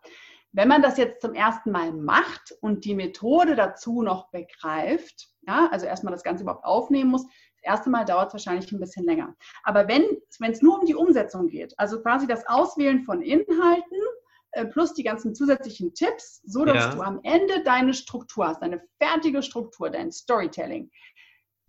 wenn 0.52 0.68
man 0.68 0.82
das 0.82 0.98
jetzt 0.98 1.20
zum 1.20 1.34
ersten 1.34 1.72
Mal 1.72 1.92
macht 1.92 2.54
und 2.60 2.84
die 2.84 2.94
Methode 2.94 3.56
dazu 3.56 4.02
noch 4.02 4.30
begreift, 4.30 5.30
ja, 5.48 5.68
also 5.72 5.86
erstmal 5.86 6.12
das 6.12 6.22
Ganze 6.22 6.44
überhaupt 6.44 6.64
aufnehmen 6.64 7.10
muss, 7.10 7.24
das 7.24 7.64
erste 7.64 7.90
Mal 7.90 8.04
dauert 8.04 8.28
es 8.28 8.34
wahrscheinlich 8.34 8.70
ein 8.70 8.78
bisschen 8.78 9.04
länger. 9.04 9.34
Aber 9.64 9.88
wenn 9.88 10.04
es 10.48 10.62
nur 10.62 10.78
um 10.78 10.86
die 10.86 10.94
Umsetzung 10.94 11.48
geht, 11.48 11.76
also 11.76 12.00
quasi 12.02 12.28
das 12.28 12.46
Auswählen 12.46 13.02
von 13.02 13.22
Inhalten 13.22 13.98
äh, 14.52 14.66
plus 14.66 14.92
die 14.92 15.02
ganzen 15.02 15.34
zusätzlichen 15.34 15.94
Tipps, 15.94 16.40
so 16.44 16.64
dass 16.64 16.76
ja. 16.76 16.94
du 16.94 17.00
am 17.00 17.20
Ende 17.24 17.64
deine 17.64 17.94
Struktur 17.94 18.46
hast, 18.46 18.60
deine 18.60 18.80
fertige 19.00 19.42
Struktur, 19.42 19.90
dein 19.90 20.12
Storytelling, 20.12 20.90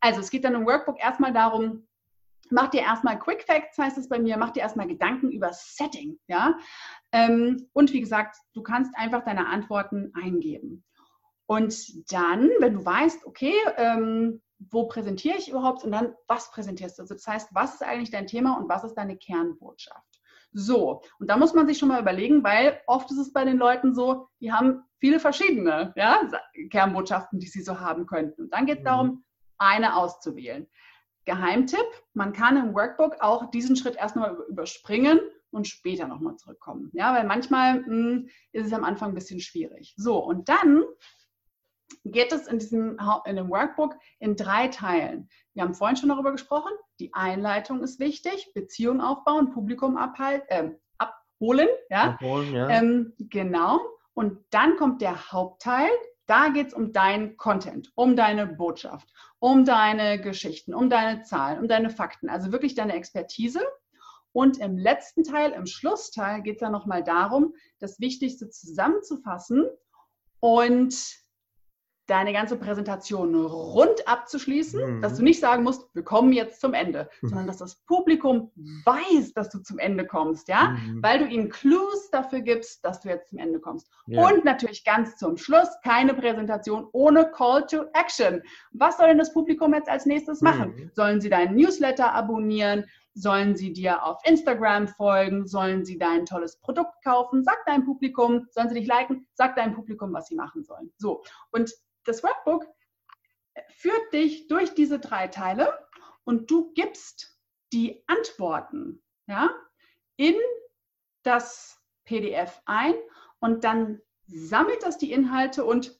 Also 0.00 0.20
es 0.20 0.30
geht 0.30 0.44
dann 0.44 0.54
im 0.54 0.66
Workbook 0.66 1.02
erstmal 1.02 1.32
darum, 1.32 1.88
mach 2.50 2.68
dir 2.68 2.82
erstmal 2.82 3.18
Quick 3.18 3.44
Facts, 3.44 3.78
heißt 3.78 3.98
es 3.98 4.08
bei 4.08 4.18
mir, 4.18 4.36
mach 4.36 4.50
dir 4.50 4.60
erstmal 4.60 4.86
Gedanken 4.86 5.30
über 5.30 5.50
Setting, 5.52 6.18
ja. 6.26 6.56
Ähm, 7.12 7.68
und 7.72 7.92
wie 7.92 8.00
gesagt, 8.00 8.36
du 8.54 8.62
kannst 8.62 8.96
einfach 8.96 9.24
deine 9.24 9.46
Antworten 9.46 10.12
eingeben. 10.14 10.84
Und 11.46 12.12
dann, 12.12 12.50
wenn 12.60 12.74
du 12.74 12.84
weißt, 12.84 13.26
okay, 13.26 13.54
ähm, 13.76 14.40
wo 14.70 14.86
präsentiere 14.86 15.36
ich 15.36 15.50
überhaupt 15.50 15.84
und 15.84 15.92
dann, 15.92 16.14
was 16.26 16.50
präsentierst 16.50 16.98
du? 16.98 17.02
Also 17.02 17.14
das 17.14 17.26
heißt, 17.26 17.48
was 17.52 17.74
ist 17.74 17.82
eigentlich 17.82 18.10
dein 18.10 18.26
Thema 18.26 18.56
und 18.56 18.68
was 18.68 18.84
ist 18.84 18.94
deine 18.94 19.16
Kernbotschaft? 19.16 20.14
So, 20.52 21.02
und 21.18 21.28
da 21.28 21.36
muss 21.36 21.52
man 21.52 21.66
sich 21.66 21.78
schon 21.78 21.88
mal 21.88 22.00
überlegen, 22.00 22.44
weil 22.44 22.80
oft 22.86 23.10
ist 23.10 23.18
es 23.18 23.32
bei 23.32 23.44
den 23.44 23.58
Leuten 23.58 23.92
so, 23.92 24.28
die 24.40 24.52
haben 24.52 24.84
viele 25.00 25.18
verschiedene 25.18 25.92
ja, 25.96 26.20
Kernbotschaften, 26.70 27.40
die 27.40 27.48
sie 27.48 27.62
so 27.62 27.80
haben 27.80 28.06
könnten. 28.06 28.42
Und 28.42 28.54
dann 28.54 28.66
geht 28.66 28.78
es 28.78 28.82
mhm. 28.82 28.88
darum, 28.88 29.24
eine 29.58 29.96
auszuwählen. 29.96 30.68
Geheimtipp, 31.24 31.86
man 32.12 32.32
kann 32.32 32.56
im 32.56 32.74
Workbook 32.74 33.16
auch 33.20 33.50
diesen 33.50 33.76
Schritt 33.76 33.96
erstmal 33.96 34.36
überspringen 34.48 35.20
und 35.50 35.68
später 35.68 36.06
nochmal 36.06 36.36
zurückkommen. 36.36 36.90
Ja, 36.92 37.14
weil 37.14 37.24
manchmal 37.24 37.80
mh, 37.80 37.86
hm, 37.86 38.28
ist 38.52 38.66
es 38.66 38.72
am 38.72 38.84
Anfang 38.84 39.10
ein 39.10 39.14
bisschen 39.14 39.40
schwierig. 39.40 39.94
So, 39.96 40.18
und 40.18 40.48
dann 40.48 40.84
geht 42.04 42.32
es 42.32 42.46
in 42.46 42.58
diesem 42.58 42.98
in 43.24 43.36
dem 43.36 43.50
Workbook 43.50 43.96
in 44.18 44.36
drei 44.36 44.68
Teilen. 44.68 45.28
Wir 45.54 45.62
haben 45.62 45.74
vorhin 45.74 45.96
schon 45.96 46.08
darüber 46.08 46.32
gesprochen. 46.32 46.72
Die 46.98 47.14
Einleitung 47.14 47.82
ist 47.82 48.00
wichtig, 48.00 48.52
Beziehung 48.54 49.00
aufbauen, 49.00 49.52
Publikum 49.52 49.96
abhalten, 49.96 50.46
äh, 50.48 50.70
abholen. 50.98 51.68
Ja? 51.90 52.10
Abholen, 52.10 52.52
ja. 52.52 52.68
Ähm, 52.68 53.12
genau. 53.18 53.80
Und 54.12 54.38
dann 54.50 54.76
kommt 54.76 55.02
der 55.02 55.32
Hauptteil, 55.32 55.90
da 56.26 56.48
geht 56.48 56.68
es 56.68 56.74
um 56.74 56.92
deinen 56.92 57.36
Content, 57.36 57.92
um 57.94 58.16
deine 58.16 58.46
Botschaft, 58.46 59.12
um 59.38 59.64
deine 59.64 60.20
Geschichten, 60.20 60.74
um 60.74 60.88
deine 60.88 61.22
Zahlen, 61.22 61.58
um 61.58 61.68
deine 61.68 61.90
Fakten, 61.90 62.28
also 62.28 62.52
wirklich 62.52 62.74
deine 62.74 62.94
Expertise. 62.94 63.60
Und 64.32 64.58
im 64.58 64.76
letzten 64.76 65.22
Teil, 65.22 65.52
im 65.52 65.66
Schlussteil, 65.66 66.42
geht 66.42 66.56
es 66.56 66.60
dann 66.60 66.72
nochmal 66.72 67.04
darum, 67.04 67.54
das 67.78 68.00
Wichtigste 68.00 68.50
zusammenzufassen 68.50 69.66
und 70.40 71.23
deine 72.06 72.32
ganze 72.32 72.56
Präsentation 72.56 73.34
rund 73.34 74.06
abzuschließen, 74.06 74.96
mhm. 74.96 75.02
dass 75.02 75.16
du 75.16 75.22
nicht 75.22 75.40
sagen 75.40 75.62
musst, 75.62 75.88
wir 75.94 76.02
kommen 76.02 76.32
jetzt 76.32 76.60
zum 76.60 76.74
Ende, 76.74 77.08
mhm. 77.22 77.28
sondern 77.28 77.46
dass 77.46 77.58
das 77.58 77.76
Publikum 77.86 78.50
weiß, 78.84 79.32
dass 79.32 79.50
du 79.50 79.60
zum 79.60 79.78
Ende 79.78 80.06
kommst, 80.06 80.48
ja, 80.48 80.70
mhm. 80.70 81.02
weil 81.02 81.18
du 81.20 81.26
ihnen 81.26 81.48
Clues 81.48 82.10
dafür 82.10 82.40
gibst, 82.40 82.84
dass 82.84 83.00
du 83.00 83.08
jetzt 83.08 83.30
zum 83.30 83.38
Ende 83.38 83.58
kommst. 83.60 83.90
Ja. 84.06 84.26
Und 84.26 84.44
natürlich 84.44 84.84
ganz 84.84 85.16
zum 85.16 85.36
Schluss 85.36 85.68
keine 85.82 86.14
Präsentation 86.14 86.88
ohne 86.92 87.30
Call 87.30 87.66
to 87.66 87.84
Action. 87.94 88.42
Was 88.72 88.98
soll 88.98 89.08
denn 89.08 89.18
das 89.18 89.32
Publikum 89.32 89.72
jetzt 89.74 89.88
als 89.88 90.06
nächstes 90.06 90.42
machen? 90.42 90.74
Mhm. 90.76 90.90
Sollen 90.94 91.20
sie 91.20 91.30
deinen 91.30 91.56
Newsletter 91.56 92.12
abonnieren? 92.12 92.84
Sollen 93.16 93.54
sie 93.54 93.72
dir 93.72 94.04
auf 94.04 94.18
Instagram 94.24 94.88
folgen? 94.88 95.46
Sollen 95.46 95.84
sie 95.84 95.98
dein 95.98 96.26
tolles 96.26 96.58
Produkt 96.58 97.02
kaufen? 97.04 97.44
Sag 97.44 97.64
deinem 97.64 97.84
Publikum, 97.84 98.46
sollen 98.50 98.68
sie 98.68 98.74
dich 98.74 98.88
liken? 98.88 99.26
Sag 99.34 99.54
deinem 99.54 99.74
Publikum, 99.74 100.12
was 100.12 100.26
sie 100.26 100.34
machen 100.34 100.64
sollen. 100.64 100.92
So. 100.98 101.22
Und 101.52 101.72
das 102.04 102.22
Workbook 102.22 102.66
führt 103.70 104.12
dich 104.12 104.46
durch 104.48 104.74
diese 104.74 104.98
drei 104.98 105.28
Teile 105.28 105.86
und 106.24 106.50
du 106.50 106.72
gibst 106.74 107.38
die 107.72 108.02
Antworten 108.06 109.02
ja, 109.26 109.50
in 110.16 110.36
das 111.22 111.80
PDF 112.04 112.60
ein 112.66 112.94
und 113.40 113.64
dann 113.64 114.00
sammelt 114.26 114.82
das 114.82 114.98
die 114.98 115.12
Inhalte 115.12 115.64
und 115.64 115.98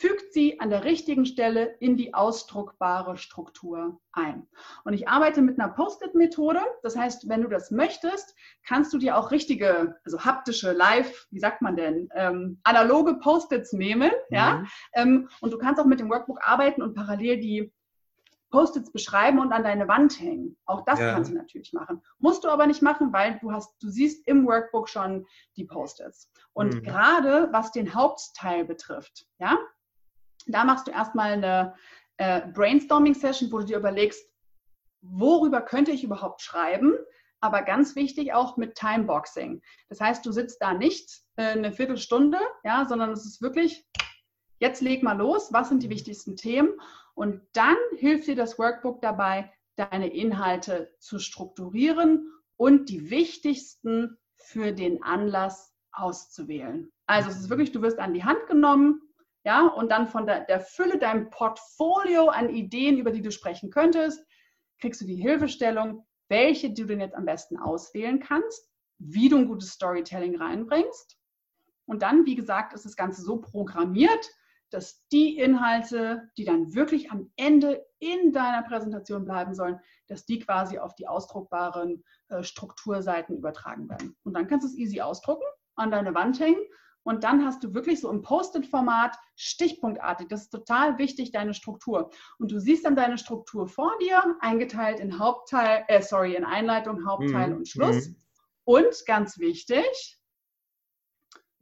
fügt 0.00 0.32
sie 0.32 0.58
an 0.60 0.70
der 0.70 0.84
richtigen 0.84 1.26
Stelle 1.26 1.76
in 1.78 1.98
die 1.98 2.14
ausdruckbare 2.14 3.18
Struktur 3.18 4.00
ein. 4.12 4.46
Und 4.84 4.94
ich 4.94 5.08
arbeite 5.08 5.42
mit 5.42 5.60
einer 5.60 5.70
Post-it-Methode. 5.72 6.60
Das 6.82 6.96
heißt, 6.96 7.28
wenn 7.28 7.42
du 7.42 7.48
das 7.48 7.70
möchtest, 7.70 8.34
kannst 8.66 8.94
du 8.94 8.98
dir 8.98 9.18
auch 9.18 9.30
richtige, 9.30 9.96
also 10.06 10.24
haptische, 10.24 10.72
live, 10.72 11.26
wie 11.30 11.38
sagt 11.38 11.60
man 11.60 11.76
denn, 11.76 12.08
ähm, 12.14 12.60
analoge 12.62 13.16
Post-its 13.16 13.74
nehmen. 13.74 14.10
Mhm. 14.30 14.34
Ja? 14.34 14.64
Ähm, 14.94 15.28
und 15.42 15.52
du 15.52 15.58
kannst 15.58 15.78
auch 15.78 15.84
mit 15.84 16.00
dem 16.00 16.08
Workbook 16.08 16.38
arbeiten 16.42 16.80
und 16.80 16.94
parallel 16.94 17.38
die 17.38 17.70
Post-its 18.50 18.90
beschreiben 18.90 19.38
und 19.38 19.52
an 19.52 19.64
deine 19.64 19.86
Wand 19.86 20.18
hängen. 20.18 20.56
Auch 20.64 20.82
das 20.86 20.98
ja. 20.98 21.12
kannst 21.12 21.30
du 21.30 21.36
natürlich 21.36 21.74
machen. 21.74 22.00
Musst 22.18 22.44
du 22.44 22.48
aber 22.48 22.66
nicht 22.66 22.80
machen, 22.80 23.12
weil 23.12 23.38
du 23.42 23.52
hast, 23.52 23.76
du 23.82 23.90
siehst 23.90 24.26
im 24.26 24.46
Workbook 24.46 24.88
schon 24.88 25.26
die 25.56 25.66
Post-its. 25.66 26.32
Und 26.54 26.76
mhm. 26.76 26.82
gerade 26.84 27.48
was 27.52 27.70
den 27.70 27.94
Hauptteil 27.94 28.64
betrifft, 28.64 29.26
ja, 29.38 29.58
da 30.46 30.64
machst 30.64 30.86
du 30.86 30.90
erstmal 30.90 31.32
eine 31.32 31.74
äh, 32.16 32.42
Brainstorming-Session, 32.52 33.50
wo 33.52 33.58
du 33.58 33.66
dir 33.66 33.78
überlegst, 33.78 34.24
worüber 35.02 35.62
könnte 35.62 35.90
ich 35.90 36.04
überhaupt 36.04 36.42
schreiben? 36.42 36.94
Aber 37.40 37.62
ganz 37.62 37.96
wichtig 37.96 38.34
auch 38.34 38.58
mit 38.58 38.74
Timeboxing. 38.74 39.62
Das 39.88 40.00
heißt, 40.00 40.24
du 40.26 40.32
sitzt 40.32 40.60
da 40.60 40.74
nicht 40.74 41.22
äh, 41.36 41.52
eine 41.52 41.72
Viertelstunde, 41.72 42.38
ja, 42.64 42.84
sondern 42.86 43.10
es 43.12 43.24
ist 43.24 43.40
wirklich, 43.40 43.86
jetzt 44.58 44.82
leg 44.82 45.02
mal 45.02 45.16
los, 45.16 45.52
was 45.52 45.70
sind 45.70 45.82
die 45.82 45.88
wichtigsten 45.88 46.36
Themen? 46.36 46.68
Und 47.14 47.40
dann 47.54 47.76
hilft 47.96 48.26
dir 48.26 48.36
das 48.36 48.58
Workbook 48.58 49.00
dabei, 49.00 49.50
deine 49.76 50.12
Inhalte 50.12 50.94
zu 50.98 51.18
strukturieren 51.18 52.30
und 52.56 52.90
die 52.90 53.10
wichtigsten 53.10 54.18
für 54.36 54.72
den 54.72 55.02
Anlass 55.02 55.74
auszuwählen. 55.92 56.92
Also 57.06 57.30
es 57.30 57.36
ist 57.40 57.50
wirklich, 57.50 57.72
du 57.72 57.82
wirst 57.82 57.98
an 57.98 58.14
die 58.14 58.24
Hand 58.24 58.46
genommen, 58.46 59.00
ja, 59.44 59.66
und 59.66 59.90
dann 59.90 60.06
von 60.06 60.26
der, 60.26 60.44
der 60.44 60.60
Fülle 60.60 60.98
deinem 60.98 61.30
Portfolio 61.30 62.28
an 62.28 62.50
Ideen, 62.50 62.98
über 62.98 63.10
die 63.10 63.22
du 63.22 63.30
sprechen 63.30 63.70
könntest, 63.70 64.24
kriegst 64.78 65.00
du 65.00 65.06
die 65.06 65.16
Hilfestellung, 65.16 66.06
welche 66.28 66.72
du 66.72 66.84
denn 66.84 67.00
jetzt 67.00 67.14
am 67.14 67.24
besten 67.24 67.56
auswählen 67.56 68.20
kannst, 68.20 68.70
wie 68.98 69.28
du 69.28 69.38
ein 69.38 69.48
gutes 69.48 69.70
Storytelling 69.70 70.36
reinbringst. 70.36 71.18
Und 71.86 72.02
dann, 72.02 72.26
wie 72.26 72.34
gesagt, 72.34 72.74
ist 72.74 72.84
das 72.84 72.96
Ganze 72.96 73.22
so 73.22 73.40
programmiert, 73.40 74.30
dass 74.70 75.08
die 75.08 75.38
Inhalte, 75.38 76.30
die 76.36 76.44
dann 76.44 76.74
wirklich 76.74 77.10
am 77.10 77.32
Ende 77.36 77.84
in 77.98 78.32
deiner 78.32 78.62
Präsentation 78.62 79.24
bleiben 79.24 79.54
sollen, 79.54 79.80
dass 80.06 80.26
die 80.26 80.38
quasi 80.38 80.78
auf 80.78 80.94
die 80.94 81.08
ausdruckbaren 81.08 82.04
äh, 82.28 82.44
Strukturseiten 82.44 83.36
übertragen 83.36 83.88
werden. 83.88 84.16
Und 84.22 84.34
dann 84.34 84.46
kannst 84.46 84.64
du 84.64 84.68
es 84.70 84.78
easy 84.78 85.00
ausdrucken, 85.00 85.44
an 85.74 85.90
deine 85.90 86.14
Wand 86.14 86.38
hängen 86.38 86.60
und 87.02 87.24
dann 87.24 87.44
hast 87.44 87.64
du 87.64 87.74
wirklich 87.74 88.00
so 88.00 88.10
im 88.10 88.22
Post-it-Format 88.22 89.16
stichpunktartig. 89.36 90.28
Das 90.28 90.42
ist 90.42 90.50
total 90.50 90.98
wichtig, 90.98 91.32
deine 91.32 91.54
Struktur. 91.54 92.10
Und 92.38 92.52
du 92.52 92.60
siehst 92.60 92.84
dann 92.84 92.96
deine 92.96 93.18
Struktur 93.18 93.68
vor 93.68 93.92
dir, 94.00 94.36
eingeteilt 94.40 95.00
in 95.00 95.18
Hauptteil, 95.18 95.84
äh, 95.88 96.02
sorry, 96.02 96.34
in 96.34 96.44
Einleitung, 96.44 97.06
Hauptteil 97.06 97.50
mhm. 97.50 97.56
und 97.56 97.68
Schluss. 97.68 98.08
Mhm. 98.08 98.16
Und 98.64 99.06
ganz 99.06 99.38
wichtig, 99.38 100.20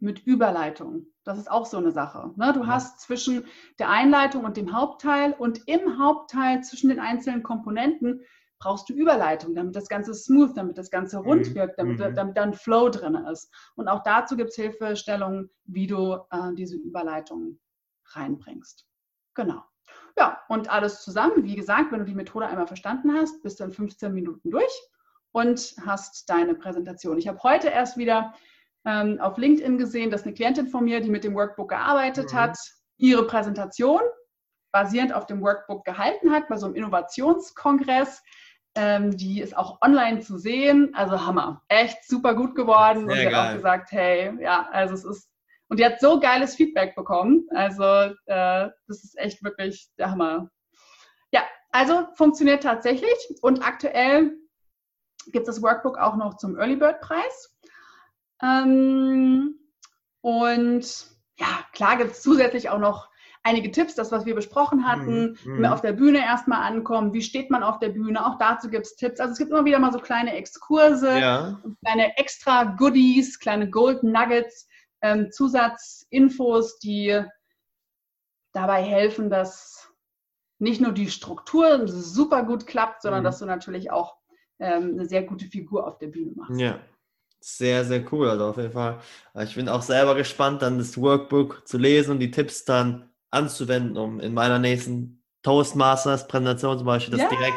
mit 0.00 0.20
Überleitung. 0.20 1.06
Das 1.24 1.38
ist 1.38 1.50
auch 1.50 1.66
so 1.66 1.76
eine 1.76 1.90
Sache. 1.90 2.32
Ne? 2.36 2.52
Du 2.52 2.66
hast 2.66 3.00
zwischen 3.00 3.46
der 3.78 3.90
Einleitung 3.90 4.44
und 4.44 4.56
dem 4.56 4.72
Hauptteil 4.72 5.32
und 5.32 5.66
im 5.66 5.98
Hauptteil 5.98 6.62
zwischen 6.62 6.88
den 6.88 7.00
einzelnen 7.00 7.42
Komponenten 7.42 8.22
brauchst 8.58 8.88
du 8.88 8.92
Überleitung, 8.92 9.54
damit 9.54 9.76
das 9.76 9.88
Ganze 9.88 10.14
smooth, 10.14 10.56
damit 10.56 10.78
das 10.78 10.90
Ganze 10.90 11.18
rund 11.18 11.50
mhm. 11.50 11.54
wirkt, 11.54 11.78
damit, 11.78 11.98
mhm. 11.98 12.14
damit 12.14 12.36
dann 12.36 12.54
Flow 12.54 12.88
drin 12.88 13.14
ist. 13.14 13.52
Und 13.76 13.88
auch 13.88 14.02
dazu 14.02 14.36
gibt 14.36 14.50
es 14.50 14.56
Hilfestellungen, 14.56 15.50
wie 15.64 15.86
du 15.86 16.18
äh, 16.30 16.54
diese 16.54 16.76
Überleitung 16.76 17.58
reinbringst. 18.06 18.86
Genau. 19.34 19.62
Ja, 20.16 20.40
und 20.48 20.68
alles 20.70 21.02
zusammen, 21.02 21.44
wie 21.44 21.54
gesagt, 21.54 21.92
wenn 21.92 22.00
du 22.00 22.04
die 22.04 22.14
Methode 22.14 22.46
einmal 22.46 22.66
verstanden 22.66 23.12
hast, 23.14 23.42
bist 23.42 23.60
du 23.60 23.64
in 23.64 23.72
15 23.72 24.12
Minuten 24.12 24.50
durch 24.50 24.72
und 25.32 25.76
hast 25.84 26.28
deine 26.28 26.54
Präsentation. 26.54 27.18
Ich 27.18 27.28
habe 27.28 27.42
heute 27.42 27.68
erst 27.68 27.96
wieder 27.96 28.34
ähm, 28.84 29.20
auf 29.20 29.38
LinkedIn 29.38 29.78
gesehen, 29.78 30.10
dass 30.10 30.24
eine 30.24 30.34
Klientin 30.34 30.68
von 30.68 30.84
mir, 30.84 31.00
die 31.00 31.10
mit 31.10 31.22
dem 31.22 31.34
Workbook 31.34 31.68
gearbeitet 31.68 32.32
mhm. 32.32 32.36
hat, 32.36 32.58
ihre 32.96 33.26
Präsentation 33.26 34.00
basierend 34.72 35.12
auf 35.12 35.26
dem 35.26 35.40
Workbook 35.40 35.84
gehalten 35.84 36.32
hat 36.32 36.48
bei 36.48 36.56
so 36.56 36.66
einem 36.66 36.74
Innovationskongress. 36.74 38.22
Ähm, 38.80 39.16
die 39.16 39.40
ist 39.40 39.56
auch 39.56 39.82
online 39.82 40.20
zu 40.20 40.38
sehen. 40.38 40.94
Also 40.94 41.26
Hammer. 41.26 41.62
Echt 41.66 42.06
super 42.06 42.34
gut 42.34 42.54
geworden. 42.54 43.08
Sehr 43.08 43.10
und 43.10 43.16
sie 43.16 43.26
hat 43.34 43.48
auch 43.50 43.54
gesagt, 43.56 43.90
hey, 43.90 44.32
ja, 44.40 44.68
also 44.70 44.94
es 44.94 45.04
ist. 45.04 45.28
Und 45.68 45.80
die 45.80 45.84
hat 45.84 46.00
so 46.00 46.20
geiles 46.20 46.54
Feedback 46.54 46.94
bekommen. 46.94 47.46
Also 47.50 47.82
äh, 47.82 48.70
das 48.86 49.04
ist 49.04 49.18
echt 49.18 49.42
wirklich 49.42 49.88
der 49.98 50.12
Hammer. 50.12 50.48
Ja, 51.32 51.42
also 51.72 52.06
funktioniert 52.14 52.62
tatsächlich. 52.62 53.18
Und 53.42 53.66
aktuell 53.66 54.32
gibt 55.32 55.48
es 55.48 55.56
das 55.56 55.62
Workbook 55.62 55.98
auch 55.98 56.14
noch 56.14 56.36
zum 56.36 56.56
Early 56.56 56.76
Bird 56.76 57.00
Preis. 57.00 57.58
Ähm, 58.42 59.58
und 60.20 61.06
ja, 61.36 61.64
klar 61.72 61.96
gibt 61.96 62.12
es 62.12 62.22
zusätzlich 62.22 62.70
auch 62.70 62.78
noch 62.78 63.08
einige 63.48 63.70
Tipps, 63.70 63.94
das, 63.94 64.12
was 64.12 64.26
wir 64.26 64.34
besprochen 64.34 64.86
hatten, 64.86 65.38
mhm. 65.44 65.64
auf 65.64 65.80
der 65.80 65.92
Bühne 65.92 66.18
erstmal 66.18 66.62
ankommen, 66.62 67.12
wie 67.12 67.22
steht 67.22 67.50
man 67.50 67.62
auf 67.62 67.78
der 67.78 67.88
Bühne, 67.88 68.24
auch 68.24 68.38
dazu 68.38 68.68
gibt 68.68 68.86
es 68.86 68.96
Tipps. 68.96 69.20
Also 69.20 69.32
es 69.32 69.38
gibt 69.38 69.50
immer 69.50 69.64
wieder 69.64 69.78
mal 69.78 69.92
so 69.92 69.98
kleine 69.98 70.36
Exkurse, 70.36 71.18
ja. 71.18 71.60
kleine 71.84 72.16
extra 72.18 72.64
Goodies, 72.64 73.38
kleine 73.38 73.70
Golden 73.70 74.12
Nuggets, 74.12 74.68
ähm, 75.00 75.30
Zusatzinfos, 75.30 76.78
die 76.78 77.20
dabei 78.52 78.82
helfen, 78.82 79.30
dass 79.30 79.88
nicht 80.58 80.80
nur 80.80 80.92
die 80.92 81.10
Struktur 81.10 81.86
super 81.86 82.44
gut 82.44 82.66
klappt, 82.66 83.02
sondern 83.02 83.22
mhm. 83.22 83.24
dass 83.24 83.38
du 83.38 83.46
natürlich 83.46 83.90
auch 83.90 84.16
ähm, 84.58 84.94
eine 84.94 85.06
sehr 85.06 85.22
gute 85.22 85.46
Figur 85.46 85.86
auf 85.86 85.98
der 85.98 86.08
Bühne 86.08 86.32
machst. 86.34 86.60
Ja. 86.60 86.80
Sehr, 87.40 87.84
sehr 87.84 88.04
cool, 88.12 88.28
also 88.28 88.46
auf 88.46 88.56
jeden 88.56 88.72
Fall. 88.72 88.98
Ich 89.44 89.54
bin 89.54 89.68
auch 89.68 89.82
selber 89.82 90.16
gespannt, 90.16 90.60
dann 90.60 90.78
das 90.78 91.00
Workbook 91.00 91.66
zu 91.68 91.78
lesen 91.78 92.10
und 92.10 92.18
die 92.18 92.32
Tipps 92.32 92.64
dann 92.64 93.08
anzuwenden, 93.30 93.96
um 93.96 94.20
in 94.20 94.34
meiner 94.34 94.58
nächsten 94.58 95.22
Toastmasters-Präsentation 95.42 96.78
zum 96.78 96.86
Beispiel 96.86 97.12
das 97.12 97.20
yeah. 97.20 97.30
direkt 97.30 97.56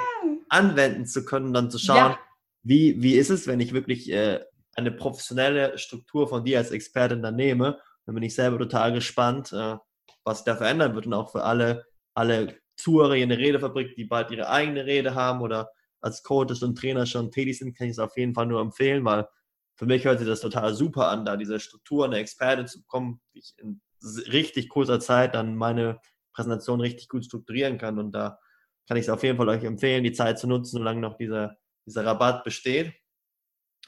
anwenden 0.50 1.06
zu 1.06 1.26
können, 1.26 1.54
dann 1.54 1.72
zu 1.72 1.80
schauen, 1.80 1.98
ja. 1.98 2.20
wie, 2.64 3.02
wie 3.02 3.16
ist 3.16 3.30
es, 3.30 3.48
wenn 3.48 3.60
ich 3.60 3.74
wirklich 3.74 4.12
äh, 4.12 4.42
eine 4.76 4.92
professionelle 4.92 5.78
Struktur 5.78 6.28
von 6.28 6.44
dir 6.44 6.58
als 6.58 6.72
Expertin 6.72 7.22
dann 7.22 7.36
nehme. 7.36 7.80
Dann 8.06 8.16
bin 8.16 8.24
ich 8.24 8.36
selber 8.36 8.58
total 8.58 8.94
gespannt, 8.94 9.52
äh, 9.54 9.78
was 10.24 10.40
sich 10.40 10.46
da 10.46 10.56
verändern 10.56 10.96
wird 10.96 11.08
und 11.08 11.14
auch 11.14 11.32
für 11.32 11.44
alle, 11.44 11.86
alle 12.14 12.58
Zuhörer 12.76 13.16
in 13.16 13.30
der 13.30 13.38
Redefabrik, 13.38 13.96
die 13.96 14.06
bald 14.06 14.32
ihre 14.32 14.50
eigene 14.50 14.86
Rede 14.86 15.16
haben 15.16 15.42
oder 15.42 15.70
als 16.02 16.24
Coaches 16.24 16.64
und 16.64 16.78
Trainer 16.78 17.06
schon 17.06 17.32
tätig 17.32 17.60
sind, 17.60 17.78
kann 17.78 17.88
ich 17.88 17.94
es 17.94 18.00
auf 18.00 18.18
jeden 18.18 18.34
Fall 18.34 18.48
nur 18.48 18.62
empfehlen, 18.62 19.06
weil 19.06 19.28
für 19.76 19.86
mich 19.86 20.06
hört 20.06 20.20
sich 20.20 20.28
das 20.28 20.42
total 20.42 20.74
super 20.74 21.10
an, 21.10 21.26
da 21.26 21.38
diese 21.38 21.60
Struktur, 21.60 22.06
eine 22.06 22.18
Expertin 22.18 22.68
zu 22.68 22.82
bekommen, 22.82 23.22
die 23.34 23.40
ich 23.40 23.54
in 23.58 23.82
richtig 24.04 24.70
kurzer 24.70 25.00
Zeit 25.00 25.36
dann 25.36 25.56
meine 25.56 26.00
Präsentation 26.34 26.82
richtig 26.82 27.10
gut 27.10 27.26
strukturieren 27.26 27.78
kann. 27.78 28.00
Und 28.00 28.12
da 28.12 28.40
kann 28.88 28.98
ich 28.98 29.04
es 29.04 29.10
auf 29.10 29.24
jeden 29.24 29.38
Fall 29.38 29.50
euch 29.50 29.64
empfehlen, 29.64 30.04
die 30.04 30.14
Zeit 30.14 30.40
zu 30.40 30.48
nutzen, 30.48 30.78
solange 30.78 31.02
noch 31.02 31.18
dieser, 31.18 31.58
dieser 31.86 32.06
Rabatt 32.06 32.44
besteht. 32.44 32.94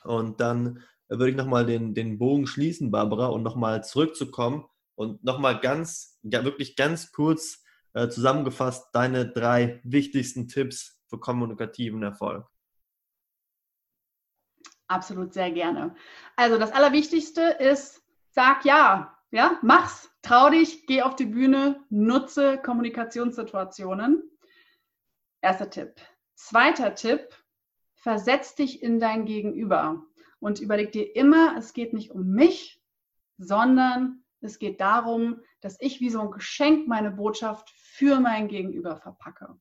Und 0.03 0.39
dann 0.39 0.83
würde 1.07 1.29
ich 1.29 1.35
nochmal 1.35 1.65
den, 1.65 1.93
den 1.93 2.17
Bogen 2.17 2.47
schließen, 2.47 2.91
Barbara, 2.91 3.27
und 3.27 3.43
nochmal 3.43 3.83
zurückzukommen 3.83 4.65
und 4.95 5.23
nochmal 5.23 5.59
ganz, 5.59 6.19
ja, 6.23 6.43
wirklich 6.43 6.75
ganz 6.75 7.11
kurz 7.11 7.63
äh, 7.93 8.09
zusammengefasst 8.09 8.89
deine 8.93 9.29
drei 9.29 9.79
wichtigsten 9.83 10.47
Tipps 10.47 11.01
für 11.07 11.19
kommunikativen 11.19 12.03
Erfolg. 12.03 12.47
Absolut 14.87 15.33
sehr 15.33 15.51
gerne. 15.51 15.95
Also 16.35 16.57
das 16.57 16.71
Allerwichtigste 16.71 17.41
ist, 17.41 18.03
sag 18.29 18.65
ja. 18.65 19.17
Ja, 19.33 19.57
mach's. 19.63 20.11
Trau 20.21 20.51
dich, 20.51 20.85
geh 20.85 21.01
auf 21.01 21.15
die 21.15 21.25
Bühne, 21.25 21.83
nutze 21.89 22.59
Kommunikationssituationen. 22.59 24.21
Erster 25.41 25.71
Tipp. 25.71 25.95
Zweiter 26.35 26.93
Tipp, 26.93 27.35
versetz 27.95 28.53
dich 28.53 28.83
in 28.83 28.99
dein 28.99 29.25
Gegenüber 29.25 30.03
und 30.39 30.59
überleg 30.59 30.91
dir 30.91 31.15
immer, 31.15 31.57
es 31.57 31.73
geht 31.73 31.93
nicht 31.93 32.11
um 32.11 32.29
mich, 32.29 32.79
sondern 33.39 34.23
es 34.41 34.59
geht 34.59 34.79
darum, 34.79 35.41
dass 35.61 35.81
ich 35.81 35.99
wie 35.99 36.11
so 36.11 36.21
ein 36.21 36.29
Geschenk 36.29 36.87
meine 36.87 37.09
Botschaft 37.09 37.71
für 37.71 38.19
mein 38.19 38.47
Gegenüber 38.47 38.97
verpacke. 38.97 39.59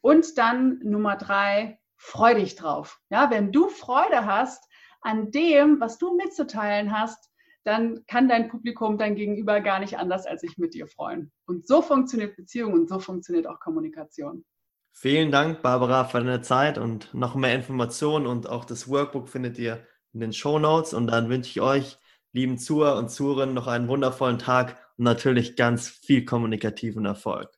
Und 0.00 0.38
dann 0.38 0.78
Nummer 0.84 1.16
drei, 1.16 1.80
freu 1.96 2.34
dich 2.34 2.54
drauf. 2.54 3.00
Ja, 3.10 3.28
wenn 3.28 3.50
du 3.50 3.70
Freude 3.70 4.24
hast 4.24 4.70
an 5.00 5.32
dem, 5.32 5.80
was 5.80 5.98
du 5.98 6.14
mitzuteilen 6.14 6.96
hast, 6.96 7.28
dann 7.64 8.04
kann 8.06 8.28
dein 8.28 8.48
Publikum, 8.48 8.98
dein 8.98 9.14
Gegenüber 9.14 9.60
gar 9.60 9.80
nicht 9.80 9.98
anders 9.98 10.26
als 10.26 10.40
sich 10.40 10.58
mit 10.58 10.74
dir 10.74 10.86
freuen. 10.86 11.32
Und 11.46 11.66
so 11.66 11.82
funktioniert 11.82 12.36
Beziehung 12.36 12.72
und 12.72 12.88
so 12.88 12.98
funktioniert 12.98 13.46
auch 13.46 13.60
Kommunikation. 13.60 14.44
Vielen 14.92 15.30
Dank, 15.30 15.62
Barbara, 15.62 16.04
für 16.04 16.18
deine 16.18 16.40
Zeit 16.40 16.78
und 16.78 17.14
noch 17.14 17.34
mehr 17.34 17.54
Informationen 17.54 18.26
und 18.26 18.48
auch 18.48 18.64
das 18.64 18.88
Workbook 18.88 19.28
findet 19.28 19.58
ihr 19.58 19.86
in 20.12 20.20
den 20.20 20.32
Show 20.32 20.58
Notes. 20.58 20.92
Und 20.94 21.06
dann 21.08 21.28
wünsche 21.28 21.50
ich 21.50 21.60
euch, 21.60 21.98
lieben 22.32 22.58
Zuhörer 22.58 22.98
und 22.98 23.10
Zuhörerinnen, 23.10 23.54
noch 23.54 23.68
einen 23.68 23.88
wundervollen 23.88 24.38
Tag 24.38 24.76
und 24.96 25.04
natürlich 25.04 25.56
ganz 25.56 25.88
viel 25.88 26.24
kommunikativen 26.24 27.04
Erfolg. 27.04 27.50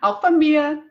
Auch 0.00 0.20
von 0.20 0.38
mir. 0.38 0.82